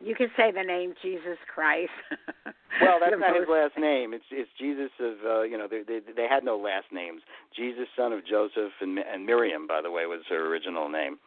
You 0.04 0.16
can 0.16 0.28
say 0.36 0.52
the 0.52 0.64
name 0.64 0.94
Jesus 1.02 1.38
Christ. 1.54 1.92
well, 2.82 3.00
that's 3.00 3.16
not 3.18 3.36
his 3.36 3.48
last 3.50 3.78
name. 3.78 4.14
It's 4.14 4.26
it's 4.32 4.50
Jesus 4.58 4.92
of 5.00 5.16
uh, 5.26 5.42
you 5.42 5.58
know 5.58 5.68
they, 5.70 5.84
they 5.84 6.00
they 6.16 6.28
had 6.28 6.46
no 6.46 6.58
last 6.58 6.88
names. 6.94 7.22
Jesus, 7.56 7.88
son 7.98 8.14
of 8.14 8.26
Joseph 8.26 8.72
and 8.80 9.00
and 9.00 9.26
Miriam, 9.26 9.68
by 9.68 9.82
the 9.82 9.92
way, 9.92 10.06
was 10.06 10.22
her 10.30 10.48
original 10.48 10.88
name. 10.88 11.18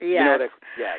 Yes. 0.00 0.08
You 0.08 0.24
know 0.24 0.38
that, 0.38 0.50
yeah. 0.78 0.94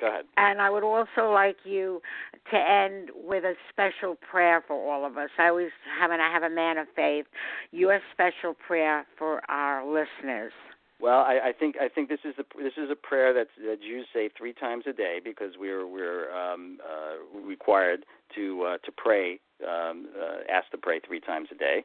Go 0.00 0.08
ahead. 0.08 0.24
And 0.36 0.60
I 0.60 0.68
would 0.68 0.82
also 0.82 1.32
like 1.32 1.56
you 1.64 2.02
to 2.50 2.56
end 2.56 3.10
with 3.14 3.44
a 3.44 3.54
special 3.70 4.16
prayer 4.30 4.62
for 4.66 4.74
all 4.74 5.06
of 5.06 5.16
us. 5.16 5.30
I 5.38 5.48
always 5.48 5.70
have, 5.98 6.10
and 6.10 6.20
I 6.20 6.30
have 6.30 6.42
a 6.42 6.54
man 6.54 6.76
of 6.78 6.86
faith. 6.94 7.26
Your 7.72 7.98
special 8.12 8.54
prayer 8.54 9.06
for 9.18 9.40
our 9.50 9.86
listeners. 9.86 10.52
Well, 10.98 11.20
I, 11.20 11.48
I 11.48 11.52
think 11.52 11.76
I 11.78 11.88
think 11.88 12.08
this 12.08 12.20
is 12.24 12.34
a 12.38 12.62
this 12.62 12.72
is 12.78 12.90
a 12.90 12.96
prayer 12.96 13.34
that 13.34 13.48
that 13.66 13.82
Jews 13.82 14.06
say 14.14 14.30
three 14.36 14.54
times 14.54 14.84
a 14.86 14.94
day 14.94 15.20
because 15.22 15.52
we're 15.58 15.86
we're 15.86 16.34
um, 16.34 16.78
uh, 16.82 17.38
required 17.46 18.06
to 18.34 18.62
uh, 18.62 18.78
to 18.78 18.92
pray, 18.96 19.38
um, 19.62 20.08
uh, 20.18 20.50
asked 20.50 20.70
to 20.70 20.78
pray 20.78 21.00
three 21.06 21.20
times 21.20 21.48
a 21.52 21.54
day, 21.54 21.84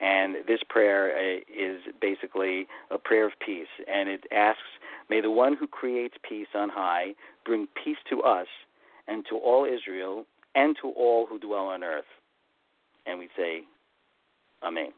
and 0.00 0.36
this 0.46 0.60
prayer 0.68 1.12
uh, 1.16 1.40
is 1.52 1.80
basically 2.00 2.68
a 2.92 2.98
prayer 2.98 3.26
of 3.26 3.32
peace, 3.44 3.66
and 3.92 4.08
it 4.08 4.26
asks, 4.30 4.60
"May 5.10 5.20
the 5.20 5.30
one 5.30 5.56
who 5.56 5.66
creates 5.66 6.14
peace 6.22 6.54
on 6.54 6.68
high 6.68 7.14
bring 7.44 7.68
peace 7.84 7.98
to 8.10 8.22
us 8.22 8.46
and 9.08 9.24
to 9.30 9.36
all 9.36 9.64
Israel 9.64 10.24
and 10.54 10.76
to 10.82 10.88
all 10.90 11.26
who 11.26 11.38
dwell 11.38 11.66
on 11.66 11.82
earth." 11.82 12.04
And 13.06 13.18
we 13.18 13.28
say, 13.36 13.62
Amen. 14.62 14.92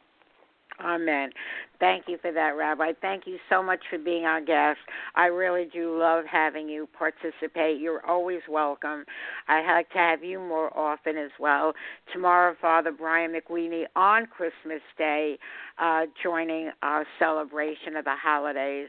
Amen. 0.81 1.31
Thank 1.79 2.05
you 2.09 2.19
for 2.21 2.33
that, 2.33 2.57
Rabbi. 2.57 2.93
Thank 3.01 3.27
you 3.27 3.39
so 3.49 3.63
much 3.63 3.81
for 3.89 3.99
being 3.99 4.25
our 4.25 4.41
guest. 4.41 4.81
I 5.15 5.27
really 5.27 5.69
do 5.73 5.97
love 5.97 6.25
having 6.31 6.69
you 6.69 6.89
participate. 6.99 7.81
You're 7.81 8.05
always 8.05 8.41
welcome. 8.49 9.05
I'd 9.47 9.73
like 9.73 9.91
to 9.91 9.99
have 9.99 10.25
you 10.25 10.41
more 10.41 10.77
often 10.77 11.17
as 11.17 11.31
well. 11.39 11.75
Tomorrow, 12.13 12.57
Father 12.61 12.91
Brian 12.91 13.33
McWeeney 13.33 13.85
on 13.95 14.27
Christmas 14.27 14.83
Day, 14.99 15.39
uh, 15.79 16.07
joining 16.23 16.73
our 16.83 17.07
celebration 17.21 17.97
of 17.97 18.05
the 18.05 18.17
holidays. 18.21 18.89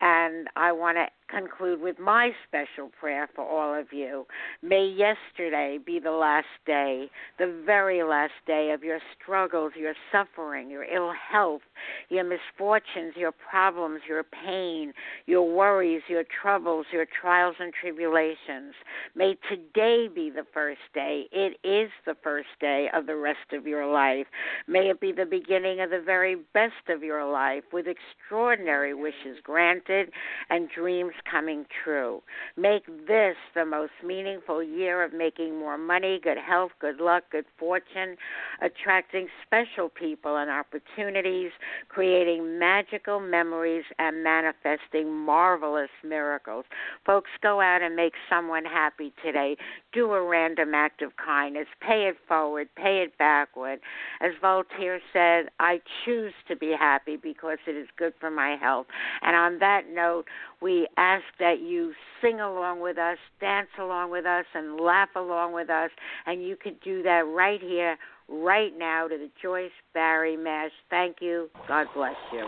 And 0.00 0.48
I 0.56 0.72
want 0.72 0.96
to 0.96 1.06
conclude 1.28 1.80
with 1.80 1.98
my 1.98 2.30
special 2.46 2.90
prayer 2.98 3.28
for 3.34 3.44
all 3.44 3.78
of 3.78 3.92
you. 3.92 4.26
May 4.62 4.86
yesterday 4.86 5.78
be 5.84 5.98
the 5.98 6.10
last 6.10 6.46
day, 6.66 7.10
the 7.38 7.62
very 7.64 8.02
last 8.02 8.32
day 8.46 8.70
of 8.72 8.82
your 8.82 8.98
struggles, 9.20 9.72
your 9.76 9.94
suffering, 10.10 10.70
your 10.70 10.84
ill 10.84 11.12
health, 11.12 11.62
your 12.08 12.24
misfortunes, 12.24 13.14
your 13.16 13.32
problems, 13.32 14.00
your 14.08 14.24
pain, 14.24 14.92
your 15.26 15.48
worries, 15.48 16.02
your 16.08 16.24
troubles, 16.42 16.86
your 16.92 17.06
trials 17.20 17.56
and 17.60 17.72
tribulations. 17.72 18.74
May 19.14 19.36
today 19.48 20.08
be 20.12 20.30
the 20.30 20.46
first 20.52 20.80
day. 20.94 21.24
It 21.32 21.58
is 21.64 21.90
the 22.06 22.16
first 22.22 22.48
day 22.60 22.88
of 22.94 23.06
the 23.06 23.16
rest 23.16 23.52
of 23.52 23.66
your 23.66 23.86
life. 23.90 24.26
May 24.66 24.90
it 24.90 25.00
be 25.00 25.12
the 25.12 25.26
beginning 25.26 25.80
of 25.80 25.90
the 25.90 26.02
very 26.04 26.36
best 26.54 26.88
of 26.88 27.02
your 27.02 27.30
life 27.30 27.64
with 27.72 27.86
extraordinary 27.86 28.94
wishes 28.94 29.38
granted 29.42 30.10
and 30.50 30.68
dreams 30.74 31.12
coming 31.30 31.66
true. 31.84 32.22
Make 32.56 32.86
this 33.06 33.36
the 33.54 33.64
most 33.64 33.92
meaningful 34.04 34.62
year 34.62 35.02
of 35.02 35.12
making 35.12 35.58
more 35.58 35.78
money, 35.78 36.20
good 36.22 36.38
health, 36.38 36.72
good 36.80 37.00
luck, 37.00 37.24
good 37.30 37.44
fortune, 37.58 38.16
attracting 38.60 39.28
special 39.46 39.88
people 39.88 40.36
and 40.36 40.50
opportunities, 40.50 41.50
creating 41.88 42.58
magical 42.58 43.20
memories, 43.20 43.84
and 43.98 44.22
manifesting 44.22 45.12
marvelous 45.12 45.90
miracles. 46.04 46.64
Folks, 47.04 47.30
go 47.42 47.60
out 47.60 47.82
and 47.82 47.96
make 47.96 48.14
someone 48.28 48.64
happy 48.64 49.12
today. 49.24 49.56
Do 49.92 50.12
a 50.12 50.22
random 50.22 50.74
act 50.74 51.02
of 51.02 51.12
kindness. 51.16 51.66
Pay 51.80 52.08
it 52.08 52.16
forward, 52.26 52.68
pay 52.76 53.02
it 53.02 53.16
backward. 53.18 53.80
As 54.20 54.32
Voltaire 54.40 55.00
said, 55.12 55.50
I 55.60 55.80
choose 56.04 56.32
to 56.48 56.56
be 56.56 56.74
happy 56.78 57.16
because 57.16 57.58
it 57.66 57.76
is 57.76 57.88
good 57.96 58.12
for 58.20 58.30
my 58.30 58.56
health. 58.56 58.86
And 59.22 59.36
on 59.36 59.58
that 59.60 59.82
note, 59.92 60.24
we 60.60 60.88
ask 61.08 61.24
that 61.38 61.60
you 61.60 61.92
sing 62.20 62.40
along 62.40 62.80
with 62.80 62.98
us, 62.98 63.16
dance 63.40 63.68
along 63.80 64.10
with 64.10 64.26
us, 64.26 64.44
and 64.54 64.78
laugh 64.78 65.08
along 65.16 65.54
with 65.54 65.70
us. 65.70 65.90
And 66.26 66.42
you 66.42 66.56
can 66.56 66.76
do 66.84 67.02
that 67.02 67.24
right 67.26 67.60
here, 67.60 67.96
right 68.28 68.72
now, 68.76 69.08
to 69.08 69.16
the 69.16 69.30
Joyce 69.40 69.70
Barrie 69.94 70.36
Mash. 70.36 70.70
Thank 70.90 71.16
you. 71.20 71.48
God 71.66 71.86
bless 71.94 72.14
you. 72.32 72.44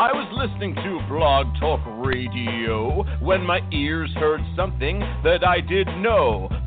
I 0.00 0.12
was 0.12 0.28
listening 0.32 0.76
to 0.76 1.00
Blog 1.08 1.46
Talk 1.58 1.80
Radio 1.86 3.02
when 3.20 3.42
my 3.44 3.60
ears 3.72 4.10
heard 4.14 4.40
something 4.56 5.00
that 5.24 5.44
I 5.44 5.60
did 5.60 5.88
know. 5.98 6.48